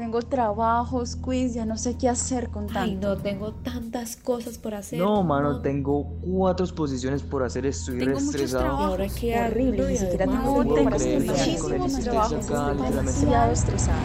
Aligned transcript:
Tengo 0.00 0.22
trabajos, 0.22 1.14
quiz, 1.14 1.52
ya 1.52 1.66
no 1.66 1.76
sé 1.76 1.98
qué 1.98 2.08
hacer 2.08 2.48
con 2.48 2.68
tanto. 2.68 2.80
Ay, 2.80 2.94
no, 2.94 3.18
tengo 3.18 3.52
tantas 3.52 4.16
cosas 4.16 4.56
por 4.56 4.74
hacer. 4.74 4.98
No, 4.98 5.22
mano, 5.22 5.60
tengo 5.60 6.16
cuatro 6.22 6.64
exposiciones 6.64 7.22
por 7.22 7.42
hacer, 7.42 7.66
estoy 7.66 7.98
Tengo 7.98 8.18
muchos 8.18 8.34
estresado. 8.34 8.66
ahora 8.66 9.06
qué 9.08 9.38
horrible, 9.38 9.88
ni 9.88 9.98
siquiera 9.98 10.24
tengo 10.24 10.54
con 10.54 10.78
el 10.78 11.26
Muchísimos 11.26 12.00
trabajos, 12.00 12.50
acá, 12.50 12.72
estoy 12.72 12.96
demasiado 12.96 13.52
estresada. 13.52 14.00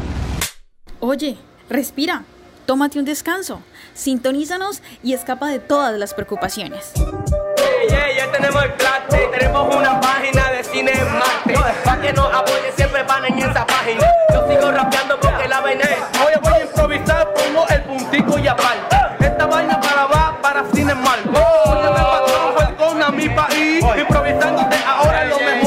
Oye, 1.00 1.38
respira, 1.70 2.26
tómate 2.66 3.00
un 3.00 3.06
descanso, 3.06 3.62
sintonízanos 3.94 4.82
y 5.02 5.14
escapa 5.14 5.48
de 5.48 5.60
todas 5.60 5.98
las 5.98 6.14
preocupaciones. 6.14 6.92
Ya 7.90 8.32
tenemos 8.32 8.64
el 8.64 8.74
plate, 8.74 9.30
tenemos 9.38 9.76
una 9.76 10.00
página 10.00 10.50
de 10.52 10.64
cine 10.64 10.92
en 10.92 11.20
Marte. 11.20 11.54
Pa' 11.84 11.98
que 12.02 12.14
nos 12.14 12.34
apoyen, 12.34 12.74
siempre 12.76 13.04
van 13.04 13.26
en 13.26 13.38
esa 13.40 13.66
página. 13.66 14.02
Yo 14.34 14.48
sigo 14.48 14.72
rapeando 14.72 15.20
porque 15.20 15.48
la 15.48 15.62
vaina 15.62 15.84
es. 15.84 16.20
Hoy 16.20 16.34
voy 16.42 16.54
a 16.54 16.62
improvisar, 16.62 17.34
pongo 17.34 17.68
el 17.70 17.82
puntico 17.84 18.40
y 18.40 18.48
aparte. 18.48 18.96
Esta 19.20 19.46
vaina 19.46 19.80
para 19.80 20.06
va 20.06 20.38
para 20.42 20.64
cine 20.74 20.96
mal. 20.96 21.20
Oye, 21.30 21.90
me 21.90 22.04
patrón, 22.04 22.56
welcome 22.58 23.04
a 23.04 23.10
mi 23.12 23.30
país. 23.30 23.86
Improvisando 23.98 24.64
de 24.64 24.78
ahora 24.86 25.26
lo 25.26 25.40
mejor. 25.40 25.65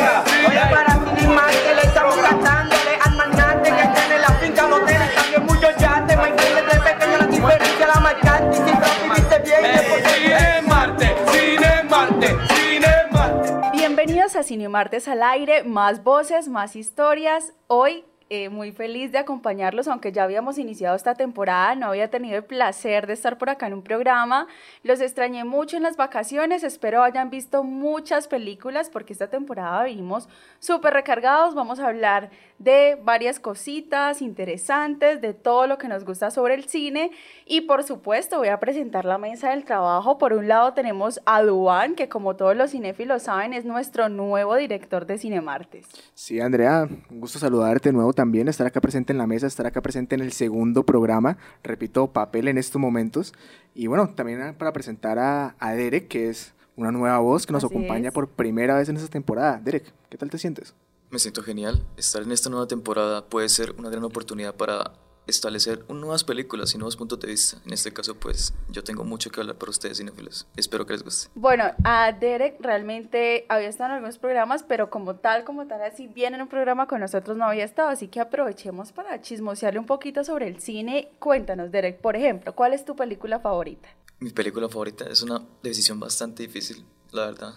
A 14.39 14.45
Cine 14.45 14.69
Martes 14.69 15.09
al 15.09 15.25
aire, 15.25 15.65
más 15.65 16.05
voces, 16.05 16.47
más 16.47 16.77
historias. 16.77 17.55
Hoy 17.67 18.05
eh, 18.31 18.51
muy 18.51 18.71
feliz 18.71 19.11
de 19.11 19.19
acompañarlos, 19.19 19.89
aunque 19.89 20.13
ya 20.13 20.23
habíamos 20.23 20.59
iniciado 20.59 20.95
esta 20.95 21.15
temporada, 21.15 21.75
no 21.75 21.89
había 21.89 22.09
tenido 22.09 22.37
el 22.37 22.45
placer 22.45 23.09
de 23.09 23.15
estar 23.15 23.37
por 23.37 23.51
acá 23.51 23.67
en 23.67 23.75
un 23.75 23.83
programa. 23.83 24.47
Los 24.85 25.01
extrañé 25.01 25.43
mucho 25.43 25.77
en 25.77 25.83
las 25.83 25.97
vacaciones, 25.97 26.63
espero 26.63 27.03
hayan 27.03 27.31
visto 27.31 27.65
muchas 27.65 28.29
películas 28.29 28.91
porque 28.91 29.13
esta 29.13 29.29
temporada 29.29 29.85
vinimos 29.85 30.29
súper 30.61 30.93
recargados. 30.93 31.57
Vamos 31.57 31.81
a 31.81 31.89
hablar 31.89 32.31
de 32.59 32.99
varias 33.05 33.39
cositas 33.41 34.21
interesantes, 34.21 35.21
de 35.21 35.33
todo 35.35 35.67
lo 35.67 35.79
que 35.79 35.89
nos 35.89 36.05
gusta 36.05 36.31
sobre 36.31 36.55
el 36.55 36.65
cine 36.65 37.11
y 37.47 37.63
por 37.63 37.85
supuesto 37.85 38.39
voy 38.39 38.49
a 38.49 38.59
presentar 38.59 39.05
la 39.05 39.19
mesa 39.19 39.51
del 39.51 39.65
trabajo. 39.65 40.19
Por 40.19 40.33
un 40.33 40.49
lado 40.49 40.75
tenemos 40.75 41.21
a 41.25 41.43
Duan, 41.43 41.95
que 41.95 42.09
como 42.09 42.37
todos 42.37 42.57
los 42.57 42.73
cinéfilos 42.73 43.23
saben 43.25 43.53
es 43.53 43.65
nuestro 43.65 44.09
nuevo 44.09 44.57
director 44.57 45.07
de 45.07 45.19
Cinemartes. 45.19 45.87
Sí, 46.15 46.41
Andrea, 46.41 46.89
un 47.11 47.21
gusto 47.21 47.39
saludarte 47.39 47.91
de 47.91 47.93
nuevo 47.93 48.13
también, 48.13 48.49
estar 48.49 48.67
acá 48.67 48.81
presente 48.81 49.13
en 49.13 49.19
la 49.19 49.27
mesa, 49.27 49.47
estar 49.47 49.67
acá 49.67 49.81
presente 49.81 50.15
en 50.15 50.21
el 50.21 50.33
segundo 50.33 50.85
programa, 50.85 51.39
repito, 51.63 52.13
papel 52.13 52.49
en 52.49 52.59
estos 52.59 52.81
momentos. 52.81 53.33
Y 53.75 53.87
bueno, 53.87 54.09
también 54.11 54.55
para 54.59 54.73
presentar 54.73 55.19
a, 55.19 55.55
a 55.59 55.73
Derek, 55.75 56.09
que 56.09 56.29
es 56.29 56.55
una 56.77 56.91
nueva 56.91 57.19
voz 57.19 57.47
que 57.47 57.53
nos 57.53 57.65
Así 57.65 57.73
acompaña 57.75 58.09
es. 58.09 58.15
por 58.15 58.29
primera 58.29 58.77
vez 58.77 58.89
en 58.89 58.97
esta 58.97 59.09
temporada. 59.09 59.61
Derek, 59.63 59.93
¿qué 60.09 60.17
tal 60.17 60.31
te 60.31 60.39
sientes? 60.39 60.75
Me 61.11 61.19
siento 61.19 61.43
genial. 61.43 61.83
Estar 61.97 62.23
en 62.23 62.33
esta 62.33 62.51
nueva 62.51 62.69
temporada 62.69 63.25
puede 63.25 63.49
ser 63.49 63.75
una 63.79 63.89
gran 63.89 64.05
oportunidad 64.05 64.55
para 64.55 64.93
establecer 65.27 65.85
nuevas 65.91 66.25
películas 66.25 66.75
y 66.75 66.79
nuevos 66.79 66.97
puntos 66.97 67.19
de 67.21 67.29
vista. 67.29 67.59
En 67.65 67.73
este 67.73 67.93
caso, 67.93 68.15
pues, 68.15 68.53
yo 68.69 68.85
tengo 68.85 69.05
mucho 69.05 69.31
que 69.31 69.41
hablar 69.41 69.57
para 69.57 69.71
ustedes, 69.71 69.99
cinéfilos. 69.99 70.47
Espero 70.57 70.85
que 70.87 70.93
les 70.95 71.03
guste. 71.03 71.31
Bueno, 71.35 71.65
a 71.85 72.13
Derek 72.13 72.57
realmente 72.61 73.47
había 73.49 73.69
estado 73.69 73.91
en 73.91 73.95
algunos 73.97 74.19
programas, 74.19 74.63
pero 74.63 74.91
como 74.91 75.17
tal, 75.17 75.45
como 75.45 75.67
tal, 75.67 75.83
así 75.83 76.09
bien 76.09 76.35
en 76.35 76.43
un 76.43 76.49
programa 76.49 76.87
con 76.87 77.01
nosotros 77.01 77.37
no 77.37 77.45
había 77.45 77.65
estado, 77.65 77.89
así 77.89 78.09
que 78.09 78.21
aprovechemos 78.21 78.93
para 78.93 79.21
chismosearle 79.21 79.79
un 79.79 79.87
poquito 79.87 80.25
sobre 80.25 80.47
el 80.47 80.61
cine. 80.61 81.11
Cuéntanos, 81.19 81.71
Derek, 81.71 82.01
por 82.01 82.17
ejemplo, 82.17 82.55
¿cuál 82.55 82.75
es 82.75 82.85
tu 82.85 82.97
película 82.97 83.41
favorita? 83.41 83.89
Mi 84.21 84.31
película 84.31 84.69
favorita 84.69 85.07
es 85.07 85.23
una 85.23 85.43
decisión 85.63 86.01
bastante 86.01 86.43
difícil, 86.43 86.85
la 87.13 87.27
verdad. 87.27 87.55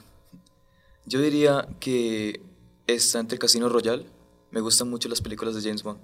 Yo 1.05 1.19
diría 1.19 1.67
que 1.79 2.50
está 2.87 3.19
entre 3.19 3.37
Casino 3.37 3.69
Royale. 3.69 4.05
Me 4.51 4.61
gustan 4.61 4.89
mucho 4.89 5.09
las 5.09 5.21
películas 5.21 5.55
de 5.55 5.61
James 5.61 5.83
Bond. 5.83 5.99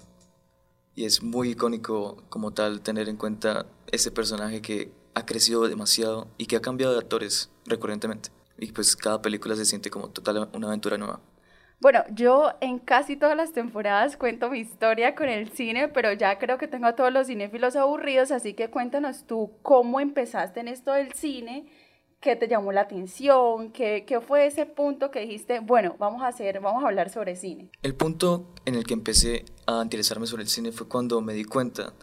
Y 0.96 1.06
es 1.06 1.22
muy 1.22 1.52
icónico 1.52 2.24
como 2.30 2.52
tal 2.52 2.82
tener 2.82 3.10
en 3.10 3.18
cuenta 3.18 3.68
ese 3.92 4.12
personaje 4.12 4.62
que 4.62 4.92
ha 5.14 5.26
crecido 5.26 5.68
demasiado 5.68 6.28
y 6.38 6.46
que 6.46 6.56
ha 6.56 6.62
cambiado 6.62 6.94
de 6.94 7.00
actores 7.00 7.52
recurrentemente. 7.66 8.30
Y 8.58 8.72
pues 8.72 8.96
cada 8.96 9.22
película 9.22 9.56
se 9.56 9.66
siente 9.66 9.90
como 9.90 10.10
total 10.10 10.50
una 10.54 10.68
aventura 10.68 10.98
nueva. 10.98 11.20
Bueno, 11.80 12.04
yo 12.12 12.54
en 12.60 12.80
casi 12.80 13.18
todas 13.18 13.38
las 13.38 13.52
temporadas 13.52 14.18
cuento 14.18 14.50
mi 14.50 14.60
historia 14.60 15.14
con 15.14 15.30
el 15.30 15.52
cine, 15.52 15.88
pero 15.88 16.12
ya 16.12 16.40
creo 16.40 16.58
que 16.58 16.68
tengo 16.68 16.88
a 16.88 16.96
todos 16.96 17.14
los 17.14 17.28
cinéfilos 17.28 17.76
aburridos, 17.76 18.32
así 18.32 18.56
que 18.56 18.72
cuéntanos 18.72 19.28
tú 19.28 19.52
cómo 19.62 20.00
empezaste 20.00 20.60
en 20.60 20.70
esto 20.70 20.94
del 20.94 21.14
cine, 21.14 21.68
qué 22.20 22.36
te 22.36 22.48
llamó 22.48 22.72
la 22.72 22.82
atención, 22.82 23.72
qué, 23.72 24.04
qué 24.08 24.20
fue 24.22 24.48
ese 24.48 24.66
punto 24.66 25.12
que 25.12 25.20
dijiste, 25.22 25.60
bueno, 25.60 25.96
vamos 26.00 26.22
a 26.24 26.28
hacer, 26.28 26.60
vamos 26.60 26.84
a 26.84 26.88
hablar 26.88 27.10
sobre 27.10 27.36
cine. 27.36 27.70
El 27.84 27.96
punto 27.96 28.46
en 28.66 28.76
el 28.76 28.84
que 28.86 28.94
empecé 28.94 29.46
a 29.66 29.82
interesarme 29.84 30.26
sobre 30.28 30.44
el 30.44 30.50
cine 30.50 30.72
fue 30.72 30.88
cuando 30.88 31.22
me 31.22 31.34
di 31.34 31.44
cuenta 31.44 31.94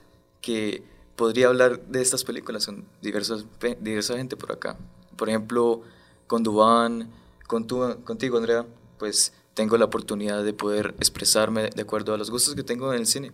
que 0.41 0.83
podría 1.17 1.49
hablar 1.49 1.81
de 1.87 2.01
estas 2.03 2.25
películas 2.25 2.67
con 2.67 2.85
diversas, 3.03 3.45
pe- 3.59 3.77
diversa 3.81 4.17
gente 4.17 4.37
por 4.37 4.53
acá. 4.53 4.77
Por 5.17 5.29
ejemplo, 5.29 5.83
con 6.27 6.43
Dubán, 6.43 7.11
con 7.47 7.67
tu- 7.67 8.03
contigo, 8.05 8.39
Andrea, 8.39 8.65
pues 8.99 9.33
tengo 9.55 9.77
la 9.77 9.85
oportunidad 9.85 10.43
de 10.45 10.53
poder 10.53 10.95
expresarme 10.99 11.71
de 11.71 11.83
acuerdo 11.83 12.15
a 12.15 12.19
los 12.19 12.31
gustos 12.31 12.55
que 12.55 12.63
tengo 12.63 12.93
en 12.93 13.01
el 13.01 13.07
cine. 13.07 13.33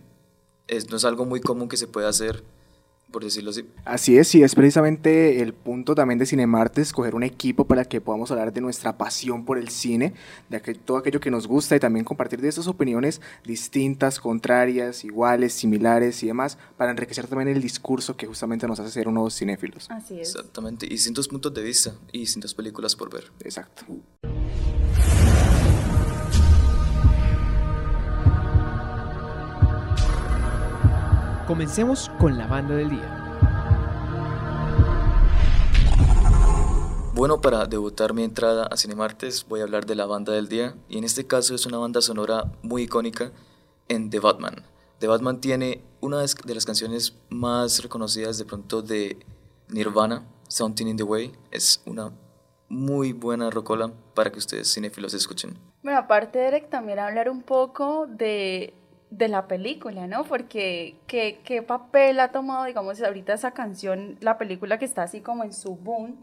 Es, 0.67 0.89
no 0.89 0.97
es 0.97 1.05
algo 1.05 1.25
muy 1.25 1.41
común 1.41 1.67
que 1.69 1.77
se 1.77 1.87
pueda 1.87 2.09
hacer, 2.09 2.43
por 3.11 3.23
decirlo 3.23 3.49
así. 3.51 3.65
Así 3.85 4.17
es, 4.17 4.33
y 4.35 4.43
es 4.43 4.55
precisamente 4.55 5.41
el 5.41 5.53
punto 5.53 5.95
también 5.95 6.17
de 6.19 6.25
Cinemarte, 6.25 6.81
escoger 6.81 7.13
un 7.15 7.23
equipo 7.23 7.65
para 7.65 7.85
que 7.85 8.01
podamos 8.01 8.31
hablar 8.31 8.53
de 8.53 8.61
nuestra 8.61 8.97
pasión 8.97 9.45
por 9.45 9.57
el 9.57 9.69
cine, 9.69 10.13
de 10.49 10.57
aquel- 10.57 10.79
todo 10.79 10.97
aquello 10.97 11.19
que 11.19 11.29
nos 11.31 11.47
gusta 11.47 11.75
y 11.75 11.79
también 11.79 12.05
compartir 12.05 12.41
de 12.41 12.47
esas 12.47 12.67
opiniones 12.67 13.21
distintas, 13.45 14.19
contrarias, 14.19 15.03
iguales, 15.03 15.53
similares 15.53 16.23
y 16.23 16.27
demás, 16.27 16.57
para 16.77 16.91
enriquecer 16.91 17.27
también 17.27 17.49
el 17.49 17.61
discurso 17.61 18.15
que 18.15 18.27
justamente 18.27 18.67
nos 18.67 18.79
hace 18.79 18.91
ser 18.91 19.07
unos 19.07 19.35
cinéfilos. 19.37 19.89
Así 19.91 20.19
es. 20.19 20.29
Exactamente. 20.35 20.85
Y 20.85 20.89
distintos 20.89 21.27
puntos 21.27 21.53
de 21.53 21.61
vista 21.63 21.93
y 22.11 22.19
distintas 22.19 22.53
películas 22.53 22.95
por 22.95 23.11
ver. 23.13 23.25
Exacto. 23.43 23.85
Comencemos 31.51 32.09
con 32.17 32.37
la 32.37 32.47
banda 32.47 32.75
del 32.75 32.91
día. 32.91 33.51
Bueno, 37.13 37.41
para 37.41 37.65
debutar 37.65 38.13
mi 38.13 38.23
entrada 38.23 38.67
a 38.67 38.77
Cinemartes 38.77 39.45
voy 39.49 39.59
a 39.59 39.63
hablar 39.63 39.85
de 39.85 39.95
la 39.95 40.05
banda 40.05 40.31
del 40.31 40.47
día 40.47 40.75
y 40.87 40.97
en 40.97 41.03
este 41.03 41.27
caso 41.27 41.53
es 41.53 41.65
una 41.65 41.77
banda 41.77 41.99
sonora 41.99 42.49
muy 42.61 42.83
icónica 42.83 43.33
en 43.89 44.09
The 44.09 44.21
Batman. 44.21 44.63
The 44.99 45.07
Batman 45.07 45.41
tiene 45.41 45.83
una 45.99 46.21
de 46.21 46.29
de 46.45 46.55
las 46.55 46.65
canciones 46.65 47.17
más 47.27 47.83
reconocidas 47.83 48.37
de 48.37 48.45
pronto 48.45 48.81
de 48.81 49.19
Nirvana, 49.67 50.23
Something 50.47 50.85
in 50.85 50.95
the 50.95 51.03
Way. 51.03 51.33
Es 51.51 51.81
una 51.85 52.13
muy 52.69 53.11
buena 53.11 53.49
rocola 53.49 53.91
para 54.15 54.31
que 54.31 54.39
ustedes 54.39 54.73
cinéfilos 54.73 55.13
escuchen. 55.13 55.59
Bueno, 55.83 55.99
aparte, 55.99 56.39
Derek, 56.39 56.69
también 56.69 56.99
hablar 56.99 57.29
un 57.29 57.41
poco 57.41 58.07
de, 58.07 58.73
de 59.11 59.27
la 59.27 59.47
película, 59.47 60.07
¿no? 60.07 60.23
Porque 60.23 60.95
¿qué, 61.05 61.41
qué 61.43 61.61
papel 61.61 62.19
ha 62.19 62.31
tomado, 62.31 62.65
digamos, 62.65 62.99
ahorita 63.01 63.33
esa 63.33 63.51
canción, 63.51 64.17
la 64.21 64.37
película 64.37 64.79
que 64.79 64.85
está 64.85 65.03
así 65.03 65.21
como 65.21 65.43
en 65.43 65.53
su 65.53 65.75
boom. 65.75 66.15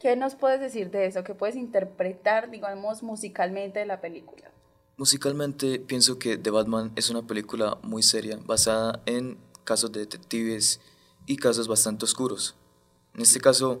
¿Qué 0.00 0.16
nos 0.16 0.34
puedes 0.34 0.58
decir 0.58 0.90
de 0.90 1.06
eso? 1.06 1.22
¿Qué 1.22 1.34
puedes 1.34 1.54
interpretar, 1.54 2.50
digamos, 2.50 3.04
musicalmente 3.04 3.78
de 3.78 3.86
la 3.86 4.00
película? 4.00 4.50
Musicalmente 4.96 5.78
pienso 5.78 6.18
que 6.18 6.36
The 6.36 6.50
Batman 6.50 6.90
es 6.96 7.10
una 7.10 7.22
película 7.22 7.78
muy 7.82 8.02
seria, 8.02 8.38
basada 8.44 9.00
en 9.06 9.38
casos 9.62 9.92
de 9.92 10.00
detectives 10.00 10.80
y 11.26 11.36
casos 11.36 11.68
bastante 11.68 12.04
oscuros. 12.04 12.56
En 13.14 13.20
este 13.20 13.40
caso, 13.40 13.80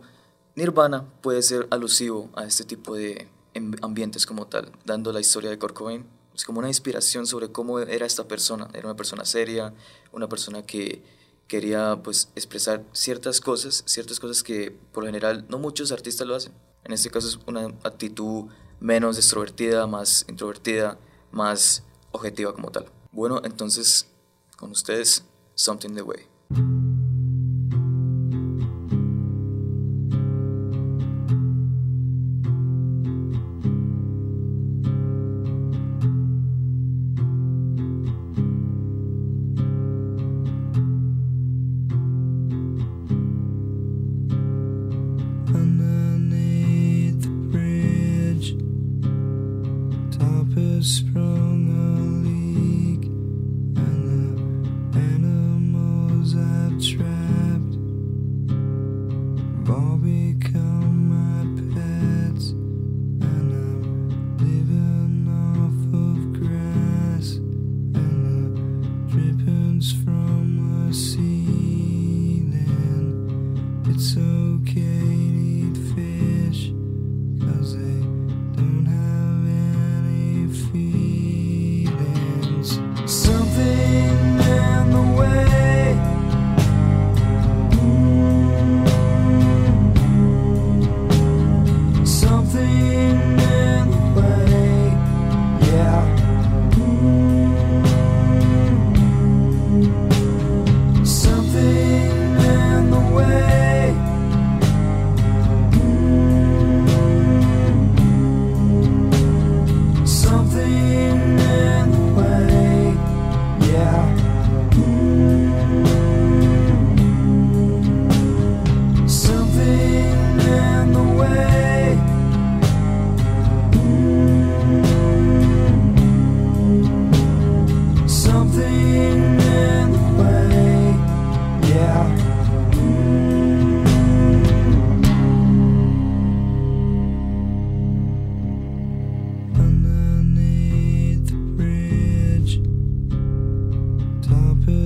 Nirvana 0.54 1.06
puede 1.22 1.42
ser 1.42 1.66
alusivo 1.70 2.30
a 2.34 2.44
este 2.44 2.64
tipo 2.64 2.94
de 2.94 3.28
em- 3.54 3.74
ambientes 3.82 4.26
como 4.26 4.46
tal, 4.46 4.70
dando 4.84 5.12
la 5.12 5.20
historia 5.20 5.50
de 5.50 5.58
Kurt 5.58 5.74
Cobain. 5.74 6.04
Es 6.34 6.44
como 6.44 6.58
una 6.58 6.68
inspiración 6.68 7.26
sobre 7.26 7.50
cómo 7.50 7.78
era 7.78 8.06
esta 8.06 8.26
persona. 8.26 8.68
Era 8.72 8.86
una 8.86 8.96
persona 8.96 9.24
seria, 9.24 9.74
una 10.12 10.28
persona 10.28 10.62
que 10.62 11.02
quería 11.46 12.00
pues 12.02 12.30
expresar 12.34 12.84
ciertas 12.92 13.40
cosas, 13.40 13.82
ciertas 13.86 14.18
cosas 14.18 14.42
que 14.42 14.70
por 14.92 15.04
lo 15.04 15.08
general 15.08 15.44
no 15.48 15.58
muchos 15.58 15.92
artistas 15.92 16.26
lo 16.26 16.34
hacen. 16.34 16.52
En 16.84 16.92
este 16.92 17.10
caso 17.10 17.28
es 17.28 17.38
una 17.46 17.66
actitud 17.84 18.46
menos 18.80 19.16
extrovertida, 19.16 19.86
más 19.86 20.24
introvertida, 20.28 20.98
más 21.30 21.82
objetiva 22.10 22.54
como 22.54 22.70
tal. 22.70 22.86
Bueno, 23.12 23.40
entonces 23.44 24.08
con 24.56 24.70
ustedes, 24.70 25.24
Something 25.54 25.94
the 25.94 26.02
Way. 26.02 26.81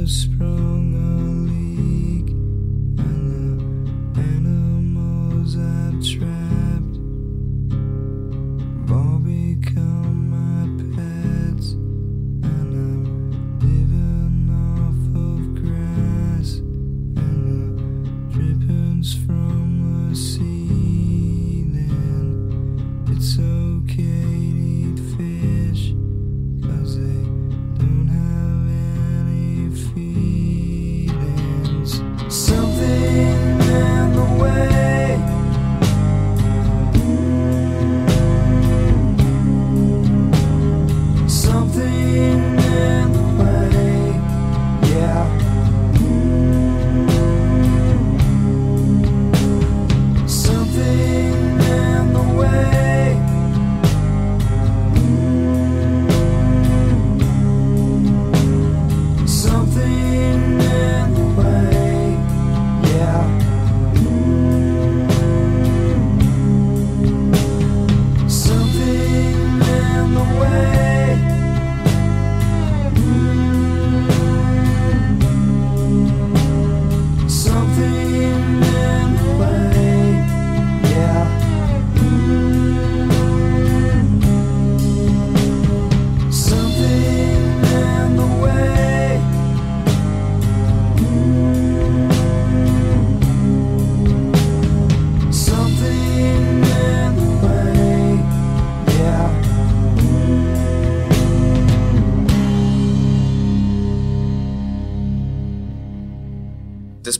whisper 0.06 0.55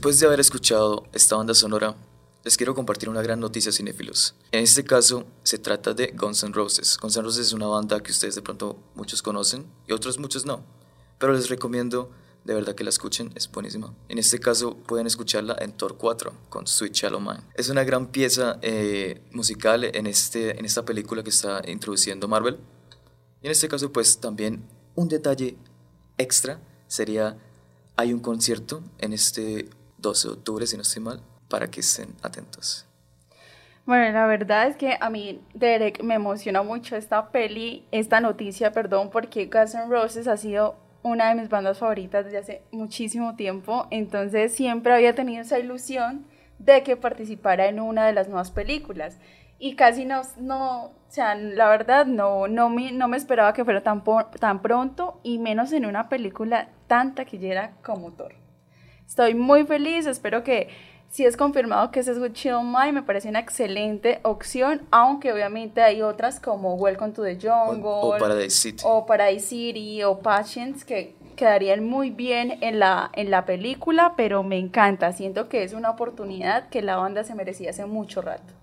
Después 0.07 0.21
de 0.21 0.27
haber 0.29 0.39
escuchado 0.39 1.03
esta 1.13 1.35
banda 1.35 1.53
sonora, 1.53 1.97
les 2.45 2.57
quiero 2.57 2.77
compartir 2.77 3.09
una 3.09 3.23
gran 3.23 3.41
noticia 3.41 3.73
cinéfilos. 3.73 4.37
En 4.53 4.63
este 4.63 4.85
caso, 4.85 5.27
se 5.43 5.59
trata 5.59 5.95
de 5.95 6.15
Guns 6.17 6.45
N' 6.45 6.53
Roses. 6.53 6.97
Guns 7.03 7.17
N' 7.17 7.25
Roses 7.25 7.49
es 7.49 7.53
una 7.53 7.67
banda 7.67 8.01
que 8.01 8.13
ustedes 8.13 8.37
de 8.37 8.43
pronto 8.43 8.79
muchos 8.95 9.21
conocen 9.21 9.67
y 9.89 9.93
otros 9.93 10.21
muchos 10.21 10.47
no. 10.47 10.63
Pero 11.19 11.33
les 11.33 11.49
recomiendo 11.49 12.13
de 12.45 12.55
verdad 12.55 12.77
que 12.77 12.85
la 12.85 12.91
escuchen, 12.91 13.33
es 13.35 13.51
buenísima. 13.51 13.93
En 14.09 14.19
este 14.19 14.39
caso 14.39 14.77
pueden 14.77 15.09
escucharla 15.09 15.57
en 15.59 15.73
Thor 15.73 15.97
4 15.97 16.33
con 16.51 16.69
Sweet 16.69 16.93
Shallow 16.93 17.19
Mind. 17.19 17.43
Es 17.57 17.69
una 17.69 17.83
gran 17.83 18.13
pieza 18.13 18.61
eh, 18.63 19.25
musical 19.33 19.83
en, 19.83 20.07
este, 20.07 20.57
en 20.57 20.65
esta 20.65 20.85
película 20.85 21.25
que 21.25 21.31
está 21.31 21.63
introduciendo 21.67 22.29
Marvel. 22.29 22.61
Y 23.43 23.47
en 23.47 23.51
este 23.51 23.67
caso 23.67 23.91
pues 23.91 24.21
también 24.21 24.69
un 24.95 25.09
detalle 25.09 25.57
extra 26.17 26.61
sería 26.87 27.37
hay 27.97 28.13
un 28.13 28.21
concierto 28.21 28.85
en 28.99 29.13
este 29.13 29.69
12 30.07 30.29
de 30.29 30.35
octubre, 30.35 30.67
si 30.67 30.77
no 30.77 30.83
estoy 30.83 31.03
mal, 31.03 31.21
para 31.49 31.69
que 31.69 31.81
estén 31.81 32.15
atentos. 32.23 32.87
Bueno, 33.85 34.11
la 34.13 34.27
verdad 34.27 34.67
es 34.67 34.77
que 34.77 34.97
a 35.01 35.11
mí, 35.11 35.41
Derek, 35.55 36.03
me 36.03 36.15
emociona 36.15 36.63
mucho 36.63 36.97
esta 36.97 37.31
peli, 37.31 37.87
esta 37.93 38.21
noticia, 38.21 38.73
perdón, 38.73 39.11
porque 39.11 39.47
Guns 39.47 39.75
N' 39.75 39.89
Roses 39.89 40.27
ha 40.27 40.37
sido 40.37 40.77
una 41.03 41.29
de 41.29 41.37
mis 41.37 41.49
bandas 41.49 41.79
favoritas 41.79 42.25
desde 42.25 42.39
hace 42.39 42.63
muchísimo 42.73 43.37
tiempo, 43.37 43.87
entonces 43.91 44.53
siempre 44.53 44.93
había 44.93 45.15
tenido 45.15 45.43
esa 45.43 45.61
ilusión 45.61 46.27
de 46.59 46.83
que 46.83 46.97
participara 46.97 47.67
en 47.69 47.79
una 47.79 48.07
de 48.07 48.13
las 48.13 48.27
nuevas 48.27 48.51
películas. 48.51 49.19
Y 49.59 49.77
casi 49.77 50.05
no, 50.05 50.23
no 50.39 50.87
o 50.87 50.93
sea, 51.09 51.35
la 51.37 51.69
verdad 51.69 52.07
no, 52.07 52.49
no, 52.49 52.69
me, 52.69 52.91
no 52.93 53.09
me 53.09 53.17
esperaba 53.17 53.53
que 53.53 53.65
fuera 53.65 53.83
tan, 53.83 54.03
tan 54.41 54.63
pronto 54.63 55.21
y 55.23 55.39
menos 55.39 55.73
en 55.73 55.87
una 55.87 56.09
película 56.09 56.69
tan 56.89 57.15
taquillera 57.15 57.73
como 57.83 58.13
Thor. 58.13 58.46
Estoy 59.07 59.35
muy 59.35 59.65
feliz, 59.65 60.07
espero 60.07 60.43
que 60.43 60.69
si 61.09 61.25
es 61.25 61.37
confirmado 61.37 61.91
que 61.91 62.01
ese 62.01 62.13
es 62.13 62.19
Good 62.19 62.33
Chill 62.33 62.57
Mind, 62.63 62.93
me 62.93 63.03
parece 63.03 63.29
una 63.29 63.39
excelente 63.39 64.19
opción, 64.23 64.83
aunque 64.91 65.33
obviamente 65.33 65.81
hay 65.81 66.03
otras 66.03 66.41
como 66.41 66.75
Welcome 66.75 67.13
to 67.13 67.23
the 67.23 67.39
Jungle, 67.41 67.83
o, 67.85 68.17
Paradise 68.19 68.57
City, 68.57 68.83
o, 68.85 69.07
Paradise 69.07 69.47
City, 69.47 70.03
o 70.03 70.19
Patience, 70.19 70.85
que 70.85 71.15
quedarían 71.37 71.85
muy 71.85 72.11
bien 72.11 72.59
en 72.61 72.81
la, 72.81 73.11
en 73.13 73.31
la 73.31 73.47
película, 73.47 74.15
pero 74.17 74.43
me 74.43 74.59
encanta, 74.59 75.13
siento 75.13 75.49
que 75.49 75.63
es 75.63 75.73
una 75.73 75.91
oportunidad 75.91 76.69
que 76.69 76.83
la 76.83 76.97
banda 76.97 77.23
se 77.23 77.35
merecía 77.35 77.71
hace 77.71 77.87
mucho 77.87 78.23
rato. 78.23 78.56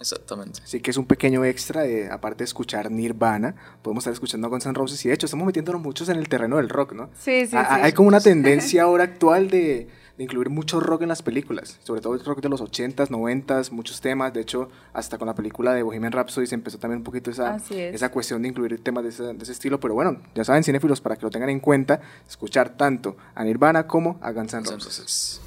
Exactamente. 0.00 0.60
Sí, 0.64 0.80
que 0.80 0.90
es 0.90 0.96
un 0.96 1.04
pequeño 1.04 1.44
extra, 1.44 1.82
de, 1.82 2.10
aparte 2.10 2.38
de 2.38 2.44
escuchar 2.46 2.90
Nirvana, 2.90 3.54
podemos 3.82 4.02
estar 4.02 4.14
escuchando 4.14 4.46
a 4.46 4.50
Guns 4.50 4.66
N' 4.66 4.74
Roses 4.74 5.04
y 5.04 5.08
de 5.08 5.14
hecho 5.14 5.26
estamos 5.26 5.46
metiéndonos 5.46 5.82
muchos 5.82 6.08
en 6.08 6.16
el 6.16 6.28
terreno 6.28 6.56
del 6.56 6.68
rock, 6.68 6.94
¿no? 6.94 7.10
Sí, 7.18 7.42
sí, 7.42 7.48
sí. 7.50 7.56
Hay 7.56 7.92
como 7.92 8.08
una 8.08 8.20
tendencia 8.20 8.84
ahora 8.84 9.04
actual 9.04 9.50
de 9.50 9.88
incluir 10.22 10.50
mucho 10.50 10.80
rock 10.80 11.02
en 11.02 11.08
las 11.08 11.22
películas, 11.22 11.78
sobre 11.82 12.00
todo 12.00 12.14
el 12.14 12.24
rock 12.24 12.40
de 12.40 12.48
los 12.48 12.60
80s, 12.60 13.08
90s, 13.08 13.70
muchos 13.70 14.00
temas, 14.00 14.32
de 14.32 14.40
hecho, 14.40 14.68
hasta 14.92 15.18
con 15.18 15.26
la 15.26 15.34
película 15.34 15.72
de 15.74 15.82
Bohemian 15.82 16.12
Rhapsody 16.12 16.46
se 16.46 16.54
empezó 16.54 16.78
también 16.78 16.98
un 16.98 17.04
poquito 17.04 17.30
esa, 17.30 17.56
esa 17.56 18.10
cuestión 18.10 18.42
de 18.42 18.48
incluir 18.48 18.82
temas 18.82 19.02
de 19.02 19.10
ese, 19.10 19.22
de 19.22 19.42
ese, 19.42 19.52
estilo, 19.52 19.80
pero 19.80 19.94
bueno, 19.94 20.20
ya 20.34 20.44
saben, 20.44 20.62
cinéfilos, 20.62 21.00
para 21.00 21.16
que 21.16 21.22
lo 21.22 21.30
tengan 21.30 21.50
en 21.50 21.60
cuenta, 21.60 22.00
escuchar 22.28 22.76
tanto 22.76 23.16
a 23.34 23.44
Nirvana 23.44 23.86
como 23.86 24.18
a 24.20 24.32
Guns 24.32 24.54
N' 24.54 24.64
Roses. 24.64 25.40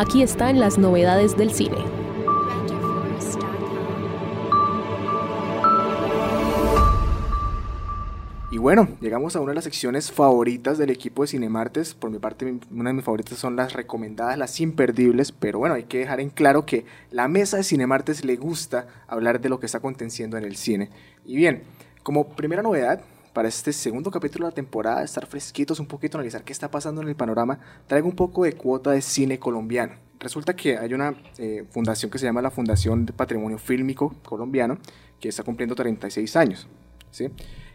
Aquí 0.00 0.22
están 0.22 0.60
las 0.60 0.78
novedades 0.78 1.36
del 1.36 1.50
cine. 1.50 1.78
Y 8.52 8.58
bueno, 8.58 8.86
llegamos 9.00 9.34
a 9.34 9.40
una 9.40 9.50
de 9.50 9.54
las 9.56 9.64
secciones 9.64 10.12
favoritas 10.12 10.78
del 10.78 10.90
equipo 10.90 11.22
de 11.22 11.28
Cinemartes. 11.28 11.94
Por 11.94 12.12
mi 12.12 12.20
parte, 12.20 12.60
una 12.70 12.90
de 12.90 12.94
mis 12.94 13.04
favoritas 13.04 13.38
son 13.38 13.56
las 13.56 13.72
recomendadas, 13.72 14.38
las 14.38 14.60
imperdibles. 14.60 15.32
Pero 15.32 15.58
bueno, 15.58 15.74
hay 15.74 15.82
que 15.82 15.98
dejar 15.98 16.20
en 16.20 16.30
claro 16.30 16.64
que 16.64 16.84
la 17.10 17.26
mesa 17.26 17.56
de 17.56 17.64
Cinemartes 17.64 18.24
le 18.24 18.36
gusta 18.36 18.86
hablar 19.08 19.40
de 19.40 19.48
lo 19.48 19.58
que 19.58 19.66
está 19.66 19.78
aconteciendo 19.78 20.36
en 20.36 20.44
el 20.44 20.54
cine. 20.54 20.90
Y 21.26 21.34
bien, 21.34 21.64
como 22.04 22.28
primera 22.28 22.62
novedad, 22.62 23.00
para 23.32 23.48
este 23.48 23.72
segundo 23.72 24.10
capítulo 24.10 24.46
de 24.46 24.50
la 24.50 24.54
temporada, 24.54 25.02
estar 25.02 25.26
fresquitos 25.26 25.80
un 25.80 25.86
poquito, 25.86 26.18
analizar 26.18 26.44
qué 26.44 26.52
está 26.52 26.70
pasando 26.70 27.02
en 27.02 27.08
el 27.08 27.16
panorama, 27.16 27.58
traigo 27.86 28.08
un 28.08 28.16
poco 28.16 28.44
de 28.44 28.54
cuota 28.54 28.90
de 28.90 29.02
cine 29.02 29.38
colombiano. 29.38 29.94
Resulta 30.20 30.56
que 30.56 30.76
hay 30.76 30.94
una 30.94 31.14
eh, 31.38 31.64
fundación 31.70 32.10
que 32.10 32.18
se 32.18 32.26
llama 32.26 32.42
la 32.42 32.50
Fundación 32.50 33.06
de 33.06 33.12
Patrimonio 33.12 33.58
Fílmico 33.58 34.14
Colombiano, 34.24 34.78
que 35.20 35.28
está 35.28 35.44
cumpliendo 35.44 35.74
36 35.74 36.36
años. 36.36 36.66
¿sí? 37.10 37.30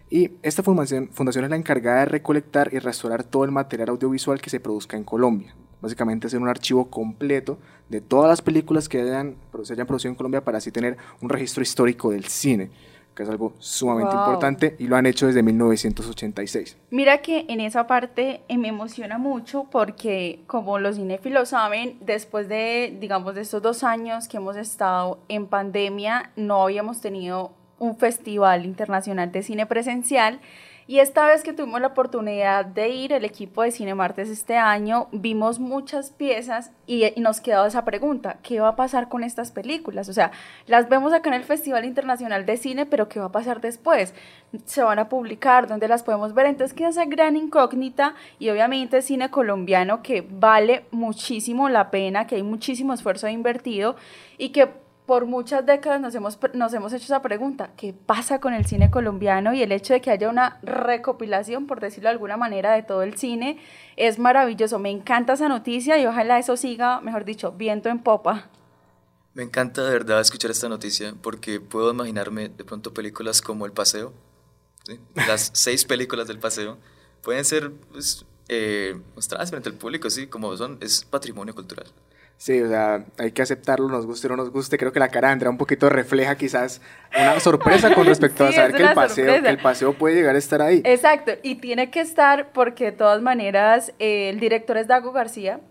Y 0.10 0.32
esta 0.44 0.62
fundación, 0.62 1.10
es 1.12 1.36
la 1.36 1.56
encargada 1.56 2.02
de 2.02 2.06
recolectar 2.06 2.70
y 2.74 2.80
restaurar 2.80 3.24
todo 3.24 3.46
el 3.46 3.52
material 3.52 3.90
audiovisual 3.90 4.42
que 4.42 4.50
se 4.50 4.60
produzca 4.60 4.98
en 4.98 5.04
Colombia. 5.04 5.56
Básicamente 5.82 6.28
hacer 6.28 6.40
un 6.40 6.48
archivo 6.48 6.90
completo 6.90 7.58
de 7.90 8.00
todas 8.00 8.30
las 8.30 8.42
películas 8.42 8.88
que 8.88 9.02
hayan, 9.02 9.36
se 9.64 9.74
hayan 9.74 9.88
producido 9.88 10.12
en 10.12 10.16
Colombia 10.16 10.44
para 10.44 10.60
así 10.60 10.72
tener 10.72 10.98
un 11.22 11.30
registro 11.30 11.64
histórico 11.64 12.12
del 12.12 12.26
cine 12.26 12.70
que 13.16 13.24
es 13.24 13.30
algo 13.30 13.54
sumamente 13.60 14.16
importante 14.16 14.76
y 14.80 14.88
lo 14.88 14.96
han 14.96 15.06
hecho 15.06 15.28
desde 15.28 15.44
1986. 15.44 16.78
Mira 16.90 17.20
que 17.20 17.46
en 17.48 17.60
esa 17.60 17.88
parte 17.88 18.42
eh, 18.48 18.58
me 18.58 18.70
emociona 18.70 19.18
mucho 19.18 19.66
porque 19.70 20.40
como 20.48 20.80
los 20.80 20.96
cinéfilos 20.96 21.50
saben, 21.50 21.98
después 22.02 22.50
de, 22.50 22.96
digamos, 23.00 23.36
de 23.36 23.42
estos 23.42 23.62
dos 23.62 23.84
años 23.84 24.28
que 24.28 24.38
hemos 24.38 24.58
estado 24.58 25.20
en 25.28 25.48
pandemia, 25.48 26.32
no 26.36 26.64
habíamos 26.64 27.02
tenido 27.02 27.52
un 27.80 27.98
festival 27.98 28.66
internacional 28.66 29.32
de 29.32 29.44
cine 29.44 29.66
presencial. 29.66 30.40
Y 30.86 31.00
esta 31.00 31.26
vez 31.28 31.44
que 31.44 31.54
tuvimos 31.54 31.80
la 31.80 31.88
oportunidad 31.88 32.66
de 32.66 32.90
ir, 32.90 33.14
el 33.14 33.24
equipo 33.24 33.64
de 33.64 33.72
Cine 33.72 33.96
Martes 33.96 34.28
este 34.28 34.58
año, 34.58 35.08
vimos 35.14 35.60
muchas 35.60 36.12
piezas 36.12 36.72
y, 36.88 37.14
nos 37.18 37.40
quedó 37.40 37.66
esa 37.66 37.86
pregunta, 37.86 38.38
¿qué 38.44 38.60
va 38.60 38.70
a 38.70 38.76
pasar 38.76 39.08
con 39.08 39.24
estas 39.24 39.52
películas? 39.52 40.10
O 40.10 40.14
sea, 40.14 40.32
las 40.68 40.90
vemos 40.90 41.14
acá 41.14 41.30
en 41.30 41.36
el 41.36 41.44
Festival 41.44 41.86
Internacional 41.86 42.46
de 42.46 42.58
Cine, 42.58 42.86
pero 42.86 43.08
¿qué 43.08 43.20
va 43.20 43.28
a 43.28 43.32
pasar 43.32 43.62
después? 43.62 44.14
¿Se 44.66 44.84
van 44.84 45.00
a 45.00 45.08
publicar? 45.08 45.68
¿Dónde 45.68 45.88
las 45.88 46.04
podemos 46.04 46.34
ver? 46.34 46.48
Entonces 46.48 46.76
queda 46.76 46.90
esa 46.90 47.06
gran 47.06 47.38
incógnita 47.38 48.14
y 48.38 48.50
obviamente 48.50 49.02
cine 49.02 49.30
colombiano 49.30 50.02
que 50.02 50.28
vale 50.30 50.86
muchísimo 50.92 51.70
la 51.70 51.92
pena, 51.92 52.28
que 52.28 52.36
hay 52.36 52.44
muchísimo 52.44 52.94
esfuerzo 52.94 53.30
invertido 53.30 53.96
y 54.38 54.50
que 54.50 54.83
por 55.06 55.26
muchas 55.26 55.66
décadas 55.66 56.00
nos 56.00 56.16
hemos, 56.16 56.40
nos 56.54 56.74
hemos 56.74 56.94
hecho 56.94 57.04
esa 57.04 57.22
pregunta, 57.22 57.72
¿qué 57.76 57.94
pasa 57.94 58.40
con 58.40 58.54
el 58.54 58.66
cine 58.66 58.90
colombiano? 58.90 59.54
Y 59.54 59.62
el 59.62 59.72
hecho 59.72 59.94
de 59.94 60.02
que 60.02 60.12
haya 60.12 60.30
una 60.30 60.60
recopilación, 60.64 61.68
por 61.68 61.82
decirlo 61.82 62.10
de 62.10 62.14
alguna 62.14 62.38
manera, 62.38 62.72
de 62.74 62.84
todo 62.84 63.04
el 63.04 63.18
cine 63.18 63.60
es 63.98 64.18
maravilloso. 64.18 64.80
Me 64.80 64.90
encanta 64.90 65.34
esa 65.34 65.50
noticia 65.50 65.98
y 65.98 66.06
ojalá 66.06 66.40
eso 66.40 66.56
siga, 66.56 67.02
mejor 67.02 67.26
dicho, 67.26 67.52
viento 67.52 67.90
en 67.90 68.00
popa. 68.00 68.50
Me 69.34 69.44
encanta 69.44 69.84
de 69.84 69.92
verdad 69.92 70.22
escuchar 70.22 70.52
esta 70.52 70.70
noticia 70.70 71.16
porque 71.22 71.60
puedo 71.60 71.92
imaginarme 71.92 72.50
de 72.50 72.64
pronto 72.64 72.94
películas 72.94 73.42
como 73.42 73.66
El 73.66 73.72
Paseo, 73.72 74.14
las 75.16 75.50
seis 75.54 75.86
películas 75.86 76.28
del 76.28 76.40
Paseo, 76.40 76.78
pueden 77.22 77.44
ser 77.44 77.72
pues, 77.92 78.26
eh, 78.48 79.00
mostradas 79.16 79.50
frente 79.50 79.70
al 79.70 79.76
público, 79.76 80.10
sí, 80.10 80.28
como 80.28 80.56
son, 80.56 80.78
es 80.82 81.04
patrimonio 81.04 81.56
cultural. 81.56 81.88
Sí, 82.44 82.62
o 82.62 82.68
sea, 82.68 83.06
hay 83.18 83.32
que 83.32 83.42
aceptarlo, 83.42 83.88
nos 83.88 84.06
guste 84.06 84.28
o 84.28 84.32
no 84.32 84.36
nos 84.36 84.52
guste. 84.52 84.78
Creo 84.78 84.92
que 84.92 85.00
la 85.00 85.08
cara 85.08 85.30
de 85.30 85.32
Andrea 85.32 85.50
un 85.50 85.58
poquito 85.58 85.88
refleja 85.88 86.36
quizás 86.36 86.82
una 87.18 87.40
sorpresa 87.40 87.96
con 87.96 88.06
respecto 88.06 88.44
a 88.44 88.52
saber 88.52 88.74
que 88.74 88.84
el, 88.84 88.94
paseo, 88.94 89.42
que 89.42 89.48
el 89.48 89.60
paseo 89.60 89.94
puede 89.94 90.16
llegar 90.16 90.36
a 90.36 90.40
estar 90.40 90.62
ahí. 90.62 90.82
Exacto, 90.84 91.32
y 91.42 91.56
tiene 91.56 91.90
que 91.90 92.02
estar 92.02 92.52
porque 92.52 92.84
de 92.84 92.92
todas 92.92 93.22
maneras 93.22 93.94
eh, 93.98 94.28
el 94.28 94.42
director 94.42 94.76
es 94.76 94.88
Dago 94.88 95.14
García. 95.14 95.62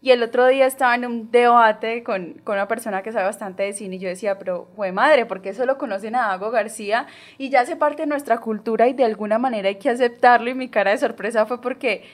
Y 0.00 0.10
el 0.10 0.22
otro 0.22 0.46
día 0.46 0.64
estaba 0.64 0.94
en 0.94 1.04
un 1.04 1.30
debate 1.30 2.02
con, 2.02 2.40
con, 2.44 2.54
una 2.54 2.66
persona 2.66 3.02
que 3.02 3.12
sabe 3.12 3.26
bastante 3.26 3.64
de 3.64 3.74
cine 3.74 3.96
y 3.96 3.98
yo 3.98 4.08
decía, 4.08 4.38
pero, 4.38 4.70
fue 4.74 4.90
madre, 4.90 5.26
¿por 5.26 5.42
qué 5.42 5.52
solo 5.52 5.76
conocen 5.76 6.16
a 6.16 6.28
Dago 6.28 6.50
García? 6.50 7.08
Y 7.36 7.50
ya 7.50 7.60
hace 7.60 7.76
parte 7.76 8.04
de 8.04 8.06
nuestra 8.06 8.38
cultura 8.38 8.88
y 8.88 8.94
de 8.94 9.04
alguna 9.04 9.38
manera 9.38 9.68
hay 9.68 9.76
que 9.76 9.90
aceptarlo. 9.90 10.48
Y 10.48 10.54
mi 10.54 10.70
cara 10.70 10.92
de 10.92 10.96
sorpresa 10.96 11.44
fue 11.44 11.60
porque 11.60 12.04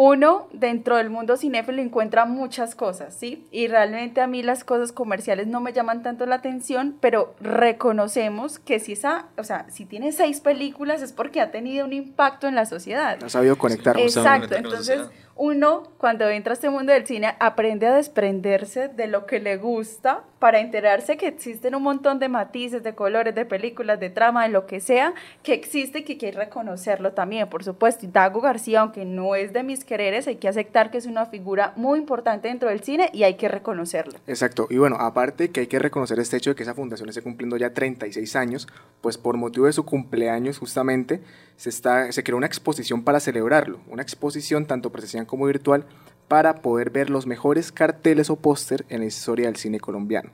uno 0.00 0.46
dentro 0.52 0.96
del 0.96 1.10
mundo 1.10 1.36
cinéfilo 1.36 1.82
encuentra 1.82 2.24
muchas 2.24 2.76
cosas, 2.76 3.16
¿sí? 3.18 3.44
Y 3.50 3.66
realmente 3.66 4.20
a 4.20 4.28
mí 4.28 4.44
las 4.44 4.62
cosas 4.62 4.92
comerciales 4.92 5.48
no 5.48 5.60
me 5.60 5.72
llaman 5.72 6.04
tanto 6.04 6.24
la 6.24 6.36
atención, 6.36 6.96
pero 7.00 7.34
reconocemos 7.40 8.60
que 8.60 8.78
si 8.78 8.92
esa, 8.92 9.26
o 9.36 9.42
sea, 9.42 9.68
si 9.70 9.86
tiene 9.86 10.12
seis 10.12 10.38
películas 10.38 11.02
es 11.02 11.12
porque 11.12 11.40
ha 11.40 11.50
tenido 11.50 11.84
un 11.84 11.92
impacto 11.92 12.46
en 12.46 12.54
la 12.54 12.64
sociedad. 12.64 13.18
Ha 13.24 13.28
sabido 13.28 13.58
conectar. 13.58 13.98
Exacto, 13.98 14.54
entonces 14.54 15.00
uno 15.38 15.84
cuando 15.98 16.28
entra 16.28 16.52
a 16.52 16.54
este 16.54 16.68
mundo 16.68 16.92
del 16.92 17.06
cine 17.06 17.34
aprende 17.38 17.86
a 17.86 17.94
desprenderse 17.94 18.88
de 18.88 19.06
lo 19.06 19.24
que 19.24 19.40
le 19.40 19.56
gusta 19.56 20.24
para 20.38 20.60
enterarse 20.60 21.16
que 21.16 21.26
existen 21.26 21.74
un 21.74 21.82
montón 21.82 22.18
de 22.18 22.28
matices, 22.28 22.82
de 22.82 22.94
colores, 22.94 23.34
de 23.34 23.44
películas, 23.44 23.98
de 23.98 24.10
trama, 24.10 24.44
de 24.44 24.50
lo 24.50 24.66
que 24.66 24.80
sea, 24.80 25.14
que 25.42 25.54
existe 25.54 26.00
y 26.00 26.02
que 26.04 26.18
que 26.18 26.30
reconocerlo 26.32 27.12
también, 27.12 27.48
por 27.48 27.64
supuesto. 27.64 28.04
Y 28.04 28.08
Dago 28.08 28.40
García, 28.40 28.80
aunque 28.80 29.04
no 29.04 29.34
es 29.34 29.52
de 29.52 29.62
mis 29.62 29.84
quereres, 29.84 30.26
hay 30.26 30.36
que 30.36 30.48
aceptar 30.48 30.90
que 30.90 30.98
es 30.98 31.06
una 31.06 31.26
figura 31.26 31.72
muy 31.76 31.98
importante 31.98 32.48
dentro 32.48 32.68
del 32.68 32.82
cine 32.82 33.10
y 33.12 33.22
hay 33.22 33.34
que 33.34 33.48
reconocerlo. 33.48 34.18
Exacto. 34.26 34.66
Y 34.70 34.78
bueno, 34.78 34.96
aparte 34.98 35.50
que 35.50 35.60
hay 35.60 35.66
que 35.66 35.78
reconocer 35.78 36.18
este 36.18 36.36
hecho 36.36 36.50
de 36.50 36.56
que 36.56 36.64
esa 36.64 36.74
fundación 36.74 37.08
esté 37.08 37.22
cumpliendo 37.22 37.56
ya 37.56 37.72
36 37.72 38.36
años, 38.36 38.68
pues 39.00 39.18
por 39.18 39.36
motivo 39.36 39.66
de 39.66 39.72
su 39.72 39.84
cumpleaños 39.84 40.58
justamente 40.58 41.20
se, 41.56 41.70
está, 41.70 42.10
se 42.12 42.22
creó 42.22 42.36
una 42.36 42.46
exposición 42.46 43.02
para 43.02 43.20
celebrarlo, 43.20 43.80
una 43.88 44.02
exposición 44.02 44.66
tanto 44.66 44.90
presencial 44.90 45.26
como 45.28 45.46
virtual, 45.46 45.84
para 46.26 46.56
poder 46.56 46.90
ver 46.90 47.08
los 47.08 47.26
mejores 47.26 47.70
carteles 47.70 48.28
o 48.30 48.36
póster 48.36 48.84
en 48.88 49.00
la 49.00 49.06
historia 49.06 49.46
del 49.46 49.56
cine 49.56 49.78
colombiano. 49.78 50.30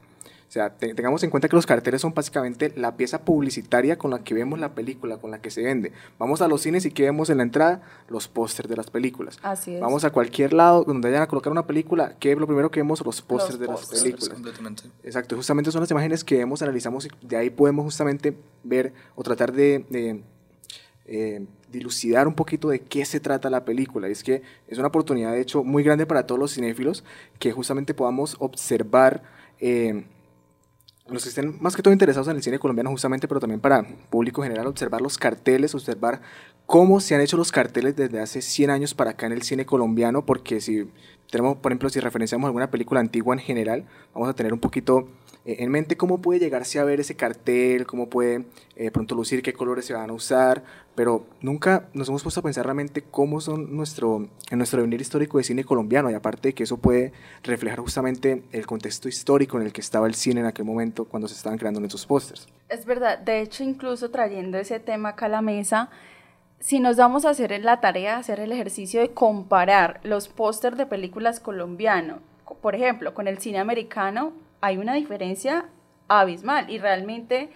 O 0.48 0.52
sea, 0.54 0.70
te- 0.70 0.94
tengamos 0.94 1.20
en 1.24 1.30
cuenta 1.30 1.48
que 1.48 1.56
los 1.56 1.66
carteles 1.66 2.00
son 2.00 2.14
básicamente 2.14 2.72
la 2.76 2.96
pieza 2.96 3.22
publicitaria 3.24 3.98
con 3.98 4.12
la 4.12 4.22
que 4.22 4.34
vemos 4.34 4.60
la 4.60 4.72
película, 4.72 5.16
con 5.16 5.32
la 5.32 5.40
que 5.40 5.50
se 5.50 5.62
vende. 5.64 5.90
Vamos 6.16 6.42
a 6.42 6.48
los 6.48 6.60
cines 6.62 6.84
y 6.86 6.92
que 6.92 7.02
vemos 7.02 7.28
en 7.28 7.38
la 7.38 7.42
entrada 7.42 7.82
los 8.08 8.28
pósters 8.28 8.68
de 8.68 8.76
las 8.76 8.88
películas. 8.88 9.38
Así 9.42 9.74
es. 9.74 9.80
Vamos 9.80 10.04
a 10.04 10.10
cualquier 10.10 10.52
lado 10.52 10.84
donde 10.84 11.08
vayan 11.08 11.22
a 11.22 11.26
colocar 11.26 11.50
una 11.50 11.66
película, 11.66 12.14
que 12.20 12.30
es 12.32 12.38
lo 12.38 12.46
primero 12.46 12.70
que 12.70 12.78
vemos 12.80 13.04
los 13.04 13.20
pósters 13.20 13.58
de 13.58 13.66
las 13.66 13.86
películas. 13.86 14.28
Completamente. 14.28 14.82
Exacto, 15.02 15.34
justamente 15.34 15.72
son 15.72 15.80
las 15.80 15.90
imágenes 15.90 16.22
que 16.22 16.36
vemos, 16.38 16.62
analizamos 16.62 17.06
y 17.06 17.26
de 17.26 17.36
ahí 17.36 17.50
podemos 17.50 17.84
justamente 17.84 18.36
ver 18.62 18.92
o 19.16 19.24
tratar 19.24 19.52
de, 19.52 19.84
de, 19.90 20.22
eh, 21.06 21.44
dilucidar 21.74 22.26
un 22.26 22.34
poquito 22.34 22.68
de 22.68 22.80
qué 22.80 23.04
se 23.04 23.20
trata 23.20 23.50
la 23.50 23.64
película. 23.64 24.08
Es 24.08 24.22
que 24.22 24.42
es 24.68 24.78
una 24.78 24.88
oportunidad, 24.88 25.32
de 25.32 25.40
hecho, 25.40 25.62
muy 25.62 25.82
grande 25.82 26.06
para 26.06 26.26
todos 26.26 26.38
los 26.38 26.54
cinéfilos 26.54 27.04
que 27.38 27.52
justamente 27.52 27.94
podamos 27.94 28.36
observar. 28.38 29.22
eh, 29.60 30.04
los 31.06 31.22
que 31.22 31.28
estén 31.28 31.58
más 31.60 31.76
que 31.76 31.82
todo 31.82 31.92
interesados 31.92 32.28
en 32.28 32.36
el 32.36 32.42
cine 32.42 32.58
colombiano 32.58 32.90
justamente, 32.90 33.28
pero 33.28 33.40
también 33.40 33.60
para 33.60 33.82
público 34.08 34.42
general, 34.42 34.66
observar 34.66 35.02
los 35.02 35.18
carteles, 35.18 35.74
observar 35.74 36.22
cómo 36.66 36.98
se 37.00 37.14
han 37.14 37.20
hecho 37.20 37.36
los 37.36 37.52
carteles 37.52 37.94
desde 37.94 38.20
hace 38.20 38.40
100 38.40 38.70
años 38.70 38.94
para 38.94 39.10
acá 39.10 39.26
en 39.26 39.32
el 39.32 39.42
cine 39.42 39.66
colombiano, 39.66 40.24
porque 40.24 40.62
si 40.62 40.88
tenemos, 41.30 41.56
por 41.58 41.72
ejemplo, 41.72 41.88
si 41.88 42.00
referenciamos 42.00 42.46
alguna 42.46 42.70
película 42.70 43.00
antigua 43.00 43.34
en 43.34 43.40
general, 43.40 43.84
vamos 44.12 44.28
a 44.28 44.34
tener 44.34 44.52
un 44.52 44.60
poquito 44.60 45.08
eh, 45.44 45.56
en 45.58 45.70
mente 45.70 45.96
cómo 45.96 46.22
puede 46.22 46.40
llegarse 46.40 46.78
a 46.78 46.84
ver 46.84 47.00
ese 47.00 47.16
cartel, 47.16 47.86
cómo 47.86 48.08
puede 48.08 48.46
eh, 48.76 48.90
pronto 48.90 49.14
lucir, 49.14 49.42
qué 49.42 49.52
colores 49.52 49.84
se 49.84 49.92
van 49.92 50.10
a 50.10 50.12
usar, 50.12 50.64
pero 50.94 51.26
nunca 51.40 51.88
nos 51.92 52.08
hemos 52.08 52.22
puesto 52.22 52.40
a 52.40 52.42
pensar 52.42 52.64
realmente 52.64 53.02
cómo 53.02 53.40
son 53.40 53.76
nuestro, 53.76 54.28
en 54.50 54.58
nuestro 54.58 54.80
venir 54.80 55.00
histórico 55.00 55.38
de 55.38 55.44
cine 55.44 55.64
colombiano, 55.64 56.10
y 56.10 56.14
aparte 56.14 56.48
de 56.48 56.54
que 56.54 56.62
eso 56.62 56.78
puede 56.78 57.12
reflejar 57.42 57.80
justamente 57.80 58.42
el 58.52 58.66
contexto 58.66 59.08
histórico 59.08 59.58
en 59.58 59.66
el 59.66 59.72
que 59.72 59.80
estaba 59.80 60.06
el 60.06 60.14
cine 60.14 60.40
en 60.40 60.46
aquel 60.46 60.64
momento 60.64 61.04
cuando 61.04 61.28
se 61.28 61.34
estaban 61.34 61.58
creando 61.58 61.80
nuestros 61.80 62.06
pósters. 62.06 62.48
Es 62.68 62.86
verdad, 62.86 63.18
de 63.18 63.40
hecho 63.40 63.64
incluso 63.64 64.10
trayendo 64.10 64.56
ese 64.58 64.80
tema 64.80 65.10
acá 65.10 65.26
a 65.26 65.28
la 65.28 65.42
mesa, 65.42 65.90
si 66.64 66.80
nos 66.80 66.96
vamos 66.96 67.26
a 67.26 67.30
hacer 67.30 67.62
la 67.62 67.80
tarea, 67.80 68.16
hacer 68.16 68.40
el 68.40 68.50
ejercicio 68.50 69.02
de 69.02 69.12
comparar 69.12 70.00
los 70.02 70.28
pósters 70.28 70.78
de 70.78 70.86
películas 70.86 71.38
colombianos, 71.38 72.20
co- 72.46 72.54
por 72.54 72.74
ejemplo, 72.74 73.12
con 73.12 73.28
el 73.28 73.36
cine 73.38 73.58
americano, 73.58 74.32
hay 74.62 74.78
una 74.78 74.94
diferencia 74.94 75.66
abismal. 76.08 76.70
Y 76.70 76.78
realmente, 76.78 77.50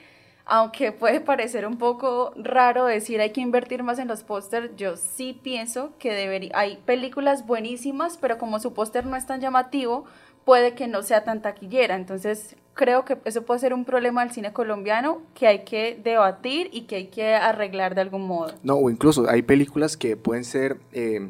aunque 0.45 0.93
puede 0.93 1.21
parecer 1.23 1.67
un 1.67 1.79
poco 1.79 2.35
raro 2.37 2.85
decir 2.85 3.23
hay 3.23 3.31
que 3.31 3.41
invertir 3.41 3.83
más 3.83 3.99
en 3.99 4.09
los 4.09 4.25
pósters, 4.25 4.77
yo 4.77 4.99
sí 4.99 5.33
pienso 5.43 5.93
que 5.99 6.13
debería, 6.13 6.51
hay 6.53 6.77
películas 6.85 7.47
buenísimas, 7.47 8.19
pero 8.19 8.37
como 8.37 8.59
su 8.61 8.75
póster 8.75 9.07
no 9.07 9.17
es 9.17 9.25
tan 9.25 9.41
llamativo, 9.41 10.05
puede 10.49 10.73
que 10.73 10.89
no 10.89 11.03
sea 11.03 11.25
tan 11.25 11.43
taquillera. 11.43 11.95
Entonces, 11.95 12.57
creo 12.73 13.05
que 13.05 13.19
eso 13.27 13.43
puede 13.43 13.61
ser 13.61 13.75
un 13.75 13.85
problema 13.85 14.23
del 14.25 14.33
cine 14.33 14.55
colombiano 14.55 15.21
que 15.35 15.47
hay 15.47 15.63
que 15.63 16.01
debatir 16.03 16.71
y 16.73 16.87
que 16.87 16.97
hay 16.97 17.07
que 17.09 17.35
arreglar 17.35 17.95
de 17.95 18.01
algún 18.01 18.27
modo. 18.27 18.55
No, 18.63 18.77
o 18.77 18.89
incluso 18.89 19.29
hay 19.29 19.43
películas 19.43 19.99
que 19.99 20.17
pueden 20.17 20.45
ser, 20.45 20.79
eh, 20.95 21.29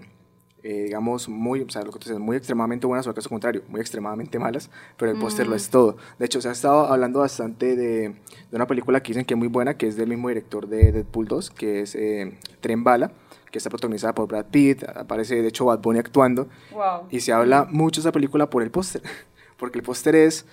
eh, 0.62 0.82
digamos, 0.84 1.28
muy, 1.28 1.62
o 1.62 1.68
sea, 1.68 1.82
lo 1.82 1.90
que 1.90 1.98
tú 1.98 2.04
dices, 2.04 2.20
muy 2.20 2.37
extremadamente 2.37 2.87
buenas 2.87 3.08
o 3.08 3.10
al 3.10 3.16
caso 3.16 3.28
contrario, 3.28 3.62
muy 3.66 3.80
extremadamente 3.80 4.38
malas, 4.38 4.70
pero 4.96 5.10
el 5.10 5.18
póster 5.18 5.48
lo 5.48 5.56
es 5.56 5.68
todo. 5.68 5.96
De 6.20 6.26
hecho, 6.26 6.40
se 6.40 6.48
ha 6.48 6.52
estado 6.52 6.87
hablando 6.87 7.18
bastante 7.18 7.75
de, 7.75 8.10
de 8.10 8.52
una 8.52 8.68
película 8.68 9.02
que 9.02 9.08
dicen 9.08 9.25
que 9.25 9.34
es 9.34 9.38
muy 9.38 9.48
buena, 9.48 9.76
que 9.76 9.88
es 9.88 9.96
del 9.96 10.10
mismo 10.10 10.28
director 10.28 10.68
de 10.68 10.92
Deadpool 10.92 11.26
2, 11.26 11.50
que 11.50 11.80
es 11.80 11.96
eh, 11.96 12.38
Tren 12.60 12.84
Bala, 12.84 13.10
que 13.50 13.58
está 13.58 13.70
protagonizada 13.70 14.14
por 14.14 14.28
Brad 14.28 14.46
Pitt, 14.50 14.84
aparece 14.84 15.40
de 15.40 15.48
hecho 15.48 15.64
Bad 15.66 15.80
Bunny 15.80 15.98
actuando, 15.98 16.48
Wow. 16.72 17.08
y 17.10 17.20
se 17.20 17.32
habla 17.32 17.66
mucho 17.70 18.00
de 18.00 18.08
esa 18.08 18.12
película 18.12 18.50
por 18.50 18.62
el 18.62 18.70
póster, 18.70 19.02
porque 19.58 19.78
el 19.78 19.84
póster 19.84 20.14
es... 20.14 20.46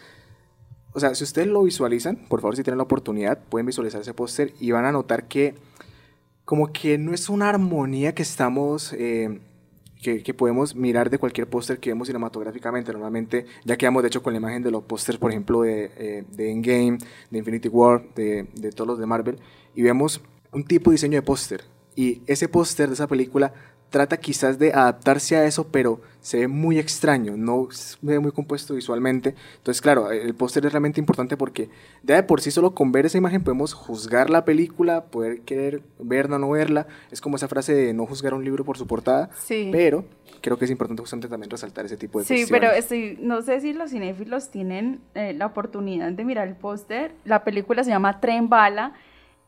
O 0.94 1.00
sea, 1.02 1.14
si 1.14 1.26
ustedes 1.26 1.48
lo 1.50 1.62
visualizan, 1.64 2.16
por 2.30 2.40
favor, 2.40 2.56
si 2.56 2.64
tienen 2.64 2.78
la 2.78 2.84
oportunidad, 2.86 3.40
pueden 3.50 3.66
visualizar 3.66 4.00
ese 4.00 4.14
póster 4.14 4.54
y 4.62 4.72
van 4.72 4.86
a 4.86 4.94
notar 4.94 5.28
que 5.28 5.56
como 6.46 6.72
que 6.72 6.98
no 6.98 7.14
es 7.14 7.28
una 7.28 7.50
armonía 7.50 8.16
que 8.16 8.22
estamos, 8.22 8.94
eh, 8.94 9.42
que, 10.02 10.24
que 10.24 10.34
podemos 10.34 10.74
mirar 10.74 11.10
de 11.10 11.18
cualquier 11.18 11.50
póster 11.50 11.80
que 11.80 11.90
vemos 11.90 12.08
cinematográficamente. 12.08 12.94
Normalmente 12.94 13.46
ya 13.66 13.76
quedamos 13.76 14.04
de 14.04 14.08
hecho 14.08 14.24
con 14.24 14.32
la 14.32 14.38
imagen 14.38 14.64
de 14.64 14.72
los 14.72 14.84
pósters, 14.84 15.18
por 15.18 15.32
ejemplo, 15.32 15.64
de, 15.64 15.92
eh, 15.98 16.24
de 16.32 16.52
Endgame, 16.52 16.98
de 17.30 17.38
Infinity 17.40 17.68
War, 17.68 18.06
de, 18.16 18.48
de 18.54 18.72
todos 18.72 18.88
los 18.88 19.00
de 19.00 19.06
Marvel, 19.06 19.38
y 19.74 19.82
vemos 19.82 20.22
un 20.54 20.64
tipo 20.64 20.92
de 20.92 20.94
diseño 20.94 21.18
de 21.18 21.24
póster. 21.24 21.64
Y 21.96 22.22
ese 22.28 22.48
póster 22.50 22.88
de 22.90 22.94
esa 22.96 23.08
película 23.08 23.54
trata 23.90 24.18
quizás 24.18 24.60
de 24.60 24.74
adaptarse 24.74 25.38
a 25.38 25.46
eso, 25.46 25.68
pero 25.72 26.02
se 26.20 26.40
ve 26.40 26.48
muy 26.50 26.80
extraño, 26.80 27.38
no 27.38 27.68
se 27.72 27.96
ve 28.02 28.20
muy 28.20 28.32
compuesto 28.34 28.74
visualmente. 28.74 29.36
Entonces, 29.58 29.80
claro, 29.80 30.12
el 30.12 30.34
póster 30.36 30.66
es 30.66 30.74
realmente 30.74 31.00
importante 31.00 31.38
porque 31.38 31.70
ya 32.04 32.16
de 32.16 32.24
por 32.24 32.42
sí 32.42 32.52
solo 32.52 32.74
con 32.76 32.92
ver 32.92 33.06
esa 33.06 33.18
imagen 33.18 33.44
podemos 33.44 33.74
juzgar 33.74 34.30
la 34.30 34.44
película, 34.44 35.06
poder 35.06 35.42
querer 35.42 35.82
verla 36.00 36.36
o 36.36 36.40
no 36.40 36.50
verla. 36.50 36.88
Es 37.12 37.22
como 37.22 37.38
esa 37.38 37.48
frase 37.48 37.74
de 37.74 37.94
no 37.94 38.06
juzgar 38.06 38.34
un 38.34 38.44
libro 38.44 38.66
por 38.66 38.78
su 38.78 38.86
portada, 38.86 39.30
Sí. 39.38 39.70
pero 39.72 40.04
creo 40.42 40.58
que 40.58 40.66
es 40.66 40.72
importante 40.72 41.02
justamente 41.02 41.30
también 41.30 41.50
resaltar 41.50 41.86
ese 41.86 41.96
tipo 41.96 42.20
de 42.20 42.26
Sí, 42.26 42.34
cuestiones. 42.48 42.50
pero 42.60 42.74
estoy, 42.78 43.18
no 43.22 43.42
sé 43.44 43.62
si 43.62 43.72
los 43.72 43.92
cinéfilos 43.92 44.50
tienen 44.50 45.00
eh, 45.14 45.32
la 45.34 45.46
oportunidad 45.46 46.12
de 46.12 46.26
mirar 46.26 46.50
el 46.50 46.56
póster. 46.56 47.14
La 47.24 47.46
película 47.46 47.84
se 47.86 47.92
llama 47.92 48.20
Tren 48.20 48.50
Bala. 48.50 48.94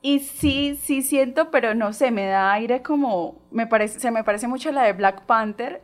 Y 0.01 0.19
sí, 0.19 0.79
sí 0.81 1.01
siento, 1.01 1.49
pero 1.49 1.73
no 1.73 1.91
sé, 1.91 2.11
me 2.11 2.27
da 2.27 2.53
aire 2.53 2.81
como, 2.81 3.41
me 3.51 3.67
parece, 3.67 3.99
se 3.99 4.11
me 4.11 4.23
parece 4.23 4.47
mucho 4.47 4.69
a 4.69 4.71
la 4.71 4.83
de 4.83 4.93
Black 4.93 5.25
Panther 5.25 5.81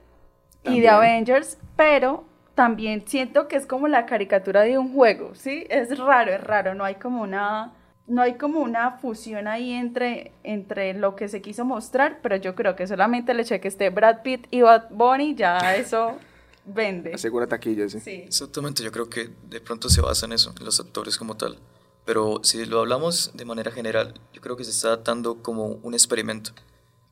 y 0.64 0.82
de. 0.82 0.90
Avengers, 0.90 1.58
pero 1.76 2.26
también 2.56 3.04
siento 3.08 3.48
que 3.48 3.56
es 3.56 3.66
como 3.66 3.88
la 3.88 4.06
caricatura 4.06 4.62
de 4.62 4.78
un 4.78 4.94
juego, 4.94 5.34
¿sí? 5.34 5.66
Es 5.70 5.98
raro, 5.98 6.32
es 6.32 6.42
raro, 6.42 6.76
no 6.76 6.84
hay 6.84 6.96
como 6.96 7.24
una, 7.24 7.74
no 8.06 8.22
hay 8.22 8.36
como 8.36 8.60
una 8.60 8.92
fusión 8.92 9.48
ahí 9.48 9.72
entre, 9.72 10.32
entre 10.44 10.94
lo 10.94 11.16
que 11.16 11.28
se 11.28 11.42
quiso 11.42 11.66
mostrar, 11.66 12.20
pero 12.22 12.36
yo 12.36 12.54
creo 12.54 12.76
que 12.76 12.86
solamente 12.86 13.32
el 13.32 13.40
hecho 13.40 13.56
de 13.56 13.62
que 13.62 13.68
esté 13.68 13.90
Brad 13.90 14.22
Pitt 14.22 14.48
y 14.52 14.62
Bad 14.62 14.90
Bunny, 14.92 15.34
ya 15.34 15.76
eso 15.76 16.18
vende. 16.66 17.14
Asegura 17.16 17.48
taquillas, 17.48 17.94
sí. 17.94 18.00
Sí. 18.00 18.24
Exactamente, 18.28 18.84
yo 18.84 18.92
creo 18.92 19.10
que 19.10 19.30
de 19.50 19.60
pronto 19.60 19.90
se 19.90 20.02
basa 20.02 20.28
en 20.28 20.34
eso, 20.34 20.54
en 20.60 20.66
los 20.66 20.80
actores 20.80 21.18
como 21.18 21.36
tal. 21.36 21.58
Pero 22.06 22.42
si 22.44 22.66
lo 22.66 22.80
hablamos 22.80 23.32
de 23.34 23.46
manera 23.46 23.72
general, 23.72 24.14
yo 24.34 24.42
creo 24.42 24.58
que 24.58 24.64
se 24.64 24.72
está 24.72 24.96
tratando 24.96 25.42
como 25.42 25.80
un 25.84 25.94
experimento. 25.94 26.52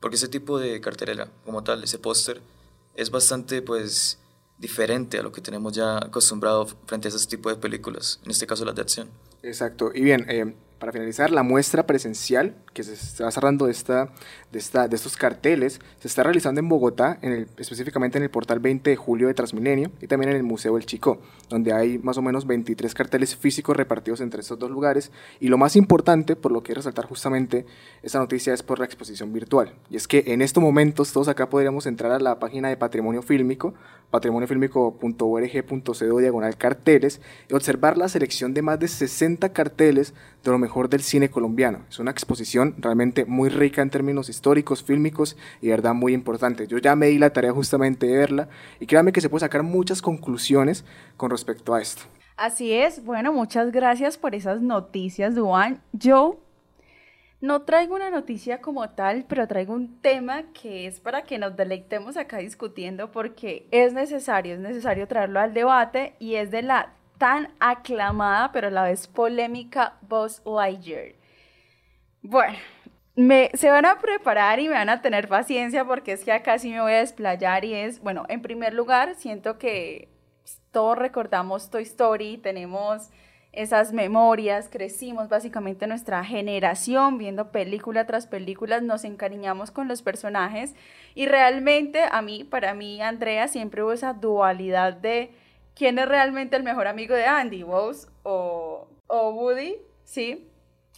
Porque 0.00 0.16
ese 0.16 0.28
tipo 0.28 0.58
de 0.58 0.80
cartelera, 0.80 1.28
como 1.44 1.62
tal, 1.62 1.84
ese 1.84 1.98
póster, 1.98 2.42
es 2.94 3.10
bastante, 3.10 3.62
pues, 3.62 4.18
diferente 4.58 5.18
a 5.18 5.22
lo 5.22 5.32
que 5.32 5.40
tenemos 5.40 5.72
ya 5.72 5.98
acostumbrado 5.98 6.66
frente 6.86 7.08
a 7.08 7.10
ese 7.10 7.26
tipo 7.26 7.48
de 7.48 7.56
películas, 7.56 8.20
en 8.24 8.30
este 8.30 8.46
caso 8.46 8.64
las 8.64 8.74
de 8.74 8.82
acción. 8.82 9.10
Exacto. 9.42 9.90
Y 9.94 10.02
bien, 10.02 10.26
eh, 10.28 10.54
para 10.82 10.90
finalizar, 10.90 11.30
la 11.30 11.44
muestra 11.44 11.86
presencial 11.86 12.56
que 12.74 12.82
se 12.82 12.94
está 12.94 13.30
cerrando 13.30 13.66
de, 13.66 13.70
esta, 13.70 14.08
de, 14.50 14.58
esta, 14.58 14.88
de 14.88 14.96
estos 14.96 15.16
carteles 15.16 15.80
se 16.00 16.08
está 16.08 16.24
realizando 16.24 16.58
en 16.58 16.68
Bogotá, 16.68 17.20
específicamente 17.56 18.18
en 18.18 18.24
el 18.24 18.30
portal 18.30 18.58
20 18.58 18.90
de 18.90 18.96
julio 18.96 19.28
de 19.28 19.34
Transmilenio 19.34 19.92
y 20.00 20.08
también 20.08 20.30
en 20.30 20.36
el 20.38 20.42
Museo 20.42 20.76
El 20.76 20.84
Chico, 20.84 21.20
donde 21.48 21.72
hay 21.72 21.98
más 21.98 22.18
o 22.18 22.22
menos 22.22 22.48
23 22.48 22.94
carteles 22.94 23.36
físicos 23.36 23.76
repartidos 23.76 24.20
entre 24.20 24.40
estos 24.40 24.58
dos 24.58 24.72
lugares. 24.72 25.12
Y 25.38 25.46
lo 25.46 25.56
más 25.56 25.76
importante, 25.76 26.34
por 26.34 26.50
lo 26.50 26.64
que 26.64 26.74
resaltar 26.74 27.04
justamente 27.04 27.64
esta 28.02 28.18
noticia, 28.18 28.52
es 28.52 28.64
por 28.64 28.80
la 28.80 28.84
exposición 28.84 29.32
virtual. 29.32 29.72
Y 29.88 29.94
es 29.94 30.08
que 30.08 30.24
en 30.26 30.42
estos 30.42 30.64
momentos 30.64 31.12
todos 31.12 31.28
acá 31.28 31.48
podríamos 31.48 31.86
entrar 31.86 32.10
a 32.10 32.18
la 32.18 32.40
página 32.40 32.70
de 32.70 32.76
Patrimonio 32.76 33.22
Fílmico, 33.22 33.74
patrimoniofilmico.org.co 34.10 36.18
diagonal 36.18 36.56
carteles, 36.56 37.20
y 37.48 37.54
observar 37.54 37.96
la 37.96 38.08
selección 38.08 38.52
de 38.52 38.62
más 38.62 38.80
de 38.80 38.88
60 38.88 39.52
carteles 39.52 40.12
de 40.42 40.50
lo 40.50 40.58
mejor 40.58 40.88
del 40.88 41.02
cine 41.02 41.30
colombiano. 41.30 41.80
Es 41.88 41.98
una 41.98 42.10
exposición 42.10 42.74
realmente 42.78 43.24
muy 43.24 43.48
rica 43.48 43.82
en 43.82 43.90
términos 43.90 44.28
históricos, 44.28 44.82
fílmicos 44.82 45.36
y 45.60 45.66
de 45.66 45.72
verdad 45.72 45.94
muy 45.94 46.12
importante. 46.12 46.66
Yo 46.66 46.78
ya 46.78 46.96
me 46.96 47.06
di 47.06 47.18
la 47.18 47.32
tarea 47.32 47.52
justamente 47.52 48.06
de 48.06 48.16
verla 48.16 48.48
y 48.80 48.86
créanme 48.86 49.12
que 49.12 49.20
se 49.20 49.28
puede 49.28 49.40
sacar 49.40 49.62
muchas 49.62 50.02
conclusiones 50.02 50.84
con 51.16 51.30
respecto 51.30 51.74
a 51.74 51.80
esto. 51.80 52.02
Así 52.36 52.72
es. 52.72 53.04
Bueno, 53.04 53.32
muchas 53.32 53.70
gracias 53.70 54.18
por 54.18 54.34
esas 54.34 54.62
noticias, 54.62 55.34
Duan. 55.34 55.80
Yo 55.92 56.40
no 57.40 57.62
traigo 57.62 57.94
una 57.94 58.10
noticia 58.10 58.60
como 58.60 58.88
tal, 58.90 59.26
pero 59.28 59.46
traigo 59.48 59.74
un 59.74 60.00
tema 60.00 60.44
que 60.52 60.86
es 60.86 61.00
para 61.00 61.22
que 61.22 61.38
nos 61.38 61.56
deleitemos 61.56 62.16
acá 62.16 62.38
discutiendo 62.38 63.10
porque 63.10 63.66
es 63.70 63.92
necesario, 63.92 64.54
es 64.54 64.60
necesario 64.60 65.08
traerlo 65.08 65.40
al 65.40 65.52
debate 65.52 66.14
y 66.18 66.36
es 66.36 66.50
de 66.50 66.62
la 66.62 66.94
tan 67.22 67.54
aclamada, 67.60 68.50
pero 68.50 68.66
a 68.66 68.70
la 68.72 68.82
vez 68.82 69.06
polémica 69.06 69.94
Buzz 70.00 70.42
Lightyear. 70.44 71.12
Bueno, 72.20 72.58
me, 73.14 73.48
se 73.54 73.70
van 73.70 73.84
a 73.84 74.00
preparar 74.00 74.58
y 74.58 74.66
me 74.66 74.74
van 74.74 74.88
a 74.88 75.02
tener 75.02 75.28
paciencia 75.28 75.84
porque 75.84 76.10
es 76.10 76.24
que 76.24 76.32
acá 76.32 76.58
sí 76.58 76.72
me 76.72 76.80
voy 76.80 76.94
a 76.94 76.98
desplayar 76.98 77.64
y 77.64 77.74
es, 77.74 78.00
bueno, 78.00 78.24
en 78.28 78.42
primer 78.42 78.74
lugar, 78.74 79.14
siento 79.14 79.56
que 79.56 80.08
todos 80.72 80.98
recordamos 80.98 81.70
Toy 81.70 81.84
Story, 81.84 82.38
tenemos 82.38 83.10
esas 83.52 83.92
memorias, 83.92 84.68
crecimos 84.68 85.28
básicamente 85.28 85.86
nuestra 85.86 86.24
generación 86.24 87.18
viendo 87.18 87.52
película 87.52 88.04
tras 88.04 88.26
película, 88.26 88.80
nos 88.80 89.04
encariñamos 89.04 89.70
con 89.70 89.86
los 89.86 90.02
personajes 90.02 90.74
y 91.14 91.26
realmente 91.26 92.02
a 92.02 92.20
mí, 92.20 92.42
para 92.42 92.74
mí, 92.74 93.00
Andrea, 93.00 93.46
siempre 93.46 93.84
hubo 93.84 93.92
esa 93.92 94.12
dualidad 94.12 94.94
de 94.94 95.30
quién 95.74 95.98
es 95.98 96.08
realmente 96.08 96.56
el 96.56 96.62
mejor 96.62 96.86
amigo 96.86 97.14
de 97.14 97.24
Andy, 97.24 97.62
Bose 97.62 98.08
o, 98.22 98.88
o 99.06 99.30
Woody, 99.30 99.76
¿sí? 100.04 100.48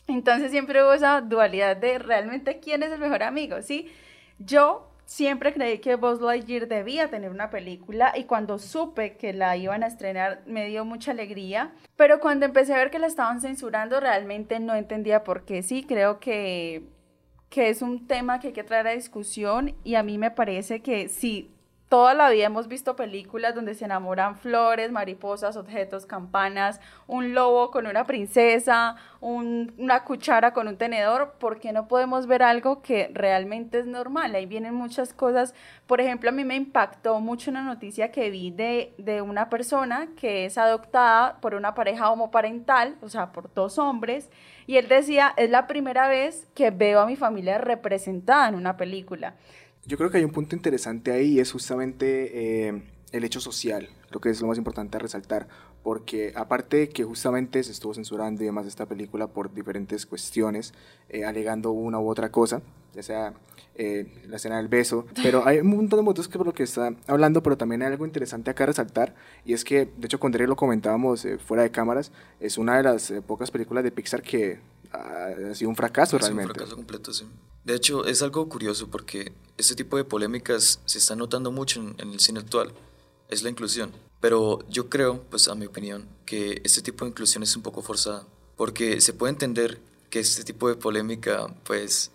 Entonces 0.06 0.50
siempre 0.50 0.82
hubo 0.82 0.92
esa 0.92 1.20
dualidad 1.20 1.76
de 1.76 1.98
realmente 1.98 2.60
quién 2.60 2.82
es 2.82 2.92
el 2.92 3.00
mejor 3.00 3.22
amigo, 3.22 3.62
¿sí? 3.62 3.90
Yo 4.38 4.90
Siempre 5.06 5.52
creí 5.52 5.78
que 5.78 5.96
Buzz 5.96 6.20
Lightyear 6.20 6.66
debía 6.66 7.10
tener 7.10 7.30
una 7.30 7.50
película 7.50 8.14
y 8.16 8.24
cuando 8.24 8.58
supe 8.58 9.16
que 9.16 9.34
la 9.34 9.56
iban 9.56 9.82
a 9.82 9.87
estrenar 9.87 10.42
me 10.46 10.66
dio 10.66 10.87
mucha 10.87 11.10
alegría, 11.10 11.72
pero 11.96 12.20
cuando 12.20 12.46
empecé 12.46 12.72
a 12.72 12.78
ver 12.78 12.90
que 12.90 12.98
la 12.98 13.06
estaban 13.06 13.40
censurando 13.42 14.00
realmente 14.00 14.60
no 14.60 14.74
entendía 14.74 15.22
por 15.22 15.44
qué. 15.44 15.62
Sí, 15.62 15.84
creo 15.84 16.20
que, 16.20 16.84
que 17.50 17.68
es 17.68 17.82
un 17.82 18.06
tema 18.06 18.40
que 18.40 18.48
hay 18.48 18.52
que 18.54 18.64
traer 18.64 18.87
a 18.87 18.92
discusión 18.92 19.74
y 19.84 19.96
a 19.96 20.02
mí 20.02 20.16
me 20.16 20.30
parece 20.30 20.80
que 20.80 21.08
sí, 21.10 21.53
toda 21.88 22.14
la 22.14 22.30
vida 22.30 22.46
hemos 22.46 22.66
visto 22.66 22.96
películas 22.96 23.54
donde 23.54 23.74
se 23.74 23.84
enamoran 23.84 24.36
flores, 24.36 24.90
mariposas, 24.90 25.56
objetos, 25.56 26.06
campanas, 26.06 26.80
un 27.06 27.34
lobo 27.34 27.70
con 27.70 27.86
una 27.86 28.04
princesa, 28.04 28.96
una 29.20 30.04
cuchara 30.04 30.52
con 30.52 30.66
un 30.66 30.76
tenedor. 30.76 31.34
¿Por 31.38 31.60
qué 31.60 31.72
no 31.72 31.86
podemos 31.86 32.26
ver 32.26 32.42
algo 32.42 32.82
que 32.82 33.10
realmente 33.12 33.78
es 33.78 33.86
normal? 33.86 34.34
Ahí 34.34 34.46
vienen 34.46 34.74
muchas 34.74 35.12
cosas. 35.12 35.54
Por 35.86 36.00
ejemplo, 36.00 36.30
a 36.30 36.32
mí 36.32 36.44
me 36.44 36.56
impactó 36.56 37.20
mucho 37.20 37.50
una 37.50 37.62
noticia 37.62 38.10
que 38.10 38.30
vi 38.30 38.50
de, 38.50 38.94
de 38.98 39.22
una 39.22 39.48
persona 39.48 40.08
que 40.16 40.46
es 40.46 40.58
adoptada 40.58 41.40
por 41.40 41.54
una 41.54 41.74
pareja 41.74 42.10
homoparental, 42.10 42.96
o 43.02 43.08
sea, 43.08 43.32
por 43.32 43.52
dos 43.54 43.78
hombres. 43.78 44.30
Y 44.66 44.78
él 44.78 44.88
decía, 44.88 45.34
es 45.36 45.50
la 45.50 45.66
primera 45.66 46.08
vez 46.08 46.48
que 46.54 46.70
veo 46.70 47.00
a 47.00 47.06
mi 47.06 47.16
familia 47.16 47.58
representada 47.58 48.48
en 48.48 48.54
una 48.54 48.76
película. 48.76 49.34
Yo 49.86 49.98
creo 49.98 50.10
que 50.10 50.18
hay 50.18 50.24
un 50.24 50.30
punto 50.30 50.56
interesante 50.56 51.12
ahí 51.12 51.32
y 51.32 51.40
es 51.40 51.52
justamente 51.52 52.68
eh, 52.68 52.82
el 53.12 53.24
hecho 53.24 53.40
social, 53.40 53.88
lo 54.10 54.20
que 54.20 54.30
es 54.30 54.40
lo 54.40 54.46
más 54.46 54.56
importante 54.56 54.96
a 54.96 55.00
resaltar, 55.00 55.46
porque 55.82 56.32
aparte 56.34 56.78
de 56.78 56.88
que 56.88 57.04
justamente 57.04 57.62
se 57.62 57.72
estuvo 57.72 57.92
censurando 57.92 58.42
y 58.42 58.46
demás 58.46 58.66
esta 58.66 58.86
película 58.86 59.26
por 59.26 59.52
diferentes 59.52 60.06
cuestiones, 60.06 60.72
eh, 61.10 61.26
alegando 61.26 61.72
una 61.72 61.98
u 62.00 62.08
otra 62.08 62.30
cosa, 62.30 62.62
ya 62.94 63.02
sea 63.02 63.34
eh, 63.74 64.22
la 64.26 64.36
escena 64.36 64.56
del 64.56 64.68
beso, 64.68 65.04
pero 65.22 65.46
hay 65.46 65.58
un 65.58 65.68
montón 65.68 65.98
de 65.98 66.04
motivos 66.04 66.28
que 66.28 66.38
por 66.38 66.46
lo 66.46 66.54
que 66.54 66.62
está 66.62 66.94
hablando, 67.06 67.42
pero 67.42 67.58
también 67.58 67.82
hay 67.82 67.88
algo 67.88 68.06
interesante 68.06 68.50
acá 68.50 68.64
a 68.64 68.68
resaltar, 68.68 69.14
y 69.44 69.52
es 69.52 69.64
que, 69.64 69.90
de 69.98 70.06
hecho, 70.06 70.18
con 70.18 70.32
Derek 70.32 70.48
lo 70.48 70.56
comentábamos 70.56 71.26
fuera 71.46 71.62
de 71.62 71.70
cámaras, 71.70 72.10
es 72.40 72.56
una 72.56 72.78
de 72.78 72.84
las 72.84 73.12
pocas 73.26 73.50
películas 73.50 73.84
de 73.84 73.90
Pixar 73.90 74.22
que 74.22 74.60
ha 74.92 75.54
sido 75.54 75.68
un 75.68 75.76
fracaso 75.76 76.16
realmente. 76.16 76.52
Un 76.52 76.54
fracaso 76.54 76.76
completo, 76.76 77.12
sí. 77.12 77.26
De 77.64 77.74
hecho, 77.74 78.05
es 78.05 78.22
algo 78.22 78.48
curioso 78.48 78.88
porque 78.88 79.33
este 79.57 79.74
tipo 79.74 79.96
de 79.96 80.05
polémicas 80.05 80.81
se 80.85 80.98
está 80.98 81.16
notando 81.16 81.50
mucho 81.50 81.81
en, 81.81 82.12
el 82.12 82.20
cine 82.20 82.40
actual. 82.40 82.72
Es 83.29 83.42
la 83.42 83.50
inclusión. 83.50 83.92
Pero 84.20 84.61
yo 84.68 84.88
creo, 84.88 85.22
pues 85.31 85.48
a 85.48 85.55
mi 85.55 85.66
opinión, 85.66 86.09
que 86.27 86.61
este 86.64 86.83
tipo 86.83 87.05
de 87.05 87.11
inclusión 87.11 87.42
es 87.42 87.57
un 87.57 87.62
poco 87.62 87.83
forzada. 87.83 88.27
Porque 88.57 89.00
se 89.00 89.12
puede 89.12 89.33
entender 89.33 89.81
que 90.11 90.20
este 90.20 90.44
tipo 90.44 90.68
de 90.68 90.77
polémica, 90.77 91.46
pues, 91.64 92.11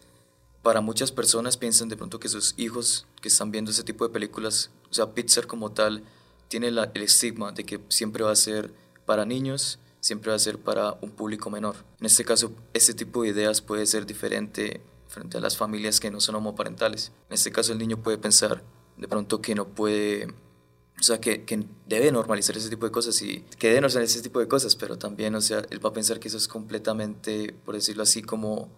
para 0.61 0.81
muchas 0.81 1.11
personas 1.11 1.57
piensan 1.57 1.89
de 1.89 1.97
pronto 1.97 2.19
que 2.19 2.29
sus 2.29 2.53
hijos 2.57 3.07
que 3.21 3.27
están 3.27 3.51
viendo 3.51 3.71
ese 3.71 3.83
tipo 3.83 4.07
de 4.07 4.13
películas, 4.13 4.69
o 4.89 4.93
sea, 4.93 5.13
Pixar 5.13 5.47
como 5.47 5.71
tal, 5.71 6.03
tiene 6.47 6.67
el 6.67 6.79
estigma 6.95 7.51
de 7.51 7.65
que 7.65 7.79
siempre 7.89 8.23
va 8.23 8.31
a 8.31 8.35
ser 8.35 8.71
para 9.05 9.25
niños 9.25 9.79
siempre 9.99 10.29
va 10.29 10.35
a 10.35 10.39
ser 10.39 10.59
para 10.59 10.97
un 11.01 11.11
público 11.11 11.49
menor. 11.49 11.75
En 11.99 12.05
este 12.05 12.23
caso, 12.23 12.51
este 12.73 12.93
tipo 12.93 13.23
de 13.23 13.29
ideas 13.29 13.61
puede 13.61 13.85
ser 13.85 14.05
diferente 14.05 14.81
frente 15.09 15.37
a 15.37 15.41
las 15.41 15.57
familias 15.57 15.99
que 15.99 16.11
no 16.11 16.21
son 16.21 16.35
homoparentales. 16.35 17.11
En 17.29 17.33
este 17.33 17.51
caso, 17.51 17.73
el 17.73 17.79
niño 17.79 17.97
puede 17.97 18.17
pensar 18.17 18.63
de 18.95 19.07
pronto 19.07 19.41
que 19.41 19.55
no 19.55 19.67
puede, 19.67 20.27
o 20.27 21.03
sea, 21.03 21.19
que, 21.19 21.43
que 21.43 21.65
debe 21.87 22.11
normalizar 22.11 22.55
ese 22.55 22.69
tipo 22.69 22.85
de 22.85 22.91
cosas 22.91 23.21
y 23.21 23.43
que 23.57 23.67
debe 23.69 23.81
normalizar 23.81 24.03
ese 24.03 24.21
tipo 24.21 24.39
de 24.39 24.47
cosas, 24.47 24.75
pero 24.75 24.97
también, 24.97 25.33
o 25.35 25.41
sea, 25.41 25.63
él 25.69 25.83
va 25.83 25.89
a 25.89 25.93
pensar 25.93 26.19
que 26.19 26.27
eso 26.27 26.37
es 26.37 26.47
completamente, 26.47 27.53
por 27.65 27.75
decirlo 27.75 28.03
así, 28.03 28.21
como 28.21 28.69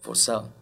forzado. 0.00 0.52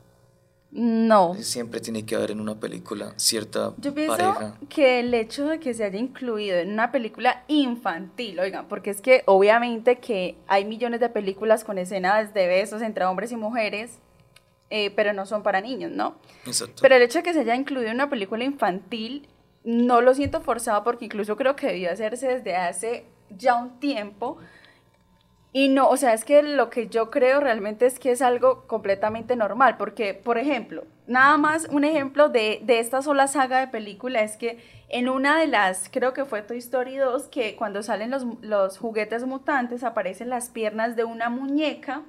No. 0.70 1.34
Siempre 1.40 1.80
tiene 1.80 2.04
que 2.04 2.16
haber 2.16 2.32
en 2.32 2.40
una 2.40 2.60
película 2.60 3.14
cierta 3.16 3.72
Yo 3.78 3.94
pienso 3.94 4.16
pareja. 4.16 4.58
que 4.68 5.00
el 5.00 5.14
hecho 5.14 5.46
de 5.46 5.58
que 5.58 5.72
se 5.72 5.84
haya 5.84 5.98
incluido 5.98 6.58
en 6.58 6.72
una 6.72 6.92
película 6.92 7.44
infantil, 7.48 8.38
oigan, 8.40 8.68
porque 8.68 8.90
es 8.90 9.00
que 9.00 9.22
obviamente 9.26 9.98
que 9.98 10.36
hay 10.46 10.66
millones 10.66 11.00
de 11.00 11.08
películas 11.08 11.64
con 11.64 11.78
escenas 11.78 12.34
de 12.34 12.46
besos 12.46 12.82
entre 12.82 13.06
hombres 13.06 13.32
y 13.32 13.36
mujeres, 13.36 14.00
eh, 14.70 14.90
pero 14.90 15.12
no 15.12 15.26
son 15.26 15.42
para 15.42 15.60
niños, 15.60 15.90
¿no? 15.92 16.16
Exacto. 16.46 16.82
Pero 16.82 16.96
el 16.96 17.02
hecho 17.02 17.18
de 17.18 17.22
que 17.24 17.32
se 17.32 17.40
haya 17.40 17.54
incluido 17.54 17.90
una 17.90 18.10
película 18.10 18.44
infantil, 18.44 19.28
no 19.64 20.00
lo 20.00 20.14
siento 20.14 20.40
forzado 20.40 20.84
porque 20.84 21.06
incluso 21.06 21.36
creo 21.36 21.56
que 21.56 21.66
debió 21.66 21.90
hacerse 21.90 22.28
desde 22.28 22.56
hace 22.56 23.04
ya 23.30 23.56
un 23.56 23.80
tiempo 23.80 24.38
y 25.56 25.68
no, 25.68 25.88
o 25.88 25.96
sea, 25.96 26.12
es 26.12 26.26
que 26.26 26.42
lo 26.42 26.68
que 26.68 26.88
yo 26.88 27.10
creo 27.10 27.40
realmente 27.40 27.86
es 27.86 27.98
que 27.98 28.10
es 28.10 28.20
algo 28.20 28.66
completamente 28.66 29.36
normal, 29.36 29.78
porque, 29.78 30.12
por 30.12 30.36
ejemplo, 30.36 30.84
nada 31.06 31.38
más 31.38 31.66
un 31.70 31.84
ejemplo 31.84 32.28
de, 32.28 32.60
de 32.62 32.78
esta 32.78 33.00
sola 33.00 33.26
saga 33.26 33.60
de 33.60 33.68
película 33.68 34.20
es 34.20 34.36
que 34.36 34.58
en 34.90 35.08
una 35.08 35.40
de 35.40 35.46
las, 35.46 35.88
creo 35.90 36.12
que 36.12 36.26
fue 36.26 36.42
Toy 36.42 36.58
Story 36.58 36.96
2, 36.96 37.28
que 37.28 37.56
cuando 37.56 37.82
salen 37.82 38.10
los, 38.10 38.26
los 38.42 38.76
juguetes 38.76 39.24
mutantes 39.24 39.82
aparecen 39.82 40.28
las 40.28 40.50
piernas 40.50 40.94
de 40.94 41.04
una 41.04 41.30
muñeca 41.30 42.02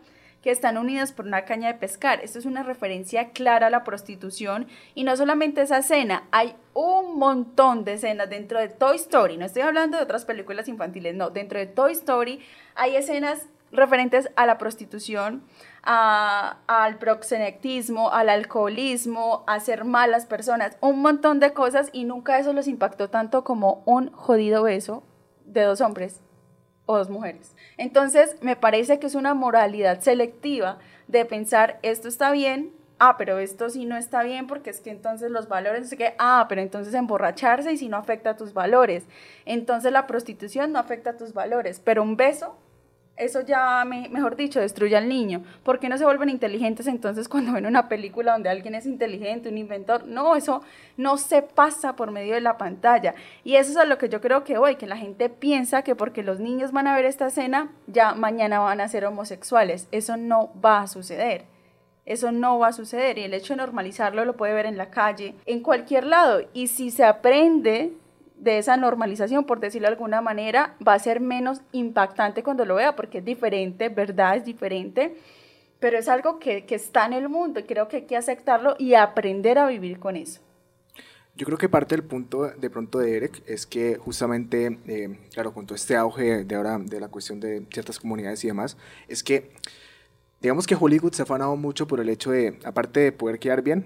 que 0.47 0.51
están 0.51 0.77
unidas 0.77 1.11
por 1.11 1.25
una 1.25 1.43
caña 1.43 1.67
de 1.67 1.73
pescar. 1.77 2.21
Esto 2.23 2.39
es 2.39 2.45
una 2.45 2.63
referencia 2.63 3.31
clara 3.31 3.67
a 3.67 3.69
la 3.69 3.83
prostitución 3.83 4.65
y 4.95 5.03
no 5.03 5.17
solamente 5.17 5.61
esa 5.61 5.79
escena, 5.79 6.23
hay 6.31 6.55
un 6.73 7.19
montón 7.19 7.83
de 7.83 7.95
escenas 7.95 8.29
dentro 8.29 8.57
de 8.57 8.69
Toy 8.69 8.95
Story, 8.95 9.35
no 9.35 9.43
estoy 9.43 9.63
hablando 9.63 9.97
de 9.97 10.03
otras 10.03 10.23
películas 10.23 10.69
infantiles, 10.69 11.15
no, 11.15 11.31
dentro 11.31 11.59
de 11.59 11.65
Toy 11.65 11.91
Story 11.91 12.39
hay 12.75 12.95
escenas 12.95 13.49
referentes 13.73 14.29
a 14.37 14.45
la 14.45 14.57
prostitución, 14.57 15.43
al 15.83 16.97
proxenetismo, 16.97 18.13
al 18.13 18.29
alcoholismo, 18.29 19.43
a 19.47 19.59
ser 19.59 19.83
malas 19.83 20.27
personas, 20.27 20.77
un 20.79 21.01
montón 21.01 21.41
de 21.41 21.51
cosas 21.51 21.89
y 21.91 22.05
nunca 22.05 22.39
eso 22.39 22.53
los 22.53 22.69
impactó 22.69 23.09
tanto 23.09 23.43
como 23.43 23.83
un 23.85 24.13
jodido 24.13 24.63
beso 24.63 25.03
de 25.43 25.63
dos 25.63 25.81
hombres 25.81 26.21
o 26.87 26.97
dos 26.97 27.11
mujeres. 27.11 27.55
Entonces, 27.77 28.35
me 28.41 28.55
parece 28.55 28.97
que 28.97 29.05
es 29.05 29.13
una 29.13 29.35
moralidad 29.35 29.99
selectiva 29.99 30.79
de 31.07 31.25
pensar 31.25 31.77
esto 31.83 32.07
está 32.07 32.31
bien, 32.31 32.73
ah, 32.97 33.15
pero 33.17 33.37
esto 33.37 33.69
sí 33.69 33.85
no 33.85 33.97
está 33.97 34.23
bien 34.23 34.47
porque 34.47 34.71
es 34.71 34.79
que 34.79 34.89
entonces 34.89 35.29
los 35.29 35.47
valores, 35.47 35.93
qué, 35.95 36.15
ah, 36.17 36.47
pero 36.49 36.61
entonces 36.61 36.93
emborracharse 36.93 37.71
y 37.71 37.77
si 37.77 37.89
no 37.89 37.97
afecta 37.97 38.31
a 38.31 38.35
tus 38.35 38.53
valores. 38.53 39.05
Entonces 39.45 39.91
la 39.91 40.07
prostitución 40.07 40.71
no 40.71 40.79
afecta 40.79 41.11
a 41.11 41.17
tus 41.17 41.33
valores, 41.33 41.79
pero 41.83 42.01
un 42.01 42.17
beso 42.17 42.57
eso 43.17 43.41
ya, 43.41 43.83
mejor 43.85 44.35
dicho, 44.35 44.59
destruye 44.59 44.95
al 44.95 45.09
niño. 45.09 45.43
¿Por 45.63 45.79
qué 45.79 45.89
no 45.89 45.97
se 45.97 46.05
vuelven 46.05 46.29
inteligentes 46.29 46.87
entonces 46.87 47.27
cuando 47.27 47.53
ven 47.53 47.65
una 47.65 47.89
película 47.89 48.33
donde 48.33 48.49
alguien 48.49 48.75
es 48.75 48.85
inteligente, 48.85 49.49
un 49.49 49.57
inventor? 49.57 50.05
No, 50.05 50.35
eso 50.35 50.61
no 50.97 51.17
se 51.17 51.41
pasa 51.41 51.95
por 51.95 52.11
medio 52.11 52.35
de 52.35 52.41
la 52.41 52.57
pantalla. 52.57 53.15
Y 53.43 53.55
eso 53.55 53.71
es 53.71 53.77
a 53.77 53.85
lo 53.85 53.97
que 53.97 54.09
yo 54.09 54.21
creo 54.21 54.43
que 54.43 54.57
hoy, 54.57 54.75
que 54.75 54.87
la 54.87 54.97
gente 54.97 55.29
piensa 55.29 55.81
que 55.81 55.95
porque 55.95 56.23
los 56.23 56.39
niños 56.39 56.71
van 56.71 56.87
a 56.87 56.95
ver 56.95 57.05
esta 57.05 57.27
escena, 57.27 57.71
ya 57.87 58.13
mañana 58.13 58.59
van 58.59 58.81
a 58.81 58.87
ser 58.87 59.05
homosexuales. 59.05 59.87
Eso 59.91 60.15
no 60.15 60.51
va 60.63 60.81
a 60.81 60.87
suceder. 60.87 61.45
Eso 62.05 62.31
no 62.31 62.57
va 62.57 62.67
a 62.67 62.73
suceder 62.73 63.17
y 63.17 63.23
el 63.23 63.33
hecho 63.33 63.53
de 63.53 63.57
normalizarlo 63.57 64.23
lo 64.23 64.37
puede 64.37 64.53
ver 64.53 64.65
en 64.65 64.77
la 64.77 64.89
calle, 64.91 65.35
en 65.45 65.61
cualquier 65.61 66.05
lado. 66.05 66.41
Y 66.53 66.67
si 66.67 66.89
se 66.89 67.03
aprende 67.03 67.91
de 68.39 68.57
esa 68.57 68.77
normalización, 68.77 69.45
por 69.45 69.59
decirlo 69.59 69.87
de 69.87 69.93
alguna 69.93 70.21
manera, 70.21 70.75
va 70.85 70.93
a 70.93 70.99
ser 70.99 71.19
menos 71.19 71.61
impactante 71.71 72.43
cuando 72.43 72.65
lo 72.65 72.75
vea, 72.75 72.95
porque 72.95 73.19
es 73.19 73.25
diferente, 73.25 73.89
¿verdad? 73.89 74.37
Es 74.37 74.45
diferente, 74.45 75.15
pero 75.79 75.97
es 75.97 76.07
algo 76.07 76.39
que, 76.39 76.65
que 76.65 76.75
está 76.75 77.05
en 77.05 77.13
el 77.13 77.29
mundo 77.29 77.59
y 77.59 77.63
creo 77.63 77.87
que 77.87 77.97
hay 77.97 78.05
que 78.05 78.17
aceptarlo 78.17 78.75
y 78.77 78.93
aprender 78.93 79.57
a 79.57 79.67
vivir 79.67 79.99
con 79.99 80.15
eso. 80.15 80.41
Yo 81.37 81.45
creo 81.45 81.59
que 81.59 81.69
parte 81.69 81.95
del 81.95 82.03
punto 82.03 82.49
de 82.49 82.69
pronto 82.71 82.97
de 82.97 83.15
Eric 83.15 83.43
es 83.45 83.67
que 83.67 83.97
justamente, 83.97 84.79
eh, 84.87 85.19
claro, 85.31 85.53
con 85.53 85.67
todo 85.67 85.75
este 85.75 85.95
auge 85.95 86.43
de 86.43 86.55
ahora 86.55 86.79
de 86.79 86.99
la 86.99 87.09
cuestión 87.09 87.39
de 87.39 87.63
ciertas 87.71 87.99
comunidades 87.99 88.43
y 88.43 88.47
demás, 88.47 88.75
es 89.07 89.21
que 89.21 89.51
digamos 90.41 90.65
que 90.65 90.75
Hollywood 90.75 91.13
se 91.13 91.21
ha 91.21 91.25
afanado 91.25 91.55
mucho 91.55 91.87
por 91.87 91.99
el 91.99 92.09
hecho 92.09 92.31
de, 92.31 92.57
aparte 92.63 93.01
de 93.01 93.11
poder 93.11 93.37
quedar 93.37 93.61
bien, 93.61 93.85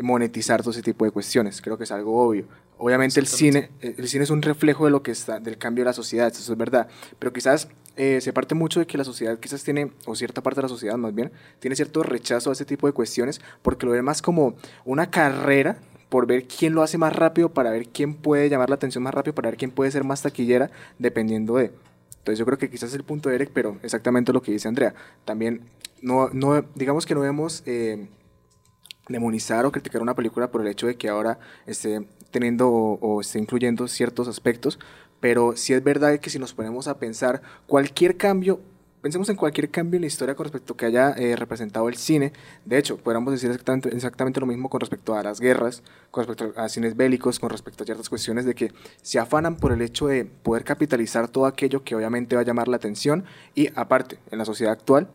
monetizar 0.00 0.60
todo 0.60 0.70
ese 0.70 0.82
tipo 0.82 1.04
de 1.04 1.10
cuestiones. 1.10 1.60
Creo 1.60 1.76
que 1.76 1.82
es 1.82 1.90
algo 1.90 2.16
obvio. 2.24 2.46
Obviamente 2.78 3.18
el 3.18 3.26
cine, 3.26 3.70
el 3.80 4.08
cine 4.08 4.22
es 4.24 4.30
un 4.30 4.40
reflejo 4.40 4.84
de 4.84 4.92
lo 4.92 5.02
que 5.02 5.10
está, 5.10 5.40
del 5.40 5.58
cambio 5.58 5.82
de 5.82 5.86
la 5.86 5.92
sociedad, 5.92 6.28
eso 6.28 6.52
es 6.52 6.58
verdad. 6.58 6.88
Pero 7.18 7.32
quizás 7.32 7.68
eh, 7.96 8.20
se 8.20 8.32
parte 8.32 8.54
mucho 8.54 8.78
de 8.78 8.86
que 8.86 8.96
la 8.96 9.02
sociedad 9.02 9.38
quizás 9.40 9.64
tiene, 9.64 9.90
o 10.06 10.14
cierta 10.14 10.42
parte 10.42 10.58
de 10.58 10.62
la 10.62 10.68
sociedad 10.68 10.96
más 10.96 11.12
bien, 11.12 11.32
tiene 11.58 11.74
cierto 11.74 12.04
rechazo 12.04 12.50
a 12.50 12.52
ese 12.52 12.64
tipo 12.64 12.86
de 12.86 12.92
cuestiones 12.92 13.40
porque 13.62 13.84
lo 13.84 13.92
ve 13.92 14.02
más 14.02 14.22
como 14.22 14.54
una 14.84 15.10
carrera 15.10 15.80
por 16.08 16.26
ver 16.26 16.46
quién 16.46 16.74
lo 16.74 16.82
hace 16.82 16.98
más 16.98 17.14
rápido, 17.14 17.52
para 17.52 17.70
ver 17.72 17.88
quién 17.88 18.14
puede 18.14 18.48
llamar 18.48 18.70
la 18.70 18.76
atención 18.76 19.02
más 19.02 19.12
rápido, 19.12 19.34
para 19.34 19.50
ver 19.50 19.58
quién 19.58 19.72
puede 19.72 19.90
ser 19.90 20.04
más 20.04 20.22
taquillera, 20.22 20.70
dependiendo 20.98 21.56
de 21.56 21.72
Entonces 22.18 22.38
yo 22.38 22.46
creo 22.46 22.58
que 22.58 22.70
quizás 22.70 22.90
es 22.90 22.94
el 22.94 23.02
punto 23.02 23.28
de 23.28 23.34
Eric, 23.34 23.50
pero 23.52 23.76
exactamente 23.82 24.32
lo 24.32 24.40
que 24.40 24.52
dice 24.52 24.68
Andrea. 24.68 24.94
También, 25.24 25.68
no, 26.00 26.30
no 26.32 26.62
digamos 26.76 27.04
que 27.04 27.16
no 27.16 27.22
debemos 27.22 27.64
eh, 27.66 28.08
demonizar 29.08 29.66
o 29.66 29.72
criticar 29.72 30.02
una 30.02 30.14
película 30.14 30.50
por 30.50 30.60
el 30.60 30.68
hecho 30.68 30.86
de 30.86 30.96
que 30.96 31.08
ahora 31.08 31.40
esté 31.66 32.06
teniendo 32.30 32.68
o, 32.68 33.18
o 33.18 33.20
incluyendo 33.34 33.88
ciertos 33.88 34.28
aspectos, 34.28 34.78
pero 35.20 35.56
sí 35.56 35.72
es 35.72 35.82
verdad 35.82 36.18
que 36.18 36.30
si 36.30 36.38
nos 36.38 36.54
ponemos 36.54 36.88
a 36.88 36.98
pensar 36.98 37.42
cualquier 37.66 38.16
cambio 38.16 38.60
pensemos 39.00 39.28
en 39.28 39.36
cualquier 39.36 39.70
cambio 39.70 39.96
en 39.96 40.02
la 40.02 40.06
historia 40.06 40.34
con 40.34 40.44
respecto 40.44 40.74
a 40.74 40.76
que 40.76 40.86
haya 40.86 41.10
eh, 41.12 41.36
representado 41.36 41.88
el 41.88 41.96
cine. 41.96 42.32
De 42.64 42.78
hecho, 42.78 42.98
podríamos 42.98 43.32
decir 43.32 43.50
exactamente, 43.50 43.94
exactamente, 43.94 44.40
lo 44.40 44.46
mismo 44.46 44.68
con 44.68 44.80
respecto 44.80 45.14
a 45.14 45.22
las 45.22 45.40
guerras, 45.40 45.82
con 46.10 46.26
respecto 46.26 46.60
a 46.60 46.68
cines 46.68 46.96
bélicos, 46.96 47.38
con 47.38 47.50
respecto 47.50 47.82
a 47.82 47.86
ciertas 47.86 48.08
cuestiones 48.08 48.44
de 48.44 48.54
que 48.54 48.72
se 49.02 49.18
afanan 49.18 49.56
por 49.56 49.72
el 49.72 49.82
hecho 49.82 50.06
de 50.06 50.24
poder 50.24 50.64
capitalizar 50.64 51.28
todo 51.28 51.46
aquello 51.46 51.84
que 51.84 51.94
obviamente 51.94 52.34
va 52.36 52.42
a 52.42 52.44
llamar 52.44 52.68
la 52.68 52.76
atención 52.76 53.24
y 53.54 53.68
aparte, 53.74 54.18
en 54.30 54.38
la 54.38 54.44
sociedad 54.44 54.72
actual, 54.72 55.08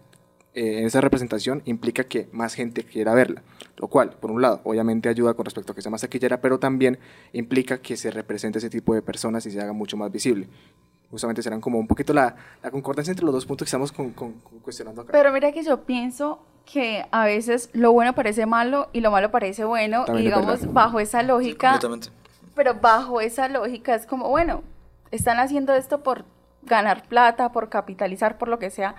eh, 0.54 0.84
esa 0.86 1.02
representación 1.02 1.62
implica 1.66 2.04
que 2.04 2.30
más 2.32 2.54
gente 2.54 2.84
quiera 2.84 3.14
verla, 3.14 3.42
lo 3.78 3.88
cual, 3.88 4.12
por 4.12 4.32
un 4.32 4.42
lado, 4.42 4.62
obviamente 4.64 5.10
ayuda 5.10 5.34
con 5.34 5.46
respecto 5.46 5.72
a 5.72 5.76
que 5.76 5.82
sea 5.82 5.92
más 5.92 6.02
taquillera, 6.02 6.42
pero 6.42 6.60
también 6.60 7.00
implica 7.32 7.82
que 7.82 7.98
se 7.98 8.12
represente 8.12 8.60
ese 8.60 8.70
tipo 8.70 8.94
de 8.94 9.02
personas 9.02 9.46
y 9.46 9.52
se 9.52 9.62
haga 9.62 9.74
mucho 9.74 9.98
más 9.98 10.12
visible 10.12 10.48
justamente 11.14 11.44
serán 11.44 11.62
como 11.62 11.78
un 11.78 11.86
poquito 11.86 12.12
la, 12.12 12.36
la 12.64 12.72
concordancia 12.72 13.12
entre 13.12 13.24
los 13.24 13.36
dos 13.36 13.46
puntos 13.46 13.66
que 13.66 13.70
estamos 13.70 13.92
con, 13.92 14.14
con, 14.14 14.34
cuestionando 14.64 15.02
acá. 15.04 15.12
Pero 15.12 15.32
mira 15.32 15.52
que 15.52 15.62
yo 15.64 15.84
pienso 15.84 16.40
que 16.66 17.06
a 17.12 17.26
veces 17.26 17.70
lo 17.74 17.92
bueno 17.92 18.14
parece 18.16 18.48
malo 18.48 18.90
y 18.94 19.02
lo 19.02 19.12
malo 19.12 19.30
parece 19.30 19.64
bueno 19.64 20.06
También 20.06 20.24
y 20.24 20.26
digamos 20.30 20.62
verdad. 20.62 20.74
bajo 20.74 21.00
esa 21.00 21.22
lógica, 21.22 21.74
Completamente. 21.74 22.08
pero 22.56 22.74
bajo 22.82 23.22
esa 23.22 23.48
lógica 23.48 23.94
es 23.94 24.08
como, 24.08 24.28
bueno, 24.30 24.64
están 25.12 25.38
haciendo 25.38 25.76
esto 25.76 26.02
por 26.02 26.26
ganar 26.64 27.08
plata, 27.08 27.52
por 27.52 27.70
capitalizar, 27.70 28.40
por 28.40 28.48
lo 28.48 28.58
que 28.58 28.72
sea, 28.72 28.96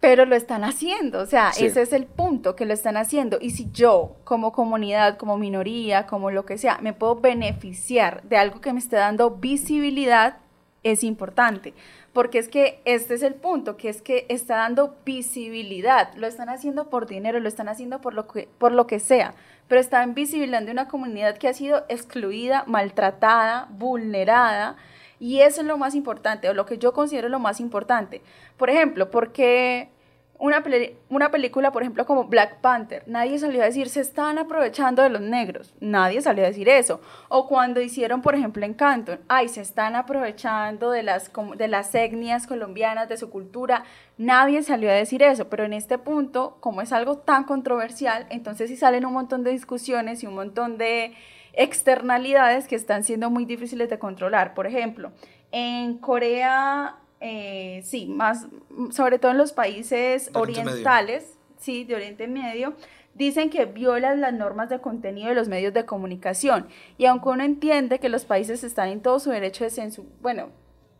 pero 0.00 0.26
lo 0.26 0.36
están 0.36 0.62
haciendo, 0.62 1.20
o 1.20 1.26
sea, 1.26 1.52
Sí. 1.52 1.66
ese 1.66 1.82
es 1.82 1.92
el 1.92 2.04
punto, 2.06 2.54
que 2.54 2.66
lo 2.66 2.74
están 2.74 2.96
haciendo. 2.96 3.38
Y 3.40 3.50
si 3.50 3.70
yo, 3.72 4.16
como 4.24 4.52
comunidad, 4.52 5.16
como 5.16 5.38
minoría, 5.38 6.06
como 6.06 6.30
lo 6.30 6.44
que 6.44 6.58
sea, 6.58 6.78
me 6.80 6.92
puedo 6.92 7.16
beneficiar 7.16 8.22
de 8.24 8.36
algo 8.36 8.60
que 8.60 8.72
me 8.72 8.78
esté 8.78 8.96
dando 8.96 9.30
visibilidad, 9.30 10.36
es 10.82 11.02
importante. 11.02 11.74
Porque 12.12 12.38
es 12.38 12.48
que 12.48 12.80
este 12.84 13.14
es 13.14 13.22
el 13.22 13.34
punto, 13.34 13.76
que 13.76 13.88
es 13.88 14.00
que 14.00 14.24
está 14.28 14.56
dando 14.56 14.96
visibilidad. 15.04 16.14
Lo 16.14 16.26
están 16.26 16.48
haciendo 16.48 16.88
por 16.88 17.06
dinero, 17.06 17.40
lo 17.40 17.48
están 17.48 17.68
haciendo 17.68 18.00
por 18.00 18.14
lo 18.14 18.26
que, 18.26 18.48
por 18.58 18.72
lo 18.72 18.86
que 18.86 19.00
sea, 19.00 19.34
pero 19.68 19.80
están 19.80 20.14
visibilizando 20.14 20.70
una 20.70 20.88
comunidad 20.88 21.36
que 21.36 21.48
ha 21.48 21.52
sido 21.54 21.84
excluida, 21.88 22.64
maltratada, 22.66 23.66
vulnerada. 23.70 24.76
Y 25.18 25.40
eso 25.40 25.60
es 25.60 25.66
lo 25.66 25.78
más 25.78 25.94
importante, 25.94 26.48
o 26.48 26.54
lo 26.54 26.66
que 26.66 26.78
yo 26.78 26.92
considero 26.92 27.28
lo 27.28 27.38
más 27.38 27.60
importante. 27.60 28.22
Por 28.56 28.70
ejemplo, 28.70 29.10
porque 29.10 29.90
una, 30.38 30.62
una 31.08 31.30
película, 31.30 31.72
por 31.72 31.82
ejemplo, 31.82 32.04
como 32.04 32.24
Black 32.24 32.60
Panther, 32.60 33.02
nadie 33.06 33.38
salió 33.38 33.62
a 33.62 33.64
decir 33.64 33.88
se 33.88 34.00
están 34.00 34.38
aprovechando 34.38 35.02
de 35.02 35.08
los 35.08 35.22
negros, 35.22 35.74
nadie 35.80 36.20
salió 36.20 36.44
a 36.44 36.48
decir 36.48 36.68
eso. 36.68 37.00
O 37.28 37.46
cuando 37.48 37.80
hicieron, 37.80 38.22
por 38.22 38.34
ejemplo, 38.34 38.64
en 38.64 38.74
Canton, 38.74 39.20
ay, 39.28 39.48
se 39.48 39.62
están 39.62 39.96
aprovechando 39.96 40.90
de 40.90 41.02
las, 41.02 41.30
de 41.56 41.68
las 41.68 41.94
etnias 41.94 42.46
colombianas, 42.46 43.08
de 43.08 43.16
su 43.16 43.30
cultura, 43.30 43.84
nadie 44.18 44.62
salió 44.62 44.90
a 44.90 44.94
decir 44.94 45.22
eso. 45.22 45.48
Pero 45.48 45.64
en 45.64 45.72
este 45.72 45.98
punto, 45.98 46.58
como 46.60 46.82
es 46.82 46.92
algo 46.92 47.18
tan 47.18 47.44
controversial, 47.44 48.26
entonces 48.30 48.68
sí 48.68 48.76
salen 48.76 49.06
un 49.06 49.14
montón 49.14 49.42
de 49.42 49.52
discusiones 49.52 50.22
y 50.22 50.26
un 50.26 50.34
montón 50.34 50.76
de 50.76 51.14
externalidades 51.56 52.68
que 52.68 52.76
están 52.76 53.02
siendo 53.04 53.30
muy 53.30 53.44
difíciles 53.44 53.90
de 53.90 53.98
controlar. 53.98 54.54
Por 54.54 54.66
ejemplo, 54.66 55.10
en 55.52 55.98
Corea, 55.98 56.96
eh, 57.20 57.80
sí, 57.84 58.06
más, 58.06 58.46
sobre 58.90 59.18
todo 59.18 59.32
en 59.32 59.38
los 59.38 59.52
países 59.52 60.26
De 60.26 60.30
Medio. 60.40 60.42
orientales, 60.42 61.38
sí, 61.58 61.84
de 61.84 61.94
Oriente 61.96 62.28
Medio, 62.28 62.74
dicen 63.14 63.48
que 63.48 63.64
violan 63.64 64.20
las 64.20 64.34
normas 64.34 64.68
de 64.68 64.78
contenido 64.80 65.30
de 65.30 65.34
los 65.34 65.48
medios 65.48 65.72
de 65.72 65.86
comunicación. 65.86 66.68
Y 66.98 67.06
aunque 67.06 67.30
uno 67.30 67.42
entiende 67.44 67.98
que 67.98 68.10
los 68.10 68.26
países 68.26 68.62
están 68.62 68.88
en 68.90 69.00
todo 69.00 69.18
su 69.18 69.30
derecho 69.30 69.64
de 69.64 69.70
censura, 69.70 70.08
bueno, 70.20 70.48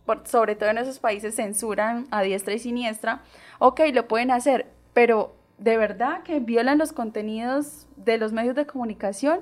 por- 0.07 0.27
sobre 0.27 0.55
todo 0.57 0.71
en 0.71 0.79
esos 0.79 0.99
países 0.99 1.35
censuran 1.37 2.07
a 2.11 2.23
diestra 2.23 2.55
y 2.55 2.59
siniestra, 2.59 3.23
ok, 3.59 3.81
lo 3.93 4.09
pueden 4.09 4.31
hacer, 4.31 4.67
pero 4.95 5.35
de 5.59 5.77
verdad 5.77 6.23
que 6.23 6.41
violan 6.41 6.79
los 6.79 6.93
contenidos 6.93 7.87
de 7.97 8.17
los 8.17 8.33
medios 8.33 8.55
de 8.55 8.67
comunicación, 8.67 9.41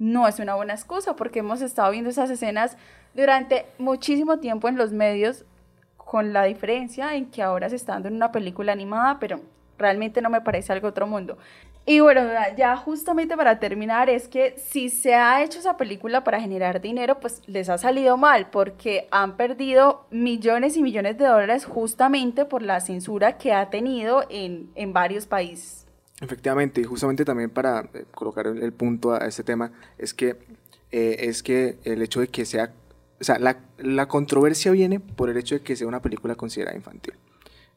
no 0.00 0.26
es 0.26 0.40
una 0.40 0.56
buena 0.56 0.74
excusa 0.74 1.14
porque 1.14 1.38
hemos 1.38 1.60
estado 1.60 1.92
viendo 1.92 2.10
esas 2.10 2.30
escenas 2.30 2.76
durante 3.14 3.66
muchísimo 3.78 4.38
tiempo 4.38 4.66
en 4.66 4.76
los 4.76 4.92
medios 4.92 5.44
con 5.96 6.32
la 6.32 6.44
diferencia 6.44 7.14
en 7.14 7.26
que 7.26 7.42
ahora 7.42 7.68
se 7.68 7.76
está 7.76 7.92
dando 7.92 8.08
en 8.08 8.16
una 8.16 8.32
película 8.32 8.72
animada, 8.72 9.18
pero 9.20 9.40
realmente 9.78 10.20
no 10.20 10.30
me 10.30 10.40
parece 10.40 10.72
algo 10.72 10.88
otro 10.88 11.06
mundo. 11.06 11.38
Y 11.86 12.00
bueno, 12.00 12.22
ya 12.56 12.76
justamente 12.76 13.36
para 13.36 13.58
terminar, 13.58 14.10
es 14.10 14.28
que 14.28 14.54
si 14.58 14.90
se 14.90 15.14
ha 15.14 15.42
hecho 15.42 15.58
esa 15.58 15.76
película 15.76 16.24
para 16.24 16.40
generar 16.40 16.80
dinero, 16.80 17.20
pues 17.20 17.42
les 17.46 17.68
ha 17.68 17.78
salido 17.78 18.16
mal, 18.16 18.48
porque 18.50 19.08
han 19.10 19.36
perdido 19.36 20.06
millones 20.10 20.76
y 20.76 20.82
millones 20.82 21.18
de 21.18 21.26
dólares 21.26 21.64
justamente 21.64 22.44
por 22.44 22.62
la 22.62 22.80
censura 22.80 23.38
que 23.38 23.52
ha 23.52 23.70
tenido 23.70 24.24
en, 24.30 24.70
en 24.74 24.92
varios 24.92 25.26
países. 25.26 25.79
Efectivamente, 26.20 26.80
y 26.80 26.84
justamente 26.84 27.24
también 27.24 27.50
para 27.50 27.88
eh, 27.94 28.04
colocar 28.14 28.46
el, 28.46 28.62
el 28.62 28.72
punto 28.72 29.12
a 29.12 29.26
este 29.26 29.42
tema, 29.42 29.72
es 29.96 30.12
que, 30.12 30.36
eh, 30.92 31.16
es 31.20 31.42
que 31.42 31.78
el 31.84 32.02
hecho 32.02 32.20
de 32.20 32.28
que 32.28 32.44
sea, 32.44 32.72
o 33.20 33.24
sea, 33.24 33.38
la, 33.38 33.58
la 33.78 34.06
controversia 34.06 34.70
viene 34.72 35.00
por 35.00 35.30
el 35.30 35.36
hecho 35.36 35.54
de 35.54 35.62
que 35.62 35.76
sea 35.76 35.86
una 35.86 36.02
película 36.02 36.34
considerada 36.34 36.76
infantil. 36.76 37.14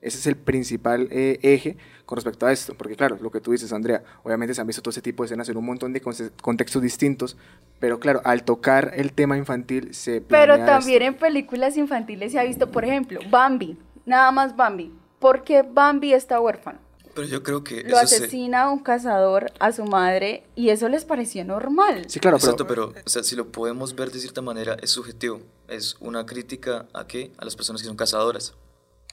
Ese 0.03 0.17
es 0.17 0.27
el 0.27 0.35
principal 0.35 1.07
eh, 1.11 1.39
eje 1.41 1.77
con 2.05 2.17
respecto 2.17 2.45
a 2.45 2.51
esto, 2.51 2.75
porque 2.75 2.97
claro, 2.97 3.17
lo 3.21 3.31
que 3.31 3.39
tú 3.39 3.53
dices, 3.53 3.71
Andrea, 3.71 4.03
obviamente 4.23 4.53
se 4.53 4.59
han 4.59 4.67
visto 4.67 4.81
todo 4.81 4.91
ese 4.91 5.01
tipo 5.01 5.23
de 5.23 5.27
escenas 5.27 5.47
en 5.47 5.55
un 5.55 5.65
montón 5.65 5.93
de 5.93 6.01
contextos 6.01 6.81
distintos, 6.81 7.37
pero 7.79 8.01
claro, 8.01 8.19
al 8.25 8.43
tocar 8.43 8.91
el 8.95 9.13
tema 9.13 9.37
infantil 9.37 9.93
se... 9.93 10.19
Pero 10.19 10.57
también 10.65 11.03
esto. 11.03 11.13
en 11.13 11.19
películas 11.19 11.77
infantiles 11.77 12.33
se 12.33 12.39
ha 12.39 12.43
visto, 12.43 12.69
por 12.69 12.83
ejemplo, 12.83 13.21
Bambi, 13.29 13.77
nada 14.05 14.29
más 14.31 14.57
Bambi. 14.57 14.93
¿Por 15.19 15.45
qué 15.45 15.61
Bambi 15.61 16.13
está 16.13 16.41
huérfano? 16.41 16.79
Pero 17.15 17.27
yo 17.27 17.43
creo 17.43 17.63
que 17.63 17.83
Lo 17.83 17.97
eso 17.97 18.07
se- 18.07 18.15
asesina 18.17 18.69
un 18.71 18.79
cazador 18.79 19.51
a 19.59 19.71
su 19.71 19.85
madre 19.85 20.43
y 20.55 20.69
eso 20.69 20.89
les 20.89 21.05
pareció 21.05 21.45
normal. 21.45 22.05
Sí, 22.09 22.19
claro, 22.19 22.37
pero... 22.37 22.51
Exacto, 22.51 22.67
pero 22.67 22.93
o 23.05 23.09
sea, 23.09 23.23
si 23.23 23.35
lo 23.35 23.51
podemos 23.51 23.93
ver 23.95 24.11
de 24.11 24.19
cierta 24.19 24.41
manera, 24.41 24.75
es 24.81 24.89
subjetivo. 24.91 25.41
Es 25.67 25.95
una 25.99 26.25
crítica 26.25 26.87
a 26.93 27.05
qué? 27.05 27.31
A 27.37 27.45
las 27.45 27.55
personas 27.55 27.81
que 27.81 27.87
son 27.87 27.95
cazadoras. 27.97 28.53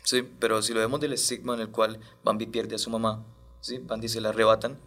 Sí, 0.03 0.23
pero 0.39 0.63
si 0.63 0.73
lo 0.73 0.81
vemos 0.81 0.99
del 1.01 1.13
estigma 1.13 1.55
en 1.55 1.61
el 1.61 1.69
cual 1.69 2.01
Bambi 2.25 2.47
pierde 2.47 2.75
a 2.77 2.79
su 2.79 2.89
mamá, 2.89 3.23
¿sí? 3.61 3.79
Bambi 3.79 4.09
se 4.09 4.21
la 4.23 4.31
arrebatan, 4.31 4.79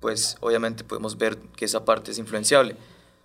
pues 0.00 0.36
obviamente 0.40 0.84
podemos 0.84 1.18
ver 1.18 1.36
que 1.56 1.66
esa 1.66 1.84
parte 1.84 2.12
es 2.12 2.18
influenciable. 2.18 2.74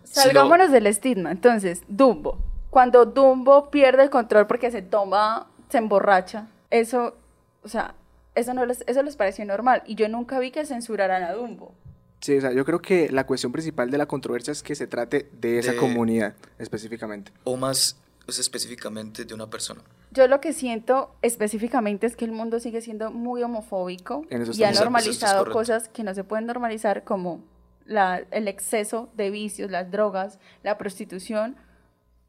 Si 0.03 0.19
lo- 0.19 0.23
Salgámonos 0.23 0.71
del 0.71 0.85
estigma. 0.87 1.31
Entonces, 1.31 1.81
Dumbo. 1.87 2.37
Cuando 2.69 3.05
Dumbo 3.05 3.69
pierde 3.69 4.03
el 4.03 4.09
control 4.09 4.47
porque 4.47 4.69
se 4.69 4.81
toma, 4.81 5.47
se 5.69 5.77
emborracha, 5.77 6.47
eso, 6.71 7.15
o 7.63 7.69
sea, 7.69 7.95
eso, 8.35 8.53
no 8.53 8.65
les, 8.65 8.83
eso 8.87 9.03
les 9.03 9.15
pareció 9.15 9.45
normal. 9.45 9.83
Y 9.85 9.95
yo 9.95 10.07
nunca 10.09 10.39
vi 10.39 10.51
que 10.51 10.65
censuraran 10.65 11.23
a 11.23 11.33
Dumbo. 11.33 11.73
Sí, 12.21 12.37
o 12.37 12.41
sea, 12.41 12.51
yo 12.53 12.63
creo 12.65 12.81
que 12.81 13.09
la 13.11 13.25
cuestión 13.25 13.51
principal 13.51 13.91
de 13.91 13.97
la 13.97 14.05
controversia 14.05 14.51
es 14.51 14.63
que 14.63 14.75
se 14.75 14.87
trate 14.87 15.29
de 15.33 15.59
esa 15.59 15.71
De- 15.71 15.77
comunidad 15.77 16.33
específicamente. 16.57 17.31
o 17.43 17.57
más 17.57 17.97
sea, 18.29 18.41
específicamente 18.41 19.25
de 19.25 19.33
una 19.33 19.49
persona. 19.49 19.81
Yo 20.11 20.27
lo 20.27 20.39
que 20.39 20.53
siento 20.53 21.13
específicamente 21.21 22.07
es 22.07 22.15
que 22.15 22.23
el 22.23 22.31
mundo 22.31 22.59
sigue 22.61 22.79
siendo 22.81 23.11
muy 23.11 23.43
homofóbico 23.43 24.25
y 24.29 24.63
ha 24.63 24.71
normalizado 24.71 25.51
cosas 25.51 25.89
que 25.89 26.03
no 26.03 26.13
se 26.13 26.23
pueden 26.23 26.45
normalizar 26.45 27.03
como 27.03 27.41
la, 27.85 28.21
el 28.31 28.47
exceso 28.47 29.09
de 29.17 29.29
vicios, 29.29 29.69
las 29.69 29.91
drogas, 29.91 30.39
la 30.61 30.77
prostitución, 30.77 31.57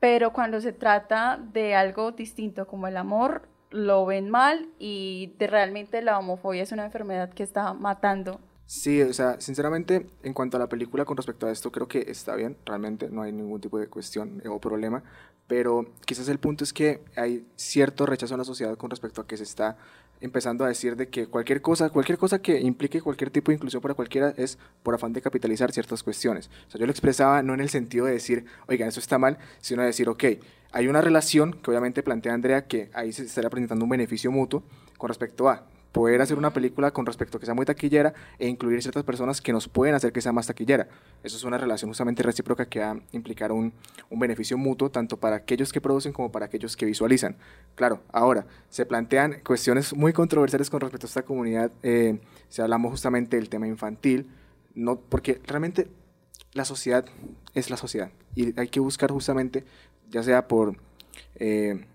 pero 0.00 0.32
cuando 0.32 0.60
se 0.60 0.72
trata 0.72 1.38
de 1.52 1.74
algo 1.76 2.10
distinto 2.12 2.66
como 2.66 2.88
el 2.88 2.96
amor, 2.96 3.46
lo 3.74 4.06
ven 4.06 4.30
mal 4.30 4.68
y 4.78 5.34
de 5.38 5.48
realmente 5.48 6.00
la 6.00 6.18
homofobia 6.18 6.62
es 6.62 6.70
una 6.70 6.84
enfermedad 6.84 7.30
que 7.30 7.42
está 7.42 7.74
matando. 7.74 8.40
Sí, 8.66 9.02
o 9.02 9.12
sea, 9.12 9.40
sinceramente, 9.40 10.06
en 10.22 10.32
cuanto 10.32 10.56
a 10.56 10.60
la 10.60 10.68
película 10.68 11.04
con 11.04 11.16
respecto 11.16 11.46
a 11.46 11.50
esto, 11.50 11.70
creo 11.70 11.86
que 11.86 12.06
está 12.08 12.34
bien, 12.34 12.56
realmente 12.64 13.10
no 13.10 13.22
hay 13.22 13.30
ningún 13.30 13.60
tipo 13.60 13.78
de 13.78 13.88
cuestión 13.88 14.40
eh, 14.42 14.48
o 14.48 14.58
problema, 14.58 15.02
pero 15.46 15.84
quizás 16.06 16.28
el 16.28 16.38
punto 16.38 16.64
es 16.64 16.72
que 16.72 17.02
hay 17.16 17.46
cierto 17.56 18.06
rechazo 18.06 18.34
en 18.34 18.38
la 18.38 18.44
sociedad 18.44 18.76
con 18.78 18.88
respecto 18.88 19.20
a 19.20 19.26
que 19.26 19.36
se 19.36 19.42
está 19.42 19.76
empezando 20.22 20.64
a 20.64 20.68
decir 20.68 20.96
de 20.96 21.08
que 21.08 21.26
cualquier 21.26 21.60
cosa, 21.60 21.90
cualquier 21.90 22.16
cosa 22.16 22.40
que 22.40 22.58
implique 22.60 23.02
cualquier 23.02 23.30
tipo 23.30 23.50
de 23.50 23.56
inclusión 23.56 23.82
para 23.82 23.92
cualquiera 23.92 24.32
es 24.38 24.58
por 24.82 24.94
afán 24.94 25.12
de 25.12 25.20
capitalizar 25.20 25.70
ciertas 25.70 26.02
cuestiones. 26.02 26.48
O 26.66 26.70
sea, 26.70 26.80
yo 26.80 26.86
lo 26.86 26.92
expresaba 26.92 27.42
no 27.42 27.52
en 27.52 27.60
el 27.60 27.68
sentido 27.68 28.06
de 28.06 28.12
decir, 28.12 28.46
oigan, 28.66 28.88
eso 28.88 29.00
está 29.00 29.18
mal, 29.18 29.36
sino 29.60 29.82
de 29.82 29.88
decir, 29.88 30.08
ok, 30.08 30.24
hay 30.72 30.88
una 30.88 31.02
relación 31.02 31.52
que 31.52 31.70
obviamente 31.70 32.02
plantea 32.02 32.32
Andrea 32.32 32.66
que 32.66 32.90
ahí 32.94 33.12
se 33.12 33.24
estaría 33.24 33.50
presentando 33.50 33.84
un 33.84 33.90
beneficio 33.90 34.32
mutuo 34.32 34.62
con 34.96 35.08
respecto 35.08 35.50
a 35.50 35.66
poder 35.94 36.20
hacer 36.20 36.36
una 36.36 36.52
película 36.52 36.90
con 36.90 37.06
respecto 37.06 37.36
a 37.36 37.40
que 37.40 37.46
sea 37.46 37.54
muy 37.54 37.64
taquillera 37.64 38.12
e 38.40 38.48
incluir 38.48 38.82
ciertas 38.82 39.04
personas 39.04 39.40
que 39.40 39.52
nos 39.52 39.68
pueden 39.68 39.94
hacer 39.94 40.12
que 40.12 40.20
sea 40.20 40.32
más 40.32 40.48
taquillera. 40.48 40.88
Eso 41.22 41.36
es 41.36 41.44
una 41.44 41.56
relación 41.56 41.88
justamente 41.88 42.24
recíproca 42.24 42.66
que 42.66 42.80
va 42.80 42.90
a 42.90 43.00
implicar 43.12 43.52
un, 43.52 43.72
un 44.10 44.18
beneficio 44.18 44.58
mutuo 44.58 44.90
tanto 44.90 45.16
para 45.16 45.36
aquellos 45.36 45.72
que 45.72 45.80
producen 45.80 46.12
como 46.12 46.32
para 46.32 46.46
aquellos 46.46 46.76
que 46.76 46.84
visualizan. 46.84 47.36
Claro, 47.76 48.00
ahora 48.12 48.44
se 48.68 48.84
plantean 48.84 49.36
cuestiones 49.44 49.94
muy 49.94 50.12
controversiales 50.12 50.68
con 50.68 50.80
respecto 50.80 51.06
a 51.06 51.08
esta 51.08 51.22
comunidad, 51.22 51.70
eh, 51.84 52.18
si 52.48 52.60
hablamos 52.60 52.90
justamente 52.90 53.36
del 53.36 53.48
tema 53.48 53.68
infantil, 53.68 54.28
no, 54.74 54.98
porque 54.98 55.40
realmente 55.46 55.86
la 56.54 56.64
sociedad 56.64 57.04
es 57.54 57.70
la 57.70 57.76
sociedad 57.76 58.10
y 58.34 58.58
hay 58.58 58.66
que 58.66 58.80
buscar 58.80 59.12
justamente, 59.12 59.64
ya 60.10 60.24
sea 60.24 60.48
por... 60.48 60.76
Eh, 61.36 61.86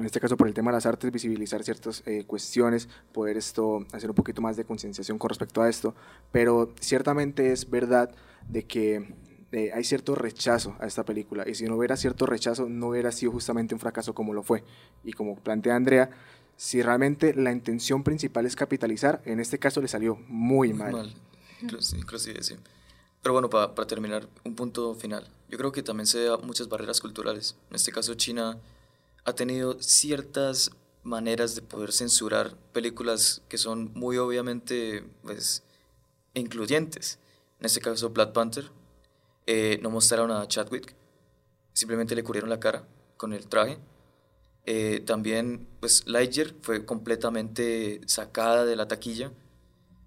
en 0.00 0.06
este 0.06 0.20
caso 0.20 0.36
por 0.36 0.48
el 0.48 0.54
tema 0.54 0.70
de 0.70 0.76
las 0.76 0.86
artes, 0.86 1.10
visibilizar 1.12 1.62
ciertas 1.62 2.02
eh, 2.06 2.24
cuestiones, 2.26 2.88
poder 3.12 3.36
esto, 3.36 3.86
hacer 3.92 4.10
un 4.10 4.16
poquito 4.16 4.42
más 4.42 4.56
de 4.56 4.64
concienciación 4.64 5.18
con 5.18 5.28
respecto 5.28 5.62
a 5.62 5.68
esto, 5.68 5.94
pero 6.32 6.72
ciertamente 6.80 7.52
es 7.52 7.68
verdad 7.68 8.10
de 8.48 8.64
que 8.64 9.14
eh, 9.52 9.70
hay 9.74 9.84
cierto 9.84 10.14
rechazo 10.14 10.76
a 10.80 10.86
esta 10.86 11.04
película, 11.04 11.48
y 11.48 11.54
si 11.54 11.64
no 11.64 11.76
hubiera 11.76 11.96
cierto 11.96 12.26
rechazo, 12.26 12.68
no 12.68 12.88
hubiera 12.88 13.12
sido 13.12 13.32
justamente 13.32 13.74
un 13.74 13.80
fracaso 13.80 14.14
como 14.14 14.32
lo 14.32 14.42
fue. 14.42 14.64
Y 15.04 15.12
como 15.12 15.36
plantea 15.36 15.76
Andrea, 15.76 16.10
si 16.56 16.82
realmente 16.82 17.34
la 17.34 17.52
intención 17.52 18.04
principal 18.04 18.46
es 18.46 18.54
capitalizar, 18.54 19.20
en 19.24 19.40
este 19.40 19.58
caso 19.58 19.80
le 19.80 19.88
salió 19.88 20.16
muy 20.28 20.72
mal. 20.72 20.92
mal. 20.92 21.14
Inclusive, 21.62 22.42
sí. 22.42 22.56
Pero 23.22 23.32
bueno, 23.34 23.50
para, 23.50 23.74
para 23.74 23.86
terminar, 23.86 24.28
un 24.44 24.54
punto 24.54 24.94
final. 24.94 25.28
Yo 25.48 25.58
creo 25.58 25.72
que 25.72 25.82
también 25.82 26.06
se 26.06 26.24
da 26.24 26.38
muchas 26.38 26.68
barreras 26.68 27.00
culturales. 27.00 27.56
En 27.68 27.76
este 27.76 27.92
caso, 27.92 28.14
China 28.14 28.58
ha 29.24 29.34
tenido 29.34 29.80
ciertas 29.80 30.70
maneras 31.02 31.54
de 31.54 31.62
poder 31.62 31.92
censurar 31.92 32.56
películas 32.72 33.42
que 33.48 33.58
son 33.58 33.92
muy 33.94 34.18
obviamente 34.18 35.04
pues, 35.22 35.62
incluyentes. 36.34 37.18
En 37.58 37.66
este 37.66 37.80
caso, 37.80 38.10
Black 38.10 38.32
Panther, 38.32 38.70
eh, 39.46 39.78
no 39.82 39.90
mostraron 39.90 40.30
a 40.30 40.46
Chadwick, 40.46 40.94
simplemente 41.72 42.14
le 42.14 42.22
cubrieron 42.22 42.50
la 42.50 42.60
cara 42.60 42.86
con 43.16 43.32
el 43.32 43.46
traje. 43.46 43.78
Eh, 44.66 45.00
también, 45.00 45.66
pues, 45.80 46.06
Lightyear 46.06 46.54
fue 46.62 46.84
completamente 46.84 48.00
sacada 48.06 48.64
de 48.64 48.76
la 48.76 48.88
taquilla 48.88 49.32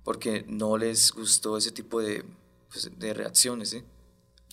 porque 0.03 0.45
no 0.47 0.77
les 0.77 1.11
gustó 1.11 1.57
ese 1.57 1.71
tipo 1.71 2.01
de, 2.01 2.23
pues, 2.69 2.91
de 2.97 3.13
reacciones. 3.13 3.73
¿eh? 3.73 3.83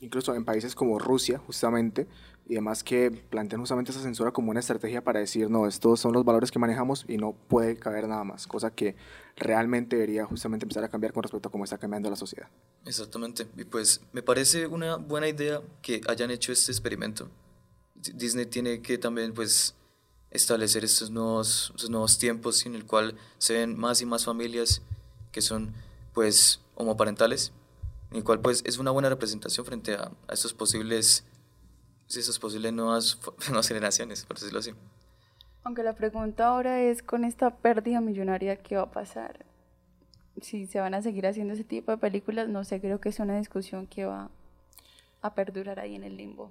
Incluso 0.01 0.35
en 0.35 0.45
países 0.45 0.75
como 0.75 0.99
Rusia, 0.99 1.39
justamente, 1.39 2.07
y 2.51 2.55
además 2.55 2.83
que 2.83 3.13
plantean 3.13 3.61
justamente 3.61 3.93
esa 3.93 4.03
censura 4.03 4.33
como 4.33 4.51
una 4.51 4.59
estrategia 4.59 5.05
para 5.05 5.21
decir, 5.21 5.49
no, 5.49 5.69
estos 5.69 6.01
son 6.01 6.13
los 6.13 6.25
valores 6.25 6.51
que 6.51 6.59
manejamos 6.59 7.05
y 7.07 7.17
no 7.17 7.33
puede 7.33 7.77
caber 7.77 8.09
nada 8.09 8.25
más, 8.25 8.49
cosa 8.49 8.73
que 8.73 8.97
realmente 9.37 9.95
debería 9.95 10.27
justamente 10.27 10.65
empezar 10.65 10.83
a 10.83 10.89
cambiar 10.89 11.13
con 11.13 11.23
respecto 11.23 11.49
a 11.49 11.53
cómo 11.53 11.63
está 11.63 11.79
cambiando 11.79 12.11
la 12.11 12.17
sociedad. 12.17 12.49
Exactamente, 12.85 13.47
y 13.57 13.63
pues 13.63 14.01
me 14.13 14.21
parece 14.23 14.67
una 14.67 14.97
buena 14.97 15.29
idea 15.29 15.63
que 15.81 16.01
hayan 16.09 16.33
hecho 16.33 16.51
este 16.51 16.73
experimento. 16.73 17.29
Disney 17.95 18.47
tiene 18.47 18.83
que 18.83 18.99
también 18.99 19.33
pues 19.33 19.77
establecer 20.33 20.85
estos 20.85 21.09
nuevos, 21.09 21.71
estos 21.77 21.89
nuevos 21.89 22.19
tiempos 22.19 22.67
en 22.67 22.75
el 22.75 22.85
cual 22.85 23.15
se 23.39 23.55
ven 23.55 23.79
más 23.79 24.01
y 24.01 24.07
más 24.07 24.25
familias 24.25 24.83
que 25.31 25.41
son 25.41 25.73
pues 26.15 26.63
homoparentales, 26.75 27.53
en 28.11 28.17
el 28.17 28.25
cual 28.25 28.41
pues 28.41 28.63
es 28.67 28.79
una 28.79 28.91
buena 28.91 29.09
representación 29.09 29.65
frente 29.65 29.95
a, 29.95 30.11
a 30.27 30.33
estos 30.35 30.53
posibles 30.53 31.25
esas 32.19 32.39
posibles 32.39 32.73
nuevas, 32.75 33.19
nuevas 33.49 33.69
generaciones, 33.69 34.25
por 34.25 34.39
decirlo 34.39 34.59
así. 34.59 34.73
Aunque 35.63 35.83
la 35.83 35.95
pregunta 35.95 36.49
ahora 36.49 36.81
es 36.81 37.03
con 37.03 37.25
esta 37.25 37.57
pérdida 37.57 38.01
millonaria, 38.01 38.57
¿qué 38.57 38.77
va 38.77 38.83
a 38.83 38.91
pasar? 38.91 39.45
Si 40.41 40.67
se 40.67 40.81
van 40.81 40.95
a 40.95 41.03
seguir 41.03 41.27
haciendo 41.27 41.53
ese 41.53 41.65
tipo 41.65 41.93
de 41.93 41.99
películas, 41.99 42.49
no 42.49 42.65
sé, 42.65 42.81
creo 42.81 43.01
que 43.01 43.11
es 43.11 43.19
una 43.19 43.37
discusión 43.39 43.87
que 43.87 44.07
va 44.07 44.31
a 45.21 45.35
perdurar 45.35 45.79
ahí 45.79 45.95
en 45.95 46.05
el 46.05 46.17
limbo. 46.17 46.51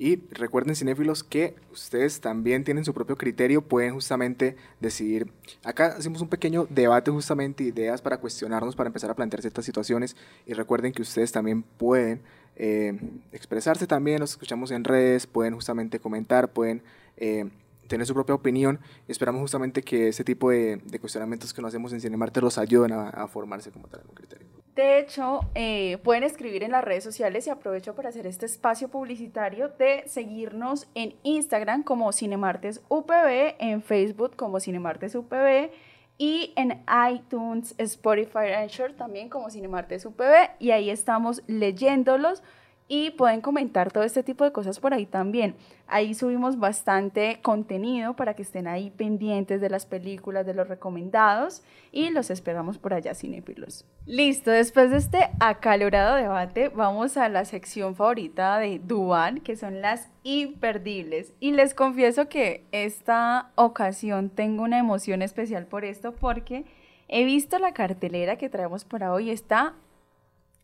Y 0.00 0.16
recuerden, 0.30 0.76
cinéfilos, 0.76 1.24
que 1.24 1.56
ustedes 1.72 2.20
también 2.20 2.62
tienen 2.62 2.84
su 2.84 2.94
propio 2.94 3.16
criterio, 3.16 3.62
pueden 3.62 3.94
justamente 3.94 4.54
decidir. 4.78 5.32
Acá 5.64 5.86
hacemos 5.86 6.22
un 6.22 6.28
pequeño 6.28 6.68
debate, 6.70 7.10
justamente, 7.10 7.64
ideas 7.64 8.00
para 8.00 8.18
cuestionarnos, 8.18 8.76
para 8.76 8.86
empezar 8.86 9.10
a 9.10 9.16
plantear 9.16 9.40
ciertas 9.40 9.64
situaciones. 9.64 10.16
Y 10.46 10.52
recuerden 10.52 10.92
que 10.92 11.02
ustedes 11.02 11.32
también 11.32 11.64
pueden 11.64 12.22
eh, 12.58 12.98
expresarse 13.30 13.86
también, 13.86 14.18
los 14.18 14.32
escuchamos 14.32 14.72
en 14.72 14.82
redes, 14.82 15.28
pueden 15.28 15.54
justamente 15.54 16.00
comentar, 16.00 16.52
pueden 16.52 16.82
eh, 17.16 17.48
tener 17.86 18.04
su 18.04 18.14
propia 18.14 18.34
opinión. 18.34 18.80
Esperamos 19.06 19.40
justamente 19.40 19.82
que 19.82 20.08
ese 20.08 20.24
tipo 20.24 20.50
de, 20.50 20.80
cuestionamientos 21.00 21.54
que 21.54 21.62
nos 21.62 21.68
hacemos 21.68 21.92
en 21.92 22.00
Cinemarte 22.00 22.40
los 22.40 22.58
ayuden 22.58 22.92
a, 22.92 23.28
formarse 23.28 23.70
como 23.70 23.86
tal 23.86 24.00
en 24.00 24.08
un 24.08 24.14
criterio. 24.14 24.48
De 24.74 24.98
hecho, 25.00 25.40
eh, 25.54 25.98
pueden 26.04 26.24
escribir 26.24 26.62
en 26.62 26.72
las 26.72 26.84
redes 26.84 27.02
sociales 27.02 27.46
y 27.46 27.50
aprovecho 27.50 27.94
para 27.94 28.08
hacer 28.10 28.26
este 28.26 28.46
espacio 28.46 28.88
publicitario 28.88 29.68
de 29.68 30.04
seguirnos 30.06 30.88
en 30.94 31.14
Instagram 31.22 31.82
como 31.82 32.12
Cinemartes 32.12 32.80
UPB, 32.88 33.56
en 33.58 33.82
Facebook 33.82 34.36
como 34.36 34.60
Cinemartes 34.60 35.14
UPB 35.14 35.70
y 36.18 36.52
en 36.56 36.84
iTunes, 37.10 37.74
Spotify, 37.78 38.52
Anchor 38.56 38.92
también 38.92 39.28
como 39.28 39.50
Cinemartes 39.50 40.04
UPB 40.04 40.50
y 40.58 40.72
ahí 40.72 40.90
estamos 40.90 41.42
leyéndolos 41.46 42.42
y 42.88 43.10
pueden 43.10 43.42
comentar 43.42 43.92
todo 43.92 44.02
este 44.02 44.22
tipo 44.22 44.44
de 44.44 44.52
cosas 44.52 44.80
por 44.80 44.94
ahí 44.94 45.04
también. 45.04 45.54
Ahí 45.86 46.14
subimos 46.14 46.58
bastante 46.58 47.38
contenido 47.42 48.16
para 48.16 48.34
que 48.34 48.42
estén 48.42 48.66
ahí 48.66 48.90
pendientes 48.90 49.60
de 49.60 49.68
las 49.68 49.84
películas, 49.84 50.46
de 50.46 50.54
los 50.54 50.68
recomendados 50.68 51.62
y 51.92 52.08
los 52.10 52.30
esperamos 52.30 52.78
por 52.78 52.94
allá, 52.94 53.14
cinéfilos. 53.14 53.84
Listo, 54.06 54.50
después 54.50 54.90
de 54.90 54.96
este 54.96 55.30
acalorado 55.38 56.16
debate, 56.16 56.70
vamos 56.70 57.18
a 57.18 57.28
la 57.28 57.44
sección 57.44 57.94
favorita 57.94 58.58
de 58.58 58.78
Duan, 58.78 59.40
que 59.40 59.56
son 59.56 59.82
las 59.82 60.08
imperdibles. 60.22 61.34
Y 61.40 61.52
les 61.52 61.74
confieso 61.74 62.28
que 62.28 62.64
esta 62.72 63.50
ocasión 63.54 64.30
tengo 64.30 64.62
una 64.62 64.78
emoción 64.78 65.20
especial 65.20 65.66
por 65.66 65.84
esto 65.84 66.12
porque 66.12 66.64
he 67.08 67.24
visto 67.24 67.58
la 67.58 67.72
cartelera 67.72 68.36
que 68.36 68.48
traemos 68.48 68.84
para 68.84 69.12
hoy, 69.12 69.30
está 69.30 69.74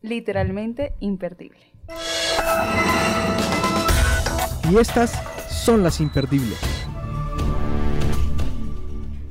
literalmente 0.01 0.93
imperdible. 0.99 1.74
Y 4.69 4.77
estas 4.77 5.11
son 5.49 5.83
las 5.83 5.99
imperdibles. 5.99 6.59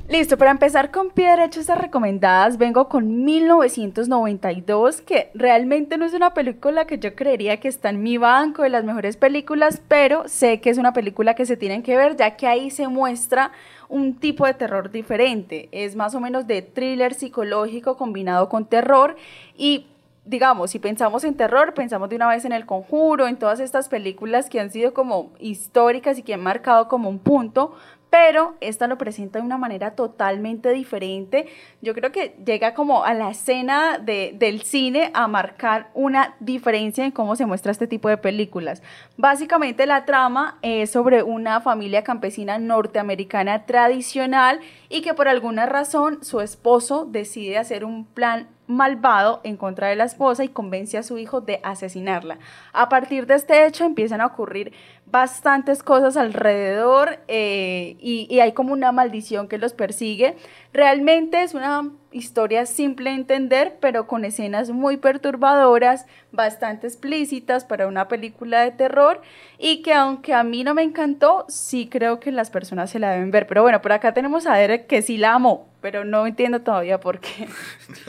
Listo, 0.07 0.37
para 0.37 0.51
empezar 0.51 0.91
con 0.91 1.09
pie 1.09 1.29
derecho 1.29 1.59
estas 1.59 1.79
recomendadas, 1.79 2.57
vengo 2.57 2.87
con 2.87 3.25
1992, 3.25 5.01
que 5.01 5.31
realmente 5.33 5.97
no 5.97 6.05
es 6.05 6.13
una 6.13 6.33
película 6.33 6.85
que 6.85 6.99
yo 6.99 7.15
creería 7.15 7.59
que 7.59 7.67
está 7.67 7.89
en 7.89 8.03
mi 8.03 8.17
banco 8.17 8.61
de 8.61 8.69
las 8.69 8.85
mejores 8.85 9.17
películas, 9.17 9.81
pero 9.87 10.27
sé 10.27 10.61
que 10.61 10.69
es 10.69 10.77
una 10.77 10.93
película 10.93 11.33
que 11.33 11.45
se 11.45 11.57
tienen 11.57 11.83
que 11.83 11.97
ver, 11.97 12.15
ya 12.15 12.37
que 12.37 12.47
ahí 12.47 12.69
se 12.69 12.87
muestra 12.87 13.51
un 13.89 14.15
tipo 14.15 14.45
de 14.45 14.53
terror 14.53 14.91
diferente. 14.91 15.69
Es 15.71 15.95
más 15.95 16.15
o 16.15 16.21
menos 16.21 16.47
de 16.47 16.61
thriller 16.61 17.13
psicológico 17.13 17.97
combinado 17.97 18.47
con 18.47 18.65
terror 18.67 19.15
y 19.57 19.87
digamos, 20.25 20.71
si 20.71 20.79
pensamos 20.79 21.23
en 21.23 21.35
terror, 21.35 21.73
pensamos 21.73 22.09
de 22.09 22.15
una 22.15 22.27
vez 22.27 22.45
en 22.45 22.51
El 22.51 22.65
Conjuro, 22.65 23.27
en 23.27 23.37
todas 23.37 23.59
estas 23.59 23.89
películas 23.89 24.49
que 24.49 24.59
han 24.59 24.71
sido 24.71 24.93
como 24.93 25.31
históricas 25.39 26.17
y 26.17 26.23
que 26.23 26.33
han 26.33 26.41
marcado 26.41 26.87
como 26.87 27.09
un 27.09 27.19
punto, 27.19 27.75
pero 28.09 28.55
esta 28.61 28.87
lo 28.87 28.97
presenta 28.97 29.39
de 29.39 29.45
una 29.45 29.57
manera 29.57 29.91
totalmente 29.91 30.69
diferente. 30.71 31.47
Yo 31.81 31.93
creo 31.93 32.13
que 32.13 32.37
llega 32.45 32.73
como 32.73 33.03
a 33.03 33.13
la 33.13 33.29
escena 33.29 33.99
de, 33.99 34.33
del 34.39 34.61
cine 34.61 35.11
a 35.13 35.27
marcar 35.27 35.89
una 35.93 36.35
diferencia 36.39 37.03
en 37.03 37.11
cómo 37.11 37.35
se 37.35 37.45
muestra 37.45 37.73
este 37.73 37.87
tipo 37.87 38.07
de 38.07 38.17
películas. 38.17 38.81
Básicamente 39.17 39.85
la 39.85 40.05
trama 40.05 40.59
es 40.61 40.91
sobre 40.91 41.23
una 41.23 41.59
familia 41.59 42.05
campesina 42.05 42.57
norteamericana 42.57 43.65
tradicional 43.65 44.61
y 44.87 45.01
que 45.01 45.13
por 45.13 45.27
alguna 45.27 45.65
razón 45.65 46.23
su 46.23 46.39
esposo 46.39 47.05
decide 47.05 47.57
hacer 47.57 47.83
un 47.83 48.05
plan 48.05 48.47
malvado 48.67 49.41
en 49.43 49.57
contra 49.57 49.87
de 49.87 49.95
la 49.95 50.05
esposa 50.05 50.43
y 50.43 50.49
convence 50.49 50.97
a 50.97 51.03
su 51.03 51.17
hijo 51.17 51.41
de 51.41 51.59
asesinarla. 51.63 52.39
A 52.73 52.89
partir 52.89 53.25
de 53.25 53.35
este 53.35 53.65
hecho 53.65 53.85
empiezan 53.85 54.21
a 54.21 54.25
ocurrir 54.25 54.73
bastantes 55.15 55.81
cosas 55.81 56.17
alrededor 56.17 57.19
eh, 57.29 57.95
y, 58.01 58.27
y, 58.29 58.41
hay 58.41 58.51
como 58.51 58.73
una 58.73 58.91
maldición 58.91 59.47
que 59.47 59.57
los 59.57 59.71
persigue. 59.71 60.35
Realmente 60.73 61.41
es 61.41 61.53
una 61.53 61.89
historia 62.11 62.65
simple 62.65 63.11
de 63.11 63.15
entender, 63.15 63.77
pero 63.79 64.07
con 64.07 64.25
escenas 64.25 64.71
muy 64.71 64.97
perturbadoras, 64.97 66.05
bastante 66.33 66.87
explícitas 66.87 67.63
para 67.63 67.87
una 67.87 68.09
película 68.09 68.59
de 68.59 68.71
terror 68.71 69.21
y 69.57 69.83
que 69.83 69.93
aunque 69.93 70.33
a 70.33 70.43
mí 70.43 70.65
no 70.65 70.73
me 70.73 70.83
encantó, 70.83 71.45
sí 71.47 71.87
creo 71.89 72.19
que 72.19 72.33
las 72.33 72.49
personas 72.49 72.89
se 72.89 72.99
la 72.99 73.11
deben 73.11 73.31
ver. 73.31 73.47
Pero 73.47 73.61
bueno, 73.61 73.81
por 73.81 73.93
acá 73.93 74.13
tenemos 74.13 74.45
a 74.45 74.55
Derek 74.55 74.85
que 74.85 75.01
sí 75.01 75.17
la 75.17 75.35
amó, 75.35 75.69
pero 75.79 76.03
no 76.03 76.27
entiendo 76.27 76.59
todavía 76.59 76.99
por 76.99 77.21
qué. 77.21 77.47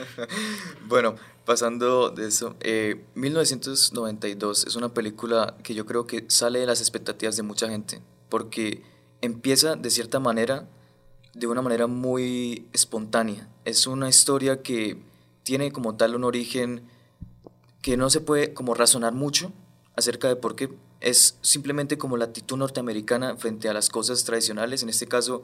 bueno, 0.87 1.15
pasando 1.47 2.09
de 2.09 2.27
eso, 2.27 2.57
eh, 2.59 3.05
1992 3.15 4.67
es 4.67 4.75
una 4.75 4.93
película 4.93 5.55
que 5.63 5.73
yo 5.73 5.85
creo 5.85 6.05
que 6.05 6.25
sale 6.27 6.59
de 6.59 6.65
las 6.65 6.81
expectativas 6.81 7.37
de 7.37 7.43
mucha 7.43 7.69
gente, 7.69 8.01
porque 8.27 8.83
empieza 9.21 9.77
de 9.77 9.89
cierta 9.89 10.19
manera 10.19 10.67
de 11.33 11.47
una 11.47 11.61
manera 11.61 11.87
muy 11.87 12.67
espontánea. 12.73 13.47
Es 13.63 13.87
una 13.87 14.09
historia 14.09 14.61
que 14.61 15.01
tiene 15.43 15.71
como 15.71 15.95
tal 15.95 16.15
un 16.15 16.25
origen 16.25 16.83
que 17.81 17.95
no 17.95 18.09
se 18.09 18.19
puede 18.19 18.53
como 18.53 18.73
razonar 18.73 19.13
mucho 19.13 19.53
acerca 19.95 20.27
de 20.27 20.35
por 20.35 20.57
qué. 20.57 20.69
Es 20.99 21.37
simplemente 21.41 21.97
como 21.97 22.17
la 22.17 22.25
actitud 22.25 22.57
norteamericana 22.57 23.37
frente 23.37 23.69
a 23.69 23.73
las 23.73 23.87
cosas 23.87 24.25
tradicionales, 24.25 24.83
en 24.83 24.89
este 24.89 25.07
caso 25.07 25.43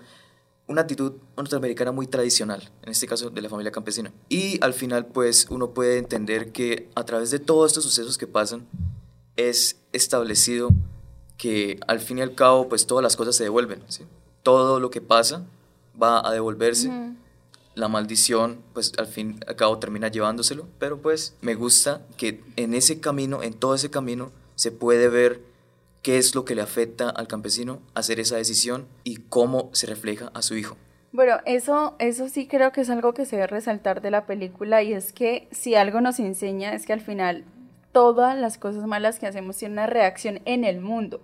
una 0.67 0.81
actitud 0.81 1.13
norteamericana 1.35 1.91
muy 1.91 2.07
tradicional, 2.07 2.69
en 2.81 2.89
este 2.89 3.07
caso 3.07 3.29
de 3.29 3.41
la 3.41 3.49
familia 3.49 3.71
campesina. 3.71 4.11
Y 4.29 4.63
al 4.63 4.73
final 4.73 5.05
pues 5.07 5.47
uno 5.49 5.71
puede 5.71 5.97
entender 5.97 6.51
que 6.51 6.89
a 6.95 7.03
través 7.05 7.31
de 7.31 7.39
todos 7.39 7.71
estos 7.71 7.83
sucesos 7.83 8.17
que 8.17 8.27
pasan 8.27 8.65
es 9.35 9.77
establecido 9.91 10.69
que 11.37 11.79
al 11.87 11.99
fin 11.99 12.19
y 12.19 12.21
al 12.21 12.35
cabo 12.35 12.69
pues 12.69 12.87
todas 12.87 13.03
las 13.03 13.15
cosas 13.15 13.35
se 13.35 13.43
devuelven, 13.43 13.83
¿sí? 13.87 14.03
todo 14.43 14.79
lo 14.79 14.91
que 14.91 15.01
pasa 15.01 15.45
va 16.01 16.25
a 16.27 16.31
devolverse. 16.31 16.91
La 17.75 17.87
maldición, 17.87 18.59
pues 18.73 18.93
al 18.99 19.07
fin 19.07 19.39
y 19.41 19.49
al 19.49 19.55
cabo 19.55 19.79
termina 19.79 20.07
llevándoselo, 20.07 20.67
pero 20.77 21.01
pues 21.01 21.33
me 21.41 21.55
gusta 21.55 22.05
que 22.17 22.43
en 22.55 22.75
ese 22.75 22.99
camino, 22.99 23.41
en 23.41 23.55
todo 23.55 23.73
ese 23.73 23.89
camino, 23.89 24.31
se 24.53 24.71
puede 24.71 25.09
ver 25.09 25.41
qué 26.03 26.17
es 26.17 26.35
lo 26.35 26.45
que 26.45 26.53
le 26.53 26.61
afecta 26.61 27.09
al 27.09 27.27
campesino 27.27 27.81
hacer 27.95 28.19
esa 28.19 28.35
decisión 28.35 28.87
y 29.03 29.15
cómo 29.29 29.69
se 29.73 29.87
refleja 29.87 30.29
a 30.35 30.41
su 30.41 30.55
hijo. 30.55 30.77
Bueno, 31.13 31.37
eso, 31.45 31.95
eso 31.99 32.27
sí 32.27 32.47
creo 32.47 32.71
que 32.71 32.81
es 32.81 32.89
algo 32.89 33.13
que 33.13 33.25
se 33.25 33.37
debe 33.37 33.47
resaltar 33.47 34.01
de 34.01 34.11
la 34.11 34.25
película 34.25 34.83
y 34.83 34.93
es 34.93 35.13
que 35.13 35.47
si 35.51 35.75
algo 35.75 36.01
nos 36.01 36.19
enseña 36.19 36.73
es 36.73 36.85
que 36.85 36.93
al 36.93 37.01
final 37.01 37.45
todas 37.91 38.37
las 38.37 38.57
cosas 38.57 38.85
malas 38.85 39.19
que 39.19 39.27
hacemos 39.27 39.57
tienen 39.57 39.73
una 39.73 39.87
reacción 39.87 40.41
en 40.45 40.65
el 40.65 40.81
mundo 40.81 41.21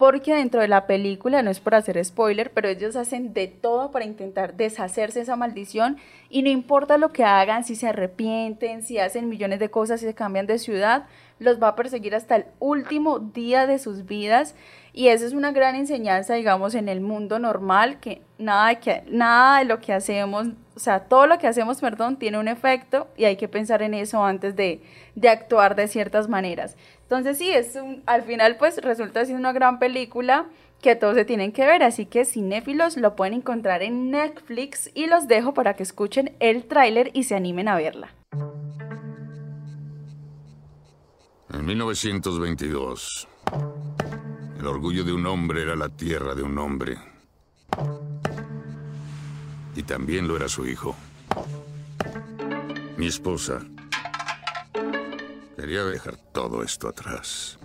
porque 0.00 0.34
dentro 0.34 0.62
de 0.62 0.68
la 0.68 0.86
película, 0.86 1.42
no 1.42 1.50
es 1.50 1.60
por 1.60 1.74
hacer 1.74 2.02
spoiler, 2.02 2.52
pero 2.52 2.70
ellos 2.70 2.96
hacen 2.96 3.34
de 3.34 3.48
todo 3.48 3.90
para 3.90 4.06
intentar 4.06 4.54
deshacerse 4.54 5.18
de 5.18 5.24
esa 5.24 5.36
maldición 5.36 5.98
y 6.30 6.40
no 6.40 6.48
importa 6.48 6.96
lo 6.96 7.10
que 7.10 7.22
hagan, 7.22 7.64
si 7.64 7.76
se 7.76 7.88
arrepienten, 7.88 8.82
si 8.82 8.96
hacen 8.96 9.28
millones 9.28 9.58
de 9.58 9.68
cosas, 9.68 10.00
si 10.00 10.06
se 10.06 10.14
cambian 10.14 10.46
de 10.46 10.58
ciudad, 10.58 11.04
los 11.38 11.62
va 11.62 11.68
a 11.68 11.76
perseguir 11.76 12.14
hasta 12.14 12.36
el 12.36 12.46
último 12.60 13.18
día 13.18 13.66
de 13.66 13.78
sus 13.78 14.06
vidas 14.06 14.54
y 14.94 15.08
esa 15.08 15.26
es 15.26 15.34
una 15.34 15.52
gran 15.52 15.74
enseñanza, 15.74 16.32
digamos, 16.32 16.74
en 16.74 16.88
el 16.88 17.02
mundo 17.02 17.38
normal, 17.38 18.00
que 18.00 18.22
nada 18.38 18.76
que, 18.76 19.04
nada 19.06 19.58
de 19.58 19.66
lo 19.66 19.80
que 19.80 19.92
hacemos, 19.92 20.46
o 20.74 20.80
sea, 20.80 21.00
todo 21.00 21.26
lo 21.26 21.36
que 21.36 21.46
hacemos, 21.46 21.78
perdón, 21.78 22.16
tiene 22.16 22.38
un 22.38 22.48
efecto 22.48 23.08
y 23.18 23.26
hay 23.26 23.36
que 23.36 23.48
pensar 23.48 23.82
en 23.82 23.92
eso 23.92 24.24
antes 24.24 24.56
de, 24.56 24.80
de 25.14 25.28
actuar 25.28 25.76
de 25.76 25.88
ciertas 25.88 26.26
maneras. 26.26 26.74
Entonces 27.10 27.38
sí, 27.38 27.50
es 27.50 27.74
un, 27.74 28.04
al 28.06 28.22
final 28.22 28.56
pues 28.56 28.76
resulta 28.76 29.24
siendo 29.24 29.40
una 29.40 29.52
gran 29.52 29.80
película 29.80 30.46
que 30.80 30.94
todos 30.94 31.16
se 31.16 31.24
tienen 31.24 31.50
que 31.50 31.66
ver, 31.66 31.82
así 31.82 32.06
que 32.06 32.24
cinéfilos 32.24 32.96
lo 32.96 33.16
pueden 33.16 33.34
encontrar 33.34 33.82
en 33.82 34.12
Netflix 34.12 34.92
y 34.94 35.06
los 35.06 35.26
dejo 35.26 35.52
para 35.52 35.74
que 35.74 35.82
escuchen 35.82 36.36
el 36.38 36.66
tráiler 36.66 37.10
y 37.12 37.24
se 37.24 37.34
animen 37.34 37.66
a 37.66 37.74
verla. 37.74 38.14
En 41.52 41.66
1922, 41.66 43.26
el 44.60 44.66
orgullo 44.68 45.02
de 45.02 45.12
un 45.12 45.26
hombre 45.26 45.62
era 45.62 45.74
la 45.74 45.88
tierra 45.88 46.36
de 46.36 46.44
un 46.44 46.56
hombre. 46.58 46.96
Y 49.74 49.82
también 49.82 50.28
lo 50.28 50.36
era 50.36 50.48
su 50.48 50.64
hijo. 50.64 50.94
Mi 52.96 53.08
esposa 53.08 53.62
quería 55.60 55.84
dejar 55.84 56.16
todo 56.32 56.62
esto 56.62 56.88
atrás. 56.88 57.58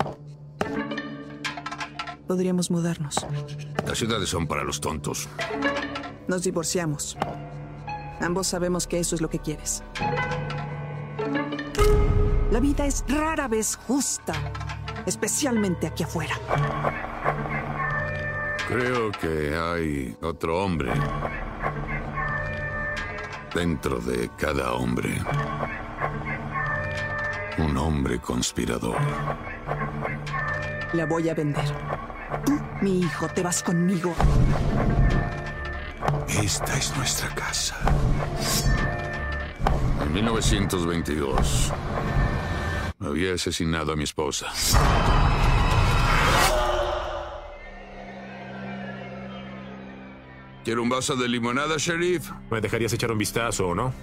Podríamos 2.27 2.69
mudarnos. 2.69 3.15
Las 3.87 3.97
ciudades 3.97 4.27
son 4.27 4.47
para 4.47 4.63
los 4.63 4.81
tontos. 4.81 5.29
Nos 6.27 6.43
divorciamos. 6.43 7.17
Ambos 8.19 8.47
sabemos 8.47 8.85
que 8.85 8.99
eso 8.99 9.15
es 9.15 9.21
lo 9.21 9.29
que 9.29 9.39
quieres. 9.39 9.81
La 12.51 12.59
vida 12.59 12.85
es 12.85 13.05
rara 13.07 13.47
vez 13.47 13.77
justa, 13.87 14.33
especialmente 15.05 15.87
aquí 15.87 16.03
afuera. 16.03 16.35
Creo 18.67 19.11
que 19.11 19.55
hay 19.55 20.17
otro 20.21 20.63
hombre 20.63 20.91
dentro 23.53 23.99
de 23.99 24.29
cada 24.37 24.73
hombre. 24.73 25.21
Un 27.58 27.78
hombre 27.78 28.20
conspirador. 28.20 28.97
La 30.93 31.06
voy 31.06 31.30
a 31.30 31.34
vender. 31.34 31.66
Tú, 32.45 32.60
mi 32.82 32.99
hijo, 32.99 33.28
te 33.30 33.41
vas 33.41 33.64
conmigo. 33.64 34.14
Esta 36.28 36.78
es 36.78 36.95
nuestra 36.97 37.30
casa. 37.30 37.78
En 40.01 40.14
1922 40.14 41.72
había 42.99 43.34
asesinado 43.34 43.93
a 43.93 43.95
mi 43.95 44.03
esposa. 44.03 44.47
¿Quiere 50.66 50.82
un 50.82 50.89
vaso 50.89 51.16
de 51.16 51.30
limonada, 51.30 51.76
sheriff? 51.78 52.32
¿Me 52.49 52.60
dejarías 52.60 52.91
echar 52.91 53.12
un 53.12 53.20
vistazo 53.20 53.68
o 53.68 53.76
no? 53.76 53.93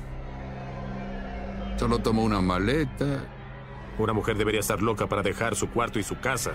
Solo 1.77 1.99
tomo 1.99 2.23
una 2.23 2.41
maleta. 2.41 3.25
Una 3.99 4.13
mujer 4.13 4.37
debería 4.37 4.61
estar 4.61 4.83
loca 4.83 5.07
para 5.07 5.23
dejar 5.23 5.55
su 5.55 5.69
cuarto 5.71 5.99
y 5.99 6.03
su 6.03 6.19
casa. 6.19 6.53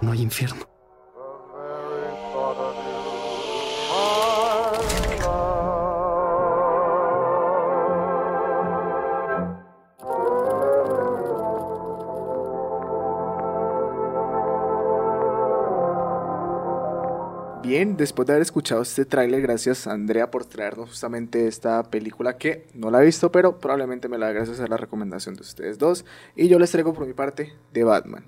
No 0.00 0.12
hay 0.12 0.22
infierno. 0.22 0.71
Bien, 17.62 17.96
después 17.96 18.26
de 18.26 18.32
haber 18.32 18.42
escuchado 18.42 18.82
este 18.82 19.04
tráiler, 19.04 19.40
gracias 19.40 19.86
Andrea 19.86 20.32
por 20.32 20.44
traernos 20.44 20.88
justamente 20.88 21.46
esta 21.46 21.84
película 21.84 22.36
que 22.36 22.66
no 22.74 22.90
la 22.90 23.00
he 23.00 23.04
visto, 23.04 23.30
pero 23.30 23.60
probablemente 23.60 24.08
me 24.08 24.18
la 24.18 24.26
da 24.26 24.32
gracias 24.32 24.58
a 24.58 24.66
la 24.66 24.76
recomendación 24.76 25.36
de 25.36 25.42
ustedes 25.42 25.78
dos. 25.78 26.04
Y 26.34 26.48
yo 26.48 26.58
les 26.58 26.72
traigo 26.72 26.92
por 26.92 27.06
mi 27.06 27.12
parte 27.12 27.52
de 27.72 27.84
Batman. 27.84 28.24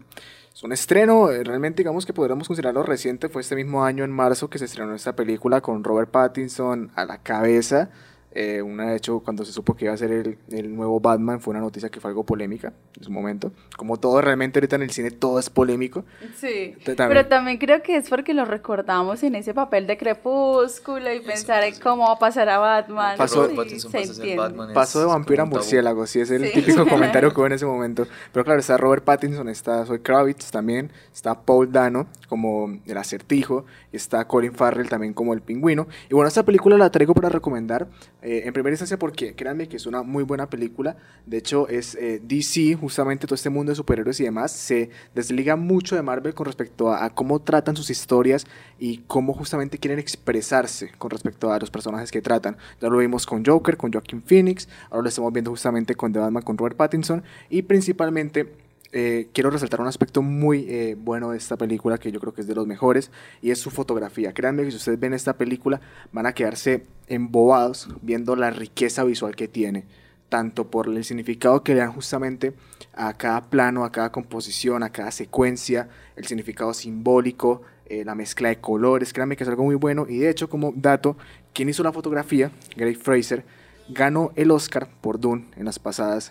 Es 0.54 0.62
un 0.62 0.72
estreno, 0.72 1.32
eh, 1.32 1.42
realmente 1.42 1.82
digamos 1.82 2.06
que 2.06 2.12
podríamos 2.12 2.46
considerarlo 2.46 2.84
reciente, 2.84 3.28
fue 3.28 3.42
este 3.42 3.56
mismo 3.56 3.84
año 3.84 4.04
en 4.04 4.12
marzo 4.12 4.48
que 4.48 4.60
se 4.60 4.66
estrenó 4.66 4.94
esta 4.94 5.16
película 5.16 5.60
con 5.60 5.82
Robert 5.82 6.12
Pattinson 6.12 6.92
a 6.94 7.04
la 7.04 7.18
cabeza. 7.18 7.90
Eh, 8.36 8.62
una, 8.62 8.90
de 8.90 8.96
hecho, 8.96 9.20
cuando 9.20 9.44
se 9.44 9.52
supo 9.52 9.74
que 9.74 9.84
iba 9.84 9.94
a 9.94 9.96
ser 9.96 10.10
el, 10.10 10.38
el, 10.50 10.74
nuevo 10.74 10.98
Batman, 10.98 11.40
fue 11.40 11.52
una 11.52 11.60
noticia 11.60 11.88
que 11.88 12.00
fue 12.00 12.10
algo 12.10 12.24
polémica 12.24 12.72
en 12.96 13.04
su 13.04 13.12
momento. 13.12 13.52
Como 13.76 13.98
todo, 13.98 14.20
realmente 14.20 14.58
ahorita 14.58 14.74
en 14.74 14.82
el 14.82 14.90
cine 14.90 15.12
todo 15.12 15.38
es 15.38 15.48
polémico. 15.48 16.04
Sí, 16.36 16.74
también. 16.84 17.08
pero 17.08 17.26
también 17.26 17.58
creo 17.58 17.80
que 17.82 17.96
es 17.96 18.08
porque 18.08 18.34
lo 18.34 18.44
recordamos 18.44 19.22
en 19.22 19.36
ese 19.36 19.54
papel 19.54 19.86
de 19.86 19.96
crepúsculo 19.96 21.12
y 21.12 21.20
pensar 21.20 21.62
en 21.62 21.78
cómo 21.78 22.08
va 22.08 22.14
a 22.14 22.18
pasar 22.18 22.48
a 22.48 22.58
Batman. 22.58 23.16
Pasó, 23.16 23.48
sí, 23.68 23.78
se 23.78 24.36
Batman 24.36 24.72
pasó 24.74 24.98
de 24.98 25.06
vampiro 25.06 25.44
a 25.44 25.46
murciélago, 25.46 26.04
sí, 26.06 26.20
es 26.20 26.30
el 26.32 26.46
sí. 26.46 26.54
típico 26.54 26.86
comentario 26.88 27.32
que 27.32 27.38
hubo 27.38 27.46
en 27.46 27.52
ese 27.52 27.66
momento. 27.66 28.06
Pero 28.32 28.44
claro, 28.44 28.58
está 28.58 28.76
Robert 28.76 29.04
Pattinson, 29.04 29.48
está 29.48 29.86
Zoe 29.86 30.02
Kravitz 30.02 30.50
también, 30.50 30.90
está 31.12 31.40
Paul 31.40 31.70
Dano 31.70 32.08
como 32.28 32.80
el 32.84 32.96
acertijo, 32.96 33.64
y 33.92 33.96
está 33.96 34.26
Colin 34.26 34.54
Farrell 34.54 34.88
también 34.88 35.12
como 35.12 35.34
el 35.34 35.40
pingüino. 35.40 35.86
Y 36.10 36.14
bueno, 36.14 36.26
esta 36.26 36.42
película 36.42 36.76
la 36.76 36.90
traigo 36.90 37.14
para 37.14 37.28
recomendar 37.28 37.86
Eh, 38.24 38.44
en 38.46 38.54
primera 38.54 38.72
instancia 38.72 38.98
porque 38.98 39.34
créanme 39.34 39.68
que 39.68 39.76
es 39.76 39.84
una 39.84 40.02
muy 40.02 40.24
buena 40.24 40.48
película. 40.48 40.96
De 41.26 41.36
hecho, 41.36 41.68
es 41.68 41.94
eh, 41.94 42.22
DC, 42.24 42.74
justamente 42.74 43.26
todo 43.26 43.34
este 43.34 43.50
mundo 43.50 43.70
de 43.70 43.76
superhéroes 43.76 44.18
y 44.18 44.24
demás, 44.24 44.50
se 44.50 44.88
desliga 45.14 45.56
mucho 45.56 45.94
de 45.94 46.00
Marvel 46.00 46.32
con 46.32 46.46
respecto 46.46 46.90
a, 46.90 47.10
cómo 47.10 47.42
tratan 47.42 47.76
sus 47.76 47.90
historias 47.90 48.46
y 48.78 48.98
cómo 49.06 49.34
justamente 49.34 49.76
quieren 49.76 49.98
expresarse 49.98 50.90
con 50.96 51.10
respecto 51.10 51.52
a 51.52 51.58
los 51.58 51.70
personajes 51.70 52.10
que 52.10 52.22
tratan. 52.22 52.56
Ya 52.80 52.88
lo 52.88 52.96
vimos 52.96 53.26
con 53.26 53.44
Joker, 53.44 53.76
con 53.76 53.92
Joaquin 53.92 54.22
Phoenix, 54.22 54.70
ahora 54.88 55.02
lo 55.02 55.08
estamos 55.10 55.30
viendo 55.30 55.50
justamente 55.50 55.94
con 55.94 56.10
The 56.14 56.20
Batman, 56.20 56.42
con 56.42 56.56
Robert 56.56 56.78
Pattinson 56.78 57.22
y 57.50 57.60
principalmente 57.60 58.63
eh, 58.96 59.26
quiero 59.32 59.50
resaltar 59.50 59.80
un 59.80 59.88
aspecto 59.88 60.22
muy 60.22 60.66
eh, 60.68 60.94
bueno 60.96 61.32
de 61.32 61.36
esta 61.36 61.56
película 61.56 61.98
que 61.98 62.12
yo 62.12 62.20
creo 62.20 62.32
que 62.32 62.42
es 62.42 62.46
de 62.46 62.54
los 62.54 62.68
mejores 62.68 63.10
y 63.42 63.50
es 63.50 63.58
su 63.58 63.72
fotografía. 63.72 64.32
Créanme 64.32 64.62
que 64.62 64.70
si 64.70 64.76
ustedes 64.76 65.00
ven 65.00 65.14
esta 65.14 65.36
película 65.36 65.80
van 66.12 66.26
a 66.26 66.32
quedarse 66.32 66.86
embobados 67.08 67.88
viendo 68.02 68.36
la 68.36 68.50
riqueza 68.50 69.02
visual 69.02 69.34
que 69.34 69.48
tiene, 69.48 69.84
tanto 70.28 70.70
por 70.70 70.86
el 70.86 71.04
significado 71.04 71.64
que 71.64 71.74
le 71.74 71.80
dan 71.80 71.90
justamente 71.90 72.54
a 72.94 73.14
cada 73.14 73.50
plano, 73.50 73.84
a 73.84 73.90
cada 73.90 74.12
composición, 74.12 74.84
a 74.84 74.90
cada 74.90 75.10
secuencia, 75.10 75.88
el 76.14 76.26
significado 76.26 76.72
simbólico, 76.72 77.62
eh, 77.86 78.04
la 78.04 78.14
mezcla 78.14 78.50
de 78.50 78.60
colores. 78.60 79.12
Créanme 79.12 79.36
que 79.36 79.42
es 79.42 79.50
algo 79.50 79.64
muy 79.64 79.74
bueno 79.74 80.06
y 80.08 80.18
de 80.18 80.30
hecho 80.30 80.48
como 80.48 80.72
dato, 80.76 81.16
quien 81.52 81.68
hizo 81.68 81.82
la 81.82 81.92
fotografía, 81.92 82.52
Greg 82.76 82.96
Fraser, 82.96 83.44
ganó 83.88 84.30
el 84.36 84.52
Oscar 84.52 84.88
por 85.00 85.18
Dune 85.18 85.46
en 85.56 85.64
las 85.64 85.80
pasadas 85.80 86.30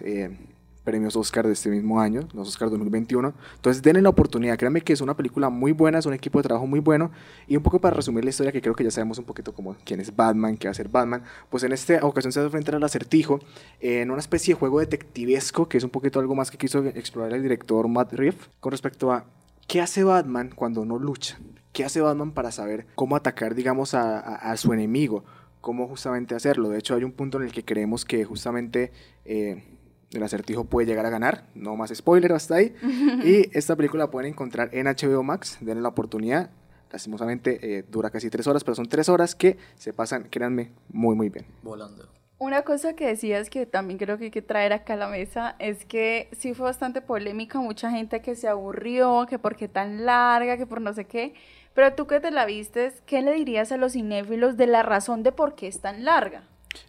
premios 0.84 1.15
Oscar 1.15 1.47
de 1.47 1.53
este 1.53 1.69
mismo 1.69 1.99
año, 1.99 2.27
los 2.34 2.47
Oscar 2.47 2.69
2021. 2.69 3.34
Entonces 3.55 3.81
denle 3.81 4.01
la 4.01 4.09
oportunidad, 4.09 4.57
créanme 4.57 4.81
que 4.81 4.93
es 4.93 5.01
una 5.01 5.15
película 5.15 5.49
muy 5.49 5.71
buena, 5.71 5.99
es 5.99 6.05
un 6.05 6.13
equipo 6.13 6.39
de 6.39 6.43
trabajo 6.43 6.67
muy 6.67 6.79
bueno. 6.79 7.11
Y 7.47 7.55
un 7.55 7.63
poco 7.63 7.79
para 7.79 7.95
resumir 7.95 8.23
la 8.23 8.29
historia, 8.29 8.51
que 8.51 8.61
creo 8.61 8.75
que 8.75 8.84
ya 8.84 8.91
sabemos 8.91 9.17
un 9.17 9.25
poquito 9.25 9.53
como 9.53 9.75
quién 9.86 9.99
es 9.99 10.15
Batman, 10.15 10.57
qué 10.57 10.67
va 10.67 10.71
a 10.71 10.75
ser 10.75 10.89
Batman, 10.89 11.23
pues 11.49 11.63
en 11.63 11.71
esta 11.71 12.05
ocasión 12.05 12.31
se 12.31 12.41
va 12.41 12.47
a 12.47 12.75
al 12.75 12.84
acertijo 12.84 13.39
en 13.79 14.09
una 14.09 14.19
especie 14.19 14.53
de 14.53 14.59
juego 14.59 14.79
detectivesco, 14.79 15.67
que 15.67 15.77
es 15.77 15.84
un 15.84 15.89
poquito 15.89 16.19
algo 16.19 16.36
más 16.36 16.49
que 16.49 16.57
quiso 16.57 16.84
explorar 16.86 17.34
el 17.34 17.43
director 17.43 17.88
Matt 17.88 18.13
Reeves, 18.13 18.49
con 18.59 18.71
respecto 18.71 19.11
a 19.11 19.25
qué 19.67 19.81
hace 19.81 20.03
Batman 20.03 20.51
cuando 20.55 20.86
no 20.86 20.97
lucha. 20.97 21.38
¿Qué 21.71 21.84
hace 21.84 22.01
Batman 22.01 22.31
para 22.31 22.51
saber 22.51 22.86
cómo 22.93 23.15
atacar, 23.15 23.55
digamos, 23.55 23.95
a 23.95 24.55
su 24.57 24.73
enemigo? 24.73 25.23
cómo 25.63 25.88
justamente 25.88 26.36
hacerlo. 26.36 26.67
De 26.67 26.77
hecho, 26.77 26.93
hay 26.93 27.05
un 27.05 27.13
punto 27.13 27.38
en 27.38 27.45
el 27.45 27.53
que 27.53 27.63
creemos 27.63 28.03
que 28.03 28.25
justamente 28.25 28.91
eh, 29.23 29.63
el 30.14 30.24
acertijo 30.24 30.66
puede 30.66 30.88
llegar 30.88 31.05
a 31.05 31.09
ganar. 31.09 31.45
No 31.55 31.76
más 31.76 31.93
spoiler 31.93 32.34
hasta 32.34 32.55
ahí. 32.55 32.76
y 33.24 33.49
esta 33.57 33.76
película 33.76 34.05
la 34.05 34.11
pueden 34.11 34.32
encontrar 34.32 34.70
en 34.74 34.88
HBO 34.88 35.24
Max. 35.24 35.57
Denle 35.61 35.82
la 35.82 35.89
oportunidad. 35.89 36.49
Lastimosamente 36.91 37.59
eh, 37.61 37.84
dura 37.89 38.11
casi 38.11 38.30
tres 38.30 38.45
horas, 38.45 38.64
pero 38.64 38.76
son 38.76 38.88
tres 38.88 39.09
horas 39.09 39.34
que 39.34 39.57
se 39.76 39.93
pasan, 39.93 40.28
créanme, 40.30 40.72
muy, 40.89 41.16
muy 41.16 41.30
bien. 41.30 41.45
Volando. 41.64 42.07
Una 42.38 42.64
cosa 42.64 42.93
que 42.93 43.07
decías 43.07 43.49
que 43.49 43.66
también 43.66 43.97
creo 43.97 44.18
que 44.18 44.26
hay 44.26 44.32
que 44.32 44.41
traer 44.41 44.74
acá 44.74 44.93
a 44.93 44.97
la 44.97 45.07
mesa 45.07 45.55
es 45.59 45.86
que 45.86 46.28
sí 46.38 46.53
fue 46.53 46.66
bastante 46.66 47.01
polémica, 47.01 47.59
mucha 47.59 47.89
gente 47.89 48.22
que 48.22 48.36
se 48.36 48.49
aburrió, 48.49 49.26
que 49.30 49.39
por 49.39 49.55
qué 49.55 49.70
tan 49.70 50.05
larga, 50.05 50.57
que 50.57 50.66
por 50.66 50.82
no 50.82 50.93
sé 50.93 51.05
qué, 51.05 51.36
pero 51.74 51.93
tú 51.93 52.05
que 52.05 52.20
te 52.20 52.32
la 52.32 52.45
vistes, 52.45 53.01
¿qué 53.05 53.22
le 53.22 53.34
dirías 53.34 53.72
a 53.72 53.78
los 53.78 53.93
cinéfilos 53.93 54.57
de 54.57 54.68
la 54.68 54.84
razón 54.84 55.24
de 55.24 55.32
por 55.32 55.55
qué 55.55 55.68
es 55.68 55.80
tan 55.80 56.03
larga? 56.03 56.43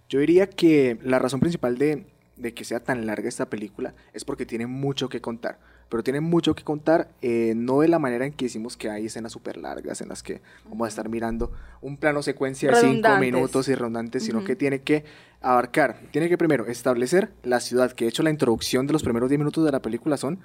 Yo 0.09 0.19
diría 0.19 0.49
que 0.49 0.99
la 1.03 1.19
razón 1.19 1.41
principal 1.41 1.79
de, 1.79 2.05
de 2.37 2.55
que 2.55 2.65
sea 2.65 2.81
tan 2.81 3.07
larga 3.07 3.29
esta 3.29 3.49
película 3.49 3.95
es 4.13 4.25
porque 4.25 4.47
tiene 4.47 4.67
mucho 4.67 5.09
que 5.09 5.21
contar. 5.21 5.59
Pero 5.89 6.03
tiene 6.03 6.21
mucho 6.21 6.55
que 6.55 6.65
contar, 6.65 7.09
eh, 7.21 7.53
no 7.55 7.81
de 7.81 7.89
la 7.89 7.99
manera 7.99 8.27
en 8.27 8.33
que 8.33 8.47
decimos 8.47 8.77
que 8.77 8.91
hay 8.91 9.07
escenas 9.07 9.33
súper 9.33 9.59
largas 9.59 10.01
en 10.01 10.09
las 10.09 10.23
que 10.23 10.41
vamos 10.65 10.87
a 10.87 10.89
estar 10.89 11.09
mirando 11.09 11.53
un 11.83 11.99
plano 11.99 12.23
secuencia 12.23 12.71
de 12.71 12.81
cinco 12.81 13.17
minutos 13.19 13.69
y 13.69 13.75
redundantes, 13.75 14.25
sino 14.25 14.39
uh 14.39 14.43
-huh. 14.43 14.47
que 14.47 14.57
tiene 14.57 14.81
que 14.81 15.05
abarcar, 15.41 16.01
tiene 16.11 16.29
que 16.29 16.39
primero 16.39 16.67
establecer 16.67 17.31
la 17.43 17.61
ciudad, 17.61 17.93
que 17.93 18.07
de 18.07 18.09
hecho 18.09 18.23
la 18.23 18.31
introducción 18.31 18.87
de 18.87 18.95
los 18.95 19.03
primeros 19.03 19.29
10 19.29 19.39
minutos 19.39 19.65
de 19.65 19.73
la 19.73 19.83
película 19.83 20.17
son 20.17 20.41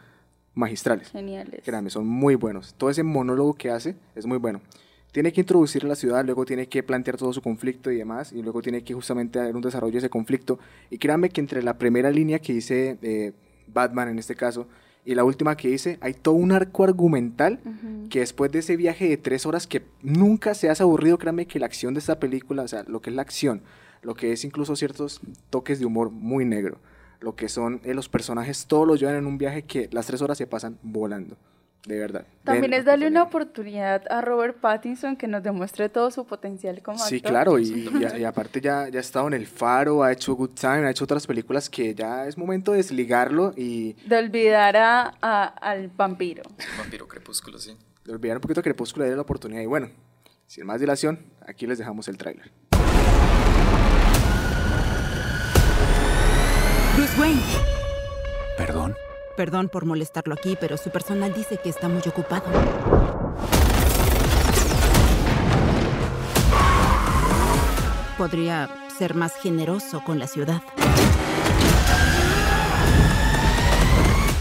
magistrales. 0.55 1.09
Geniales. 1.09 1.61
Créanme, 1.63 1.89
son 1.89 2.05
muy 2.05 2.35
buenos. 2.35 2.73
Todo 2.73 2.89
ese 2.89 3.03
monólogo 3.03 3.53
que 3.53 3.71
hace 3.71 3.95
es 4.15 4.25
muy 4.25 4.37
bueno 4.37 4.61
tiene 5.11 5.33
que 5.33 5.41
introducir 5.41 5.83
la 5.83 5.95
ciudad, 5.95 6.23
luego 6.23 6.45
tiene 6.45 6.67
que 6.67 6.83
plantear 6.83 7.17
todo 7.17 7.33
su 7.33 7.41
conflicto 7.41 7.91
y 7.91 7.97
demás, 7.97 8.31
y 8.31 8.41
luego 8.41 8.61
tiene 8.61 8.83
que 8.83 8.93
justamente 8.93 9.39
dar 9.39 9.55
un 9.55 9.61
desarrollo 9.61 9.93
de 9.93 9.99
ese 9.99 10.09
conflicto. 10.09 10.59
Y 10.89 10.97
créanme 10.97 11.29
que 11.29 11.41
entre 11.41 11.63
la 11.63 11.77
primera 11.77 12.11
línea 12.11 12.39
que 12.39 12.53
dice 12.53 12.97
eh, 13.01 13.33
Batman 13.67 14.09
en 14.09 14.19
este 14.19 14.35
caso 14.35 14.67
y 15.05 15.15
la 15.15 15.23
última 15.23 15.55
que 15.55 15.69
dice, 15.69 15.97
hay 16.01 16.13
todo 16.13 16.35
un 16.35 16.51
arco 16.51 16.83
argumental 16.83 17.59
uh 17.65 17.69
-huh. 17.69 18.09
que 18.09 18.19
después 18.19 18.51
de 18.51 18.59
ese 18.59 18.75
viaje 18.75 19.07
de 19.07 19.17
tres 19.17 19.45
horas 19.45 19.65
que 19.65 19.81
nunca 20.03 20.53
se 20.53 20.69
hace 20.69 20.83
aburrido, 20.83 21.17
créanme 21.17 21.47
que 21.47 21.59
la 21.59 21.65
acción 21.65 21.93
de 21.93 21.99
esta 21.99 22.19
película, 22.19 22.63
o 22.63 22.67
sea, 22.67 22.83
lo 22.83 23.01
que 23.01 23.09
es 23.09 23.15
la 23.15 23.21
acción, 23.21 23.61
lo 24.03 24.13
que 24.13 24.33
es 24.33 24.43
incluso 24.43 24.75
ciertos 24.75 25.21
toques 25.49 25.79
de 25.79 25.85
humor 25.85 26.11
muy 26.11 26.45
negro, 26.45 26.77
lo 27.21 27.35
que 27.35 27.49
son 27.49 27.81
eh, 27.85 27.93
los 27.93 28.09
personajes, 28.09 28.65
todos 28.67 28.85
los 28.85 28.99
llevan 28.99 29.15
en 29.15 29.25
un 29.25 29.37
viaje 29.37 29.63
que 29.63 29.89
las 29.91 30.05
tres 30.05 30.21
horas 30.21 30.37
se 30.37 30.47
pasan 30.47 30.77
volando 30.83 31.37
de 31.85 31.97
verdad. 31.97 32.25
También 32.43 32.73
es 32.73 32.85
darle 32.85 33.07
una 33.07 33.23
oportunidad 33.23 34.03
a 34.11 34.21
Robert 34.21 34.57
Pattinson 34.59 35.15
que 35.15 35.27
nos 35.27 35.43
demuestre 35.43 35.89
todo 35.89 36.11
su 36.11 36.25
potencial 36.25 36.81
como 36.81 36.97
actor. 36.97 37.09
Sí, 37.09 37.21
claro, 37.21 37.59
y, 37.59 37.63
y, 38.15 38.19
y, 38.19 38.23
aparte 38.25 38.59
ya, 38.61 38.89
ya 38.89 38.97
ha 38.97 39.01
estado 39.01 39.27
en 39.27 39.33
El 39.33 39.47
Faro, 39.47 40.03
ha 40.03 40.11
hecho 40.11 40.35
Good 40.35 40.51
Time, 40.51 40.87
ha 40.87 40.91
hecho 40.91 41.03
otras 41.03 41.25
películas 41.25 41.69
que 41.69 41.93
ya 41.95 42.27
es 42.27 42.37
momento 42.37 42.71
de 42.71 42.77
desligarlo 42.77 43.53
y... 43.55 43.93
De 44.07 44.17
olvidar 44.17 44.75
a, 44.77 45.13
a, 45.21 45.45
al 45.45 45.89
vampiro. 45.89 46.43
Vampiro 46.77 47.07
Crepúsculo, 47.07 47.59
sí. 47.59 47.75
De 48.03 48.11
olvidar 48.13 48.37
un 48.37 48.41
poquito 48.41 48.59
a 48.59 48.63
Crepúsculo 48.63 49.05
y 49.05 49.07
darle 49.07 49.17
la 49.17 49.21
oportunidad. 49.23 49.61
Y 49.61 49.67
bueno, 49.67 49.89
sin 50.47 50.65
más 50.65 50.79
dilación, 50.79 51.19
aquí 51.45 51.67
les 51.67 51.77
dejamos 51.77 52.07
el 52.07 52.17
tráiler. 52.17 52.51
Bruce 56.95 57.21
Wayne. 57.21 57.41
Perdón. 58.57 58.95
Perdón 59.39 59.69
por 59.69 59.85
molestarlo 59.85 60.33
aquí, 60.33 60.57
pero 60.59 60.75
su 60.75 60.89
personal 60.89 61.33
dice 61.33 61.55
que 61.63 61.69
está 61.69 61.87
muy 61.87 62.01
ocupado. 62.05 62.43
Podría 68.17 68.69
ser 68.97 69.15
más 69.15 69.35
generoso 69.35 70.03
con 70.03 70.19
la 70.19 70.27
ciudad. 70.27 70.61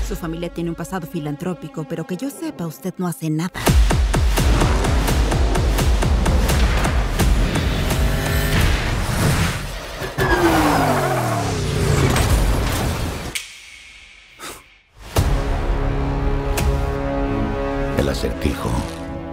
Su 0.09 0.17
familia 0.17 0.53
tiene 0.53 0.71
un 0.71 0.75
pasado 0.75 1.07
filantrópico, 1.07 1.87
pero 1.89 2.05
que 2.05 2.17
yo 2.17 2.29
sepa, 2.29 2.67
usted 2.67 2.93
no 2.99 3.07
hace 3.07 3.31
nada. 3.31 3.53
Acertijo 18.39 18.71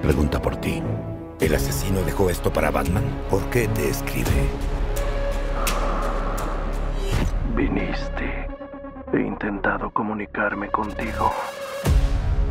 pregunta 0.01 0.41
por 0.41 0.55
ti. 0.57 0.81
¿El 1.39 1.53
asesino 1.53 2.01
dejó 2.01 2.29
esto 2.29 2.51
para 2.51 2.71
Batman? 2.71 3.03
¿Por 3.29 3.43
qué 3.51 3.67
te 3.67 3.89
escribe? 3.89 4.49
Viniste. 7.55 8.47
He 9.13 9.19
intentado 9.19 9.91
comunicarme 9.91 10.69
contigo. 10.71 11.31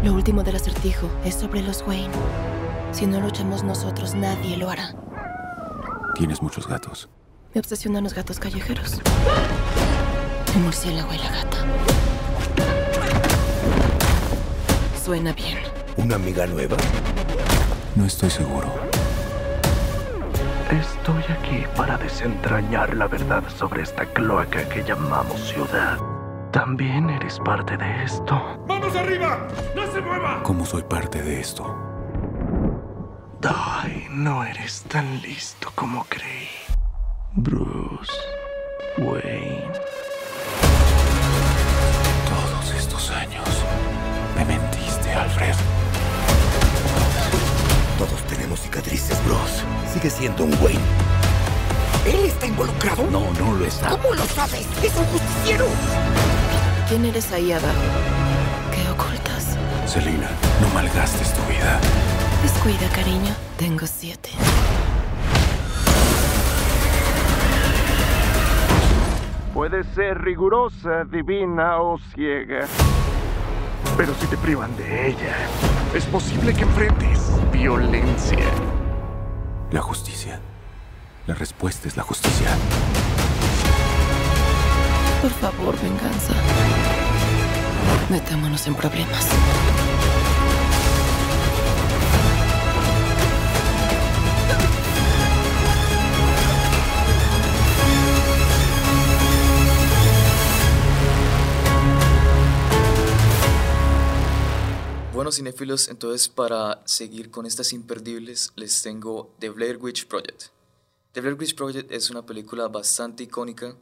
Lo 0.04 0.12
último 0.12 0.44
del 0.44 0.56
acertijo 0.56 1.08
es 1.24 1.34
sobre 1.34 1.60
los 1.62 1.82
Wayne. 1.86 2.14
Si 2.92 3.06
no 3.06 3.20
luchamos 3.20 3.64
nosotros, 3.64 4.14
nadie 4.14 4.56
lo 4.56 4.70
hará. 4.70 4.94
Tienes 6.14 6.40
muchos 6.40 6.68
gatos. 6.68 7.08
Me 7.52 7.60
obsesionan 7.60 8.04
los 8.04 8.14
gatos 8.14 8.38
callejeros. 8.38 9.00
El 10.54 10.60
murciélago 10.62 11.12
y 11.12 11.18
la 11.18 11.30
gata. 11.30 11.56
Suena 15.04 15.32
bien. 15.32 15.73
¿Una 15.96 16.16
amiga 16.16 16.46
nueva? 16.46 16.76
No 17.94 18.04
estoy 18.04 18.28
seguro. 18.28 18.66
Estoy 20.70 21.22
aquí 21.30 21.64
para 21.76 21.96
desentrañar 21.96 22.94
la 22.94 23.06
verdad 23.06 23.44
sobre 23.56 23.82
esta 23.82 24.04
cloaca 24.06 24.68
que 24.68 24.82
llamamos 24.82 25.40
ciudad. 25.40 25.98
¿También 26.50 27.10
eres 27.10 27.38
parte 27.38 27.76
de 27.76 28.04
esto? 28.04 28.34
¡Vamos 28.66 28.96
arriba! 28.96 29.46
¡No 29.76 29.90
se 29.92 30.00
mueva! 30.00 30.42
¿Cómo 30.42 30.66
soy 30.66 30.82
parte 30.82 31.22
de 31.22 31.40
esto? 31.40 31.64
Ay, 33.42 34.06
no 34.10 34.42
eres 34.44 34.82
tan 34.88 35.20
listo 35.22 35.70
como 35.74 36.04
creí. 36.04 36.48
Bruce 37.34 38.12
Wayne. 38.98 39.70
Todos 42.28 42.74
estos 42.74 43.10
años 43.10 43.48
me 44.36 44.44
mentiste, 44.44 45.12
Alfred. 45.12 45.54
Todos 47.98 48.22
tenemos 48.26 48.60
cicatrices, 48.60 49.24
Bruce. 49.24 49.62
Sigue 49.92 50.10
siendo 50.10 50.44
un 50.44 50.52
Wayne. 50.62 50.80
¿Él 52.06 52.24
está 52.24 52.46
involucrado? 52.46 53.06
No, 53.10 53.32
no 53.34 53.54
lo 53.54 53.64
está. 53.64 53.90
¿Cómo 53.90 54.14
lo 54.14 54.24
sabes? 54.26 54.66
¡Es 54.82 54.96
un 54.96 55.04
justiciero! 55.06 55.66
¿Quién 56.88 57.04
eres 57.04 57.30
ahí 57.32 57.52
abajo? 57.52 57.80
¿Qué 58.74 58.90
ocultas? 58.90 59.56
Selina, 59.86 60.28
no 60.60 60.68
malgastes 60.74 61.32
tu 61.32 61.42
vida. 61.50 61.80
Descuida, 62.42 62.88
cariño. 62.94 63.32
Tengo 63.58 63.86
siete. 63.86 64.30
Puede 69.54 69.84
ser 69.94 70.20
rigurosa, 70.20 71.04
divina 71.04 71.80
o 71.80 71.98
ciega. 72.12 72.66
Pero 73.96 74.12
si 74.20 74.26
te 74.26 74.36
privan 74.36 74.76
de 74.76 75.10
ella, 75.10 75.36
es 75.94 76.04
posible 76.06 76.52
que 76.52 76.62
enfrentes 76.62 77.20
violencia. 77.52 78.38
La 79.70 79.80
justicia. 79.80 80.40
La 81.26 81.34
respuesta 81.34 81.86
es 81.86 81.96
la 81.96 82.02
justicia. 82.02 82.48
Por 85.22 85.30
favor, 85.30 85.74
venganza. 85.80 86.34
Metámonos 88.10 88.66
en 88.66 88.74
problemas. 88.74 89.28
Bueno, 105.24 105.36
cinéfilos, 105.36 105.88
entonces 105.88 106.28
para 106.28 106.82
seguir 106.84 107.30
con 107.30 107.46
estas 107.46 107.72
imperdibles 107.72 108.52
les 108.56 108.82
tengo 108.82 109.34
The 109.38 109.48
Blair 109.48 109.78
Witch 109.78 110.06
Project. 110.06 110.48
The 111.12 111.22
Blair 111.22 111.38
Witch 111.40 111.54
Project 111.54 111.90
es 111.90 112.10
una 112.10 112.26
película 112.26 112.68
bastante 112.68 113.24
icónica, 113.24 113.74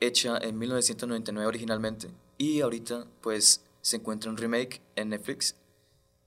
hecha 0.00 0.36
en 0.38 0.58
1999 0.58 1.46
originalmente 1.46 2.10
y 2.38 2.60
ahorita 2.60 3.06
pues 3.20 3.60
se 3.80 3.98
encuentra 3.98 4.32
un 4.32 4.36
remake 4.36 4.82
en 4.96 5.10
Netflix. 5.10 5.54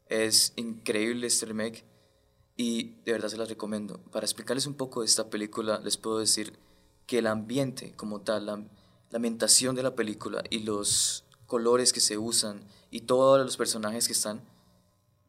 Es 0.07 0.53
increíble 0.55 1.28
este 1.28 1.45
remake 1.45 1.84
y 2.55 3.01
de 3.03 3.11
verdad 3.11 3.28
se 3.28 3.38
las 3.38 3.49
recomiendo. 3.49 3.99
Para 4.14 4.26
explicarles 4.26 4.66
un 4.66 4.76
poco 4.76 5.01
de 5.01 5.07
esta 5.07 5.30
película 5.30 5.82
les 5.84 5.97
puedo 5.97 6.20
decir 6.20 6.57
que 7.05 7.18
el 7.18 7.28
ambiente 7.28 7.91
como 7.97 8.22
tal, 8.22 8.45
la, 8.45 8.55
la 8.55 9.16
ambientación 9.18 9.76
de 9.76 9.84
la 9.84 9.93
película 9.93 10.41
y 10.49 10.59
los 10.59 11.26
colores 11.47 11.91
que 11.91 11.99
se 11.99 12.18
usan 12.18 12.64
y 12.91 13.01
todos 13.01 13.43
los 13.43 13.57
personajes 13.57 14.07
que 14.07 14.14
están 14.14 14.53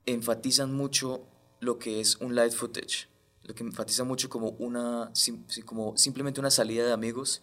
enfatizan 0.07 0.73
mucho 0.73 1.27
lo 1.61 1.79
que 1.79 2.01
es 2.01 2.17
un 2.17 2.35
light 2.35 2.53
footage, 2.53 3.09
lo 3.43 3.55
que 3.55 3.63
enfatiza 3.63 4.05
mucho 4.05 4.29
como 4.29 4.51
una 4.59 5.13
como 5.65 5.97
simplemente 5.97 6.41
una 6.41 6.51
salida 6.51 6.85
de 6.85 6.93
amigos 6.93 7.43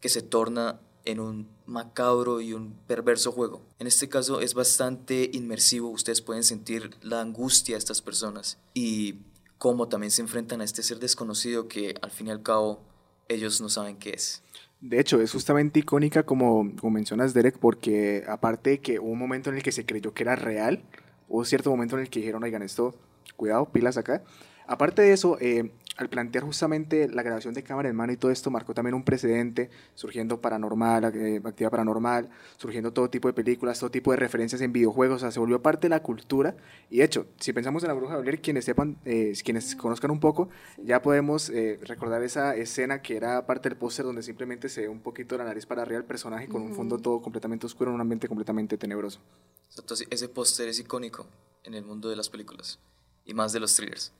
que 0.00 0.08
se 0.08 0.22
torna 0.22 0.80
en 1.04 1.20
un 1.20 1.48
macabro 1.66 2.40
y 2.40 2.52
un 2.52 2.74
perverso 2.86 3.32
juego. 3.32 3.62
En 3.78 3.86
este 3.86 4.08
caso 4.08 4.40
es 4.40 4.54
bastante 4.54 5.30
inmersivo, 5.32 5.88
ustedes 5.88 6.20
pueden 6.20 6.44
sentir 6.44 6.90
la 7.02 7.20
angustia 7.20 7.74
de 7.74 7.78
estas 7.78 8.02
personas 8.02 8.58
y 8.74 9.16
cómo 9.58 9.88
también 9.88 10.10
se 10.10 10.22
enfrentan 10.22 10.60
a 10.60 10.64
este 10.64 10.82
ser 10.82 10.98
desconocido 10.98 11.68
que 11.68 11.94
al 12.02 12.10
fin 12.10 12.28
y 12.28 12.30
al 12.30 12.42
cabo 12.42 12.80
ellos 13.28 13.60
no 13.60 13.68
saben 13.68 13.96
qué 13.96 14.10
es. 14.10 14.42
De 14.80 14.98
hecho, 14.98 15.20
es 15.20 15.30
justamente 15.30 15.80
icónica 15.80 16.22
como, 16.24 16.74
como 16.80 16.90
mencionas, 16.90 17.34
Derek, 17.34 17.58
porque 17.58 18.24
aparte 18.26 18.70
de 18.70 18.80
que 18.80 18.98
hubo 18.98 19.10
un 19.10 19.18
momento 19.18 19.50
en 19.50 19.56
el 19.56 19.62
que 19.62 19.72
se 19.72 19.84
creyó 19.84 20.14
que 20.14 20.22
era 20.22 20.36
real, 20.36 20.82
hubo 21.30 21.44
cierto 21.46 21.70
momento 21.70 21.96
en 21.96 22.02
el 22.02 22.10
que 22.10 22.18
dijeron, 22.20 22.42
oigan, 22.42 22.62
esto, 22.62 22.94
cuidado, 23.36 23.64
pilas 23.66 23.96
acá. 23.96 24.22
Aparte 24.66 25.00
de 25.00 25.12
eso, 25.12 25.38
eh, 25.40 25.70
al 26.00 26.08
plantear 26.08 26.44
justamente 26.44 27.08
la 27.08 27.22
grabación 27.22 27.52
de 27.52 27.62
cámara 27.62 27.90
en 27.90 27.94
mano 27.94 28.10
y 28.10 28.16
todo 28.16 28.30
esto, 28.30 28.50
marcó 28.50 28.72
también 28.72 28.94
un 28.94 29.04
precedente, 29.04 29.68
surgiendo 29.94 30.40
paranormal, 30.40 31.04
eh, 31.14 31.42
actividad 31.44 31.70
paranormal, 31.70 32.30
surgiendo 32.56 32.90
todo 32.90 33.10
tipo 33.10 33.28
de 33.28 33.34
películas, 33.34 33.78
todo 33.78 33.90
tipo 33.90 34.10
de 34.10 34.16
referencias 34.16 34.62
en 34.62 34.72
videojuegos, 34.72 35.16
o 35.16 35.18
sea, 35.18 35.30
se 35.30 35.38
volvió 35.38 35.60
parte 35.60 35.82
de 35.82 35.90
la 35.90 36.02
cultura. 36.02 36.56
Y 36.88 36.98
de 36.98 37.04
hecho, 37.04 37.26
si 37.38 37.52
pensamos 37.52 37.82
en 37.82 37.88
la 37.88 37.94
bruja 37.94 38.16
de 38.16 38.22
Blair, 38.22 38.40
quienes 38.40 38.64
sepan, 38.64 38.96
eh, 39.04 39.34
quienes 39.44 39.76
conozcan 39.76 40.10
un 40.10 40.20
poco, 40.20 40.48
ya 40.82 41.02
podemos 41.02 41.52
recordar 41.82 42.22
esa 42.22 42.56
escena 42.56 43.02
que 43.02 43.16
era 43.16 43.46
parte 43.46 43.68
del 43.68 43.76
póster 43.76 44.06
donde 44.06 44.22
simplemente 44.22 44.70
se 44.70 44.82
ve 44.82 44.88
un 44.88 45.00
poquito 45.00 45.36
la 45.36 45.44
nariz 45.44 45.66
para 45.66 45.82
arriba 45.82 45.98
del 45.98 46.06
personaje 46.06 46.48
con 46.48 46.62
un 46.62 46.74
fondo 46.74 46.96
todo 46.98 47.20
completamente 47.20 47.66
oscuro 47.66 47.90
en 47.90 47.96
un 47.96 48.00
ambiente 48.00 48.26
completamente 48.26 48.78
tenebroso. 48.78 49.20
Exacto, 49.68 49.94
ese 50.10 50.28
póster 50.28 50.68
es 50.68 50.78
icónico 50.80 51.26
en 51.64 51.74
el 51.74 51.84
mundo 51.84 52.08
de 52.08 52.16
las 52.16 52.30
películas 52.30 52.78
y 53.24 53.34
más 53.34 53.52
de 53.52 53.60
los 53.60 53.74
thrillers. 53.76 54.12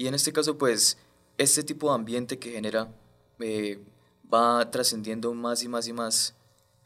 Y 0.00 0.06
en 0.06 0.14
este 0.14 0.32
caso, 0.32 0.56
pues, 0.56 0.96
este 1.36 1.62
tipo 1.62 1.90
de 1.90 1.94
ambiente 1.94 2.38
que 2.38 2.52
genera 2.52 2.88
eh, 3.38 3.84
va 4.32 4.70
trascendiendo 4.70 5.34
más 5.34 5.62
y 5.62 5.68
más 5.68 5.88
y 5.88 5.92
más 5.92 6.34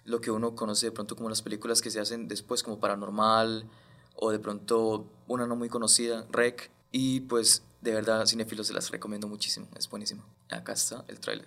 lo 0.03 0.21
que 0.21 0.33
uno 0.33 0.57
conoce 0.57 0.87
de 0.87 0.91
pronto 0.91 1.15
como 1.15 1.29
las 1.29 1.41
películas 1.41 1.81
que 1.81 1.93
se 1.93 2.01
hacen 2.01 2.27
después, 2.27 2.65
como 2.65 2.81
Paranormal, 2.81 3.71
o 4.17 4.33
de 4.33 4.41
pronto 4.41 5.07
una 5.29 5.47
no 5.47 5.55
muy 5.55 5.69
conocida, 5.69 6.27
Rec. 6.29 6.73
Y 6.91 7.21
pues, 7.21 7.63
de 7.83 7.93
verdad, 7.93 8.27
cinefilos 8.27 8.67
se 8.67 8.73
las 8.73 8.91
recomiendo 8.91 9.29
muchísimo, 9.29 9.69
es 9.77 9.89
buenísimo. 9.89 10.25
Acá 10.51 10.73
está 10.73 11.05
el 11.07 11.21
tráiler. 11.21 11.47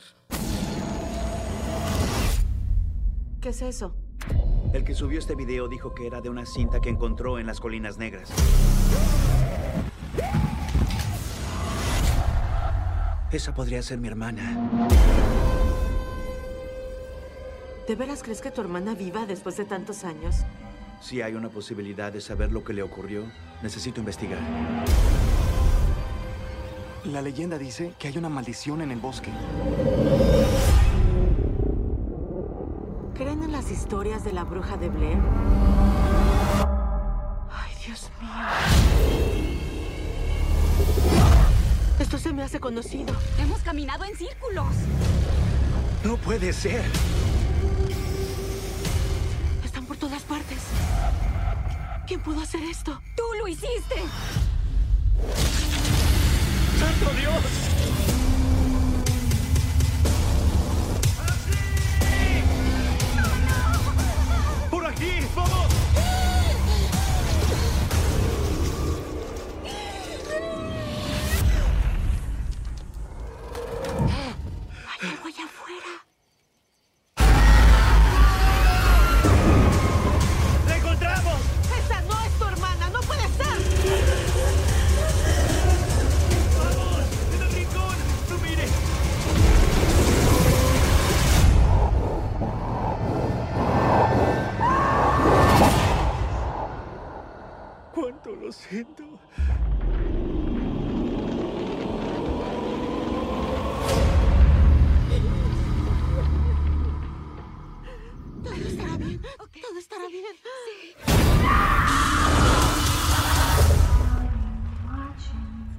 ¿Qué 3.41 3.49
es 3.49 3.61
eso? 3.61 3.93
El 4.71 4.85
que 4.85 4.95
subió 4.95 5.19
este 5.19 5.35
video 5.35 5.67
dijo 5.67 5.93
que 5.93 6.07
era 6.07 6.21
de 6.21 6.29
una 6.29 6.45
cinta 6.45 6.79
que 6.79 6.87
encontró 6.87 7.39
en 7.39 7.45
las 7.45 7.59
colinas 7.59 7.97
negras. 7.97 8.29
Esa 13.31 13.53
podría 13.53 13.81
ser 13.81 13.97
mi 13.97 14.07
hermana. 14.07 14.69
¿De 17.85 17.95
veras 17.95 18.23
crees 18.23 18.41
que 18.41 18.51
tu 18.51 18.61
hermana 18.61 18.95
viva 18.95 19.25
después 19.25 19.57
de 19.57 19.65
tantos 19.65 20.05
años? 20.05 20.37
Si 21.01 21.21
hay 21.21 21.35
una 21.35 21.49
posibilidad 21.49 22.11
de 22.11 22.21
saber 22.21 22.53
lo 22.53 22.63
que 22.63 22.73
le 22.73 22.83
ocurrió, 22.83 23.23
necesito 23.61 23.99
investigar. 23.99 24.39
La 27.03 27.21
leyenda 27.21 27.57
dice 27.57 27.93
que 27.99 28.07
hay 28.07 28.17
una 28.17 28.29
maldición 28.29 28.81
en 28.81 28.91
el 28.91 28.99
bosque. 28.99 29.31
¿Creen 33.13 33.43
en 33.43 33.51
las 33.51 33.69
historias 33.71 34.23
de 34.23 34.31
la 34.33 34.45
bruja 34.45 34.77
de 34.77 34.89
Blair? 34.89 35.17
Ay, 37.51 37.73
Dios 37.85 38.09
mío. 38.21 38.29
Esto 42.07 42.19
se 42.19 42.31
me 42.31 42.41
hace 42.41 42.57
conocido. 42.61 43.13
Hemos 43.37 43.59
caminado 43.63 44.05
en 44.05 44.15
círculos. 44.15 44.73
No 46.05 46.15
puede 46.15 46.53
ser. 46.53 46.81
Están 49.65 49.85
por 49.85 49.97
todas 49.97 50.23
partes. 50.23 50.59
¿Quién 52.07 52.21
pudo 52.21 52.39
hacer 52.39 52.61
esto? 52.63 53.01
¡Tú 53.13 53.23
lo 53.37 53.49
hiciste! 53.49 53.95
¡Santo 56.79 57.11
Dios! 57.19 57.43
¡Por 64.71 64.85
aquí! 64.85 65.11
¡Vamos! 65.35 66.16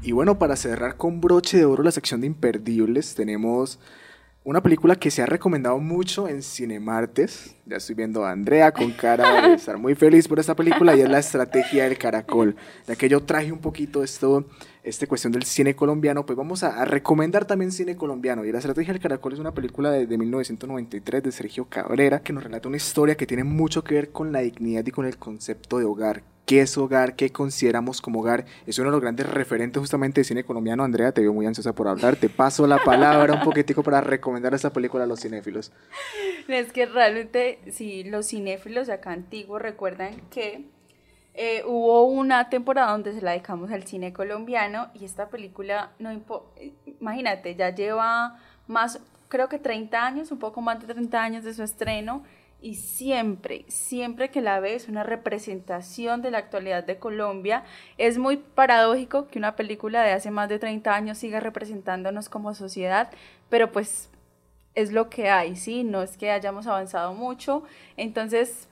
Y 0.09 0.13
bueno, 0.13 0.39
para 0.39 0.57
cerrar 0.57 0.97
con 0.97 1.21
broche 1.21 1.59
de 1.59 1.67
oro 1.67 1.83
la 1.83 1.91
sección 1.91 2.23
de 2.23 2.27
imperdibles, 2.27 3.15
tenemos 3.15 3.79
una 4.43 4.63
película 4.63 4.97
que 4.97 5.11
se 5.11 5.21
ha 5.21 5.27
recomendado 5.27 5.79
mucho 5.81 6.29
en 6.29 6.43
Cinemartes. 6.43 7.55
Ya 7.67 7.77
estoy 7.77 7.95
viendo 7.95 8.25
a 8.25 8.31
Andrea 8.31 8.73
con 8.73 8.91
cara 8.93 9.43
de 9.43 9.53
estar 9.57 9.77
muy 9.77 9.95
feliz 9.95 10.27
por 10.27 10.39
esta 10.39 10.57
película 10.57 10.97
y 10.97 11.03
es 11.03 11.11
La 11.11 11.19
Estrategia 11.19 11.85
del 11.85 11.99
Caracol. 11.99 12.57
Ya 12.87 12.97
que 12.97 13.11
yo 13.11 13.23
traje 13.23 13.53
un 13.53 13.59
poquito 13.59 14.03
esto, 14.03 14.47
esta 14.83 15.07
cuestión 15.07 15.31
del 15.31 15.43
cine 15.43 15.77
colombiano, 15.77 16.25
pues 16.25 16.39
vamos 16.39 16.63
a, 16.63 16.81
a 16.81 16.87
recomendar 16.87 17.45
también 17.45 17.71
cine 17.71 17.95
colombiano. 17.95 18.47
Y 18.47 18.51
La 18.51 18.61
Estrategia 18.61 18.95
del 18.95 19.03
Caracol 19.03 19.35
es 19.35 19.41
una 19.41 19.53
película 19.53 19.91
de, 19.91 20.07
de 20.07 20.17
1993 20.17 21.23
de 21.23 21.33
Sergio 21.33 21.67
Cabrera 21.69 22.21
que 22.21 22.33
nos 22.33 22.45
relata 22.45 22.67
una 22.67 22.79
historia 22.79 23.15
que 23.15 23.27
tiene 23.27 23.45
mucho 23.45 23.85
que 23.85 23.97
ver 23.97 24.11
con 24.11 24.33
la 24.33 24.41
dignidad 24.41 24.87
y 24.87 24.91
con 24.91 25.05
el 25.05 25.19
concepto 25.19 25.79
de 25.79 25.85
hogar 25.85 26.23
qué 26.49 26.63
es 26.63 26.79
hogar, 26.79 27.15
qué 27.15 27.31
consideramos 27.31 28.01
como 28.01 28.21
hogar. 28.21 28.47
Es 28.67 28.79
uno 28.79 28.89
de 28.89 28.93
los 28.93 29.03
grandes 29.03 29.29
referentes 29.29 29.79
justamente 29.79 30.23
de 30.23 30.25
cine 30.25 30.45
colombiano. 30.45 30.83
Andrea, 30.83 31.13
te 31.13 31.21
veo 31.21 31.35
muy 31.35 31.45
ansiosa 31.45 31.75
por 31.75 31.89
hablar. 31.89 32.17
Te 32.17 32.31
paso 32.31 32.67
la 32.67 32.79
palabra 32.79 33.35
un 33.35 33.43
poquitico 33.43 33.83
para 33.83 34.01
recomendar 34.01 34.55
esta 34.55 34.73
película 34.73 35.05
a 35.05 35.07
los 35.07 35.21
cinéfilos. 35.21 35.73
Es 36.49 36.73
que 36.73 36.87
realmente, 36.87 37.59
si 37.71 38.03
los 38.03 38.29
cinéfilos 38.29 38.89
acá 38.89 39.13
antiguos 39.13 39.61
recuerdan 39.61 40.23
que 40.31 40.65
eh, 41.35 41.63
hubo 41.67 42.05
una 42.05 42.49
temporada 42.49 42.93
donde 42.93 43.13
se 43.13 43.21
la 43.21 43.33
dedicamos 43.33 43.71
al 43.71 43.83
cine 43.83 44.15
colombiano 44.15 44.89
y 44.95 45.05
esta 45.05 45.29
película, 45.29 45.93
no 45.99 46.11
imagínate, 46.99 47.57
ya 47.57 47.75
lleva 47.75 48.41
más, 48.67 49.01
creo 49.29 49.51
que 49.51 49.59
30 49.59 50.03
años, 50.03 50.33
un 50.33 50.39
poco 50.39 50.63
más 50.63 50.81
de 50.81 50.87
30 50.87 51.23
años 51.23 51.45
de 51.45 51.53
su 51.53 51.63
estreno 51.63 52.25
y 52.61 52.75
siempre, 52.75 53.65
siempre 53.69 54.31
que 54.31 54.41
la 54.41 54.61
ves, 54.61 54.89
una 54.89 55.03
representación 55.05 56.23
de 56.23 56.31
la 56.31 56.39
actualidad 56.39 56.85
de 56.85 56.99
Colombia. 56.99 57.65
Es 57.99 58.19
muy 58.19 58.37
paradójico 58.37 59.29
que 59.29 59.39
una 59.39 59.57
película 59.57 60.03
de 60.03 60.13
hace 60.13 60.31
más 60.31 60.49
de 60.49 60.59
30 60.59 60.95
años 60.95 61.19
siga 61.19 61.41
representándonos 61.41 62.29
como 62.29 62.55
sociedad, 62.55 63.11
pero 63.49 63.71
pues 63.71 64.11
es 64.75 64.93
lo 64.93 65.11
que 65.11 65.29
hay, 65.29 65.57
¿sí? 65.57 65.85
No 65.85 66.03
es 66.03 66.17
que 66.17 66.31
hayamos 66.31 66.67
avanzado 66.67 67.13
mucho. 67.15 67.63
Entonces, 67.97 68.68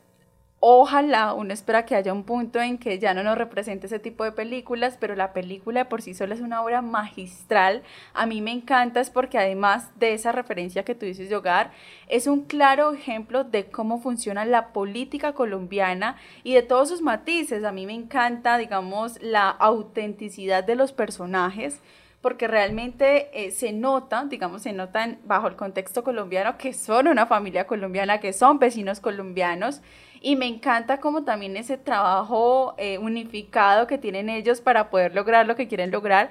Ojalá 0.68 1.32
uno 1.32 1.54
espera 1.54 1.84
que 1.84 1.94
haya 1.94 2.12
un 2.12 2.24
punto 2.24 2.60
en 2.60 2.78
que 2.78 2.98
ya 2.98 3.14
no 3.14 3.22
nos 3.22 3.38
represente 3.38 3.86
ese 3.86 4.00
tipo 4.00 4.24
de 4.24 4.32
películas, 4.32 4.96
pero 4.98 5.14
la 5.14 5.32
película 5.32 5.88
por 5.88 6.02
sí 6.02 6.12
sola 6.12 6.34
es 6.34 6.40
una 6.40 6.60
obra 6.60 6.82
magistral. 6.82 7.84
A 8.14 8.26
mí 8.26 8.40
me 8.40 8.50
encanta 8.50 8.98
es 8.98 9.08
porque 9.08 9.38
además 9.38 9.96
de 10.00 10.12
esa 10.12 10.32
referencia 10.32 10.84
que 10.84 10.96
tú 10.96 11.06
dices 11.06 11.28
de 11.28 11.36
hogar, 11.36 11.70
es 12.08 12.26
un 12.26 12.46
claro 12.46 12.92
ejemplo 12.92 13.44
de 13.44 13.66
cómo 13.66 14.00
funciona 14.00 14.44
la 14.44 14.72
política 14.72 15.34
colombiana 15.34 16.16
y 16.42 16.54
de 16.54 16.62
todos 16.62 16.88
sus 16.88 17.00
matices. 17.00 17.62
A 17.62 17.70
mí 17.70 17.86
me 17.86 17.94
encanta, 17.94 18.58
digamos, 18.58 19.22
la 19.22 19.48
autenticidad 19.50 20.64
de 20.64 20.74
los 20.74 20.90
personajes 20.90 21.80
porque 22.22 22.48
realmente 22.48 23.30
eh, 23.32 23.52
se 23.52 23.72
nota, 23.72 24.24
digamos, 24.24 24.62
se 24.62 24.72
notan 24.72 25.20
bajo 25.26 25.46
el 25.46 25.54
contexto 25.54 26.02
colombiano 26.02 26.58
que 26.58 26.72
son 26.72 27.06
una 27.06 27.26
familia 27.26 27.68
colombiana, 27.68 28.18
que 28.18 28.32
son 28.32 28.58
vecinos 28.58 28.98
colombianos 28.98 29.80
y 30.26 30.34
me 30.34 30.46
encanta 30.46 30.98
como 30.98 31.22
también 31.22 31.56
ese 31.56 31.78
trabajo 31.78 32.74
eh, 32.78 32.98
unificado 32.98 33.86
que 33.86 33.96
tienen 33.96 34.28
ellos 34.28 34.60
para 34.60 34.90
poder 34.90 35.14
lograr 35.14 35.46
lo 35.46 35.54
que 35.54 35.68
quieren 35.68 35.92
lograr. 35.92 36.30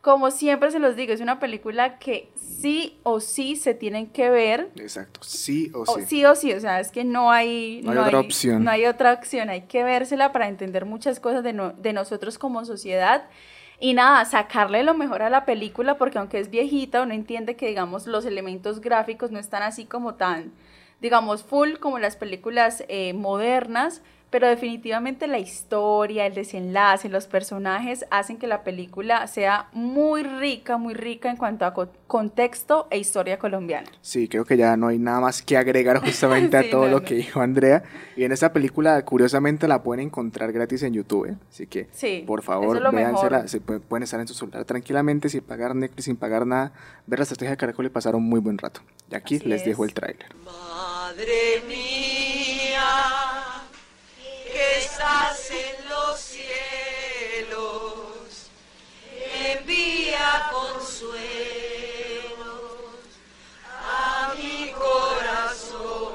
Como 0.00 0.30
siempre 0.30 0.70
se 0.70 0.78
los 0.78 0.96
digo, 0.96 1.12
es 1.12 1.20
una 1.20 1.40
película 1.40 1.98
que 1.98 2.30
sí 2.36 2.98
o 3.02 3.20
sí 3.20 3.56
se 3.56 3.74
tienen 3.74 4.06
que 4.06 4.30
ver. 4.30 4.70
Exacto, 4.76 5.20
sí 5.22 5.70
o 5.74 5.84
sí. 5.84 6.06
sí 6.06 6.24
o 6.24 6.34
sí, 6.34 6.54
o 6.54 6.60
sea, 6.60 6.80
es 6.80 6.90
que 6.90 7.04
no 7.04 7.30
hay, 7.30 7.82
no, 7.84 7.90
hay 7.90 7.98
otra 7.98 8.20
opción. 8.20 8.64
No 8.64 8.70
hay 8.70 8.86
otra 8.86 9.12
opción, 9.12 9.50
hay 9.50 9.66
que 9.66 9.84
vérsela 9.84 10.32
para 10.32 10.48
entender 10.48 10.86
muchas 10.86 11.20
cosas 11.20 11.44
de, 11.44 11.52
de 11.76 11.92
nosotros 11.92 12.38
como 12.38 12.64
sociedad. 12.64 13.24
Y 13.78 13.92
nada, 13.92 14.24
sacarle 14.24 14.84
lo 14.84 14.94
mejor 14.94 15.20
a 15.20 15.28
la 15.28 15.44
película, 15.44 15.98
porque 15.98 16.16
aunque 16.16 16.40
es 16.40 16.48
viejita, 16.48 17.02
uno 17.02 17.12
entiende 17.12 17.56
que, 17.56 17.66
digamos, 17.66 18.06
los 18.06 18.24
elementos 18.24 18.80
gráficos 18.80 19.30
no 19.32 19.38
están 19.38 19.62
así 19.62 19.84
como 19.84 20.14
tan 20.14 20.54
digamos, 21.04 21.42
full 21.42 21.74
como 21.74 21.98
las 21.98 22.16
películas 22.16 22.82
eh, 22.88 23.12
modernas, 23.12 24.00
pero 24.34 24.48
definitivamente 24.48 25.28
la 25.28 25.38
historia, 25.38 26.26
el 26.26 26.34
desenlace, 26.34 27.08
los 27.08 27.28
personajes 27.28 28.04
hacen 28.10 28.36
que 28.36 28.48
la 28.48 28.64
película 28.64 29.28
sea 29.28 29.68
muy 29.72 30.24
rica, 30.24 30.76
muy 30.76 30.92
rica 30.92 31.30
en 31.30 31.36
cuanto 31.36 31.64
a 31.64 31.72
contexto 32.08 32.88
e 32.90 32.98
historia 32.98 33.38
colombiana. 33.38 33.88
Sí, 34.00 34.26
creo 34.26 34.44
que 34.44 34.56
ya 34.56 34.76
no 34.76 34.88
hay 34.88 34.98
nada 34.98 35.20
más 35.20 35.40
que 35.40 35.56
agregar 35.56 36.00
justamente 36.00 36.56
a 36.56 36.68
todo 36.68 36.88
lo 36.88 37.02
que 37.02 37.14
dijo 37.14 37.40
Andrea. 37.40 37.84
Y 38.16 38.24
en 38.24 38.32
esa 38.32 38.52
película, 38.52 39.04
curiosamente, 39.04 39.68
la 39.68 39.84
pueden 39.84 40.06
encontrar 40.06 40.50
gratis 40.50 40.82
en 40.82 40.94
YouTube. 40.94 41.26
¿eh? 41.26 41.36
Así 41.48 41.68
que, 41.68 41.86
por 42.26 42.42
favor, 42.42 42.92
véansela. 42.92 43.46
Se 43.46 43.60
pueden 43.60 44.02
estar 44.02 44.18
en 44.18 44.26
su 44.26 44.34
celular 44.34 44.64
tranquilamente, 44.64 45.28
sin 45.28 45.42
pagar 45.42 45.76
Netflix, 45.76 46.06
sin 46.06 46.16
pagar 46.16 46.44
nada. 46.44 46.72
Ver 47.06 47.20
la 47.20 47.22
estrategia 47.22 47.50
de 47.50 47.56
Caracol 47.56 47.86
y 47.86 47.90
pasar 47.90 48.16
un 48.16 48.24
muy 48.24 48.40
buen 48.40 48.58
rato. 48.58 48.80
Y 49.08 49.14
aquí 49.14 49.38
les 49.38 49.64
dejo 49.64 49.84
el 49.84 49.94
tráiler. 49.94 50.34
Madre 50.44 51.62
mía 51.68 53.43
que 54.54 54.78
estás 54.78 55.50
en 55.50 55.88
los 55.88 56.20
cielos, 56.20 57.56
envía 59.50 60.48
consuelo 60.52 62.04
a 63.68 64.32
mi 64.36 64.70
corazón. 64.70 66.14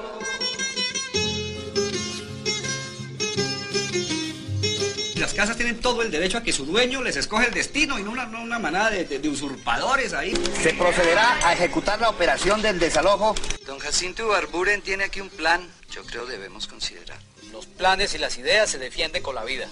Las 5.16 5.34
casas 5.34 5.56
tienen 5.58 5.78
todo 5.80 6.00
el 6.00 6.10
derecho 6.10 6.38
a 6.38 6.42
que 6.42 6.54
su 6.54 6.64
dueño 6.64 7.02
les 7.02 7.16
escoge 7.16 7.48
el 7.48 7.52
destino 7.52 7.98
y 7.98 8.02
no 8.02 8.10
una, 8.10 8.24
una 8.24 8.58
manada 8.58 8.88
de, 8.88 9.04
de, 9.04 9.28
usurpadores 9.28 10.14
ahí. 10.14 10.32
Se 10.62 10.72
procederá 10.72 11.46
a 11.46 11.52
ejecutar 11.52 12.00
la 12.00 12.08
operación 12.08 12.62
del 12.62 12.78
desalojo. 12.78 13.34
Don 13.66 13.78
Jacinto 13.78 14.28
Barburen 14.28 14.80
tiene 14.80 15.04
aquí 15.04 15.20
un 15.20 15.28
plan, 15.28 15.70
yo 15.90 16.04
creo 16.04 16.26
debemos 16.26 16.66
considerar. 16.66 17.18
Los 17.52 17.66
planes 17.66 18.14
y 18.14 18.18
las 18.18 18.38
ideas 18.38 18.70
se 18.70 18.78
defienden 18.78 19.22
con 19.22 19.34
la 19.34 19.44
vida. 19.44 19.68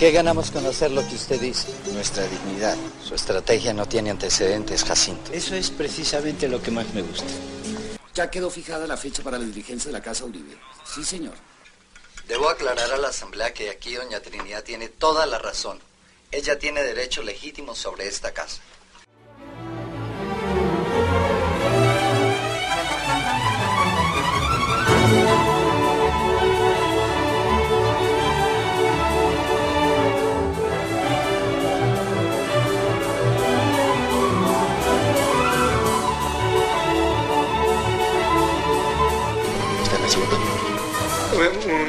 ¿Qué 0.00 0.12
ganamos 0.12 0.50
con 0.50 0.64
hacer 0.64 0.92
lo 0.92 1.06
que 1.06 1.14
usted 1.14 1.38
dice? 1.38 1.68
Nuestra 1.92 2.26
dignidad. 2.26 2.74
Su 3.04 3.14
estrategia 3.14 3.74
no 3.74 3.86
tiene 3.86 4.08
antecedentes, 4.08 4.82
Jacinto. 4.82 5.30
Eso 5.30 5.54
es 5.54 5.70
precisamente 5.70 6.48
lo 6.48 6.62
que 6.62 6.70
más 6.70 6.86
me 6.94 7.02
gusta. 7.02 7.26
Ya 8.14 8.30
quedó 8.30 8.48
fijada 8.48 8.86
la 8.86 8.96
fecha 8.96 9.22
para 9.22 9.36
la 9.36 9.44
diligencia 9.44 9.90
de 9.90 9.92
la 9.92 10.02
Casa 10.02 10.24
Uribe. 10.24 10.56
Sí, 10.86 11.04
señor. 11.04 11.34
Debo 12.26 12.48
aclarar 12.48 12.90
a 12.90 12.96
la 12.96 13.08
Asamblea 13.08 13.52
que 13.52 13.68
aquí 13.68 13.92
doña 13.92 14.20
Trinidad 14.20 14.64
tiene 14.64 14.88
toda 14.88 15.26
la 15.26 15.38
razón. 15.38 15.78
Ella 16.32 16.58
tiene 16.58 16.82
derecho 16.82 17.22
legítimo 17.22 17.74
sobre 17.74 18.08
esta 18.08 18.32
casa. 18.32 18.62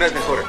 Unas 0.01 0.13
mejor. 0.13 0.43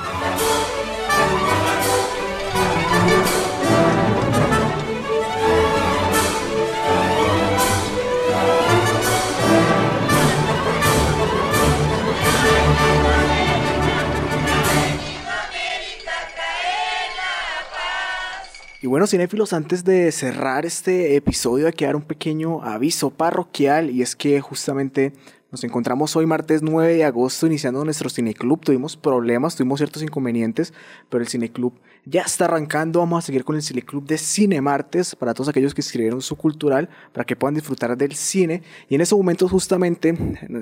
Y 18.80 18.88
bueno, 18.88 19.06
cinéfilos, 19.06 19.52
antes 19.52 19.84
de 19.84 20.10
cerrar 20.10 20.66
este 20.66 21.14
episodio, 21.14 21.66
hay 21.66 21.72
que 21.72 21.84
dar 21.84 21.94
un 21.94 22.02
pequeño 22.02 22.62
aviso 22.62 23.10
parroquial 23.10 23.90
y 23.90 24.02
es 24.02 24.16
que 24.16 24.40
justamente 24.40 25.12
nos 25.52 25.62
encontramos 25.64 26.16
hoy 26.16 26.24
martes 26.24 26.62
9 26.62 26.94
de 26.94 27.04
agosto 27.04 27.46
iniciando 27.46 27.84
nuestro 27.84 28.08
cineclub. 28.08 28.64
Tuvimos 28.64 28.96
problemas, 28.96 29.54
tuvimos 29.54 29.80
ciertos 29.80 30.02
inconvenientes, 30.02 30.72
pero 31.10 31.22
el 31.22 31.28
cineclub 31.28 31.74
ya 32.04 32.22
está 32.22 32.46
arrancando. 32.46 33.00
Vamos 33.00 33.22
a 33.22 33.26
seguir 33.26 33.44
con 33.44 33.56
el 33.56 33.62
cineclub 33.62 34.04
de 34.04 34.18
Cine 34.18 34.60
Martes 34.60 35.14
para 35.14 35.34
todos 35.34 35.48
aquellos 35.48 35.74
que 35.74 35.80
escribieron 35.80 36.20
su 36.20 36.36
cultural 36.36 36.88
para 37.12 37.24
que 37.24 37.36
puedan 37.36 37.54
disfrutar 37.54 37.96
del 37.96 38.14
cine. 38.14 38.62
Y 38.88 38.94
en 38.94 39.00
ese 39.00 39.14
momento 39.14 39.48
justamente, 39.48 40.16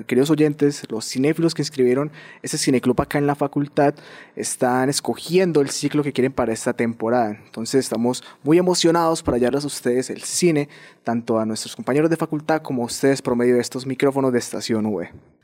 queridos 0.07 0.29
oyentes, 0.29 0.83
los 0.89 1.05
cinéfilos 1.05 1.53
que 1.53 1.61
inscribieron 1.61 2.11
ese 2.41 2.57
cineclub 2.57 3.01
acá 3.01 3.17
en 3.17 3.27
la 3.27 3.35
facultad 3.35 3.95
están 4.35 4.89
escogiendo 4.89 5.61
el 5.61 5.69
ciclo 5.69 6.03
que 6.03 6.13
quieren 6.13 6.33
para 6.33 6.53
esta 6.53 6.73
temporada. 6.73 7.39
Entonces 7.45 7.85
estamos 7.85 8.23
muy 8.43 8.57
emocionados 8.57 9.23
para 9.23 9.37
llevarles 9.37 9.63
a 9.63 9.67
ustedes 9.67 10.09
el 10.09 10.21
cine, 10.21 10.69
tanto 11.03 11.39
a 11.39 11.45
nuestros 11.45 11.75
compañeros 11.75 12.09
de 12.09 12.17
facultad 12.17 12.61
como 12.61 12.83
a 12.83 12.85
ustedes 12.85 13.21
por 13.21 13.35
medio 13.35 13.55
de 13.55 13.61
estos 13.61 13.85
micrófonos 13.85 14.31
de 14.31 14.39
estación 14.39 14.85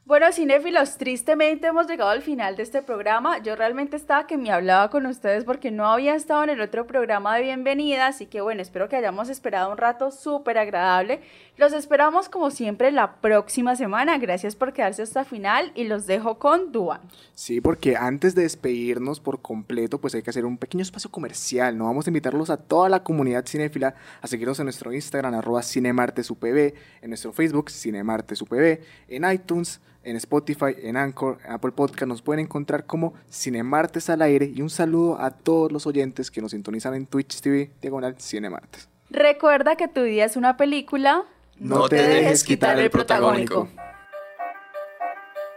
bueno, 0.07 0.31
cinéfilos, 0.31 0.97
tristemente 0.97 1.67
hemos 1.67 1.85
llegado 1.85 2.11
al 2.11 2.21
final 2.21 2.55
de 2.55 2.63
este 2.63 2.81
programa. 2.81 3.39
Yo 3.39 3.57
realmente 3.57 3.97
estaba 3.97 4.25
que 4.25 4.37
me 4.37 4.51
hablaba 4.51 4.89
con 4.89 5.05
ustedes 5.05 5.43
porque 5.43 5.69
no 5.69 5.85
no 5.87 5.93
había 5.93 6.15
estado 6.15 6.43
en 6.43 6.49
el 6.49 6.59
otro 6.59 6.85
programa 6.85 7.37
de 7.37 7.43
bienvenida, 7.43 8.07
así 8.07 8.25
que 8.25 8.41
bueno, 8.41 8.61
espero 8.61 8.89
que 8.89 8.97
hayamos 8.97 9.29
esperado 9.29 9.71
un 9.71 9.77
rato 9.77 10.11
súper 10.11 10.57
agradable. 10.57 11.21
Los 11.55 11.71
esperamos 11.71 12.27
como 12.27 12.51
siempre 12.51 12.91
la 12.91 13.21
próxima 13.21 13.73
semana. 13.77 14.17
Gracias 14.17 14.53
por 14.53 14.73
quedarse 14.73 15.03
hasta 15.03 15.23
final 15.23 15.71
y 15.75 15.85
los 15.85 16.05
dejo 16.05 16.39
con 16.39 16.73
Duan. 16.73 16.99
Sí, 17.35 17.61
porque 17.61 17.95
antes 17.95 18.35
de 18.35 18.41
despedirnos 18.41 19.21
por 19.21 19.41
completo, 19.41 20.01
pues 20.01 20.13
hay 20.13 20.23
que 20.23 20.29
hacer 20.29 20.43
un 20.43 20.57
pequeño 20.57 20.81
espacio 20.81 21.09
comercial, 21.09 21.77
¿no? 21.77 21.85
Vamos 21.85 22.05
a 22.05 22.09
invitarlos 22.09 22.49
a 22.49 22.57
toda 22.57 22.89
la 22.89 23.01
comunidad 23.01 23.45
cinéfila 23.45 23.95
a 24.21 24.27
seguirnos 24.27 24.59
en 24.59 24.65
nuestro 24.65 24.91
Instagram, 24.91 25.35
arroba 25.35 25.63
cinemartesupv, 25.63 26.73
en 27.01 27.09
nuestro 27.09 27.31
Facebook, 27.31 27.71
cinemartesupv, 27.71 28.81
en 29.07 29.31
iTunes, 29.31 29.79
en 30.07 30.15
Spotify, 30.15 30.73
en 30.81 30.95
Anchor, 30.95 31.37
en 31.45 31.51
Apple 31.51 31.71
Podcast, 31.71 32.07
nos 32.07 32.21
pueden 32.21 32.45
encontrar 32.45 32.85
como 32.85 33.13
Cinemartes 33.29 34.09
al 34.09 34.21
aire 34.21 34.51
y 34.53 34.61
un 34.61 34.69
saludo 34.69 35.19
a 35.19 35.31
todos 35.31 35.71
los 35.71 35.85
oyentes 35.85 36.31
que 36.31 36.41
nos 36.41 36.51
sintonizan 36.51 36.93
en 36.95 37.05
Twitch 37.05 37.41
TV, 37.41 37.71
diagonal 37.81 38.15
Cinemartes. 38.19 38.87
Recuerda 39.09 39.75
que 39.75 39.87
tu 39.87 40.03
día 40.03 40.25
es 40.25 40.37
una 40.37 40.57
película. 40.57 41.23
No, 41.59 41.89
te, 41.89 41.95
dejes 41.95 42.43
quitar 42.43 42.79
el 42.79 42.89
protagónico. 42.89 43.67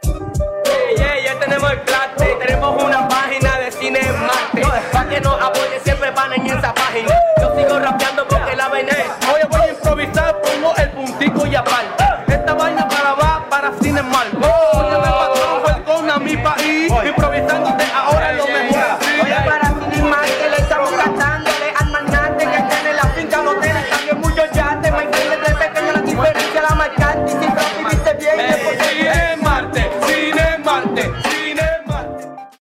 Yeah, 0.02 0.96
yeah, 0.96 1.24
ya 1.24 1.38
tenemos 1.38 1.70
el 1.70 1.80
plate, 1.82 2.36
tenemos 2.44 2.82
una 2.82 3.08
página 3.08 3.58
de 3.58 3.70
cine 3.70 4.00
en 4.00 4.20
Marte. 4.20 4.62
Pa' 4.92 5.08
que 5.08 5.20
nos 5.20 5.40
apoye 5.40 5.78
siempre 5.84 6.10
van 6.10 6.32
en 6.32 6.46
esa 6.46 6.74
página. 6.74 7.14
Yo 7.40 7.56
sigo 7.56 7.78
rapeando 7.78 8.26
porque 8.28 8.56
la 8.56 8.68
vaina 8.68 8.90
es. 8.90 9.28
Hoy 9.28 9.40
voy 9.50 9.60
a 9.60 9.70
improvisar, 9.70 10.40
pongo 10.40 10.74
el 10.76 10.90
puntico 10.90 11.46
y 11.46 11.54
aparte. 11.54 12.04
Esta 12.28 12.54
vaina 12.54 12.88
para 12.88 13.14
va 13.14 13.46
para 13.50 13.72
cine 13.80 14.02
mal. 14.02 14.39
E. 16.62 17.19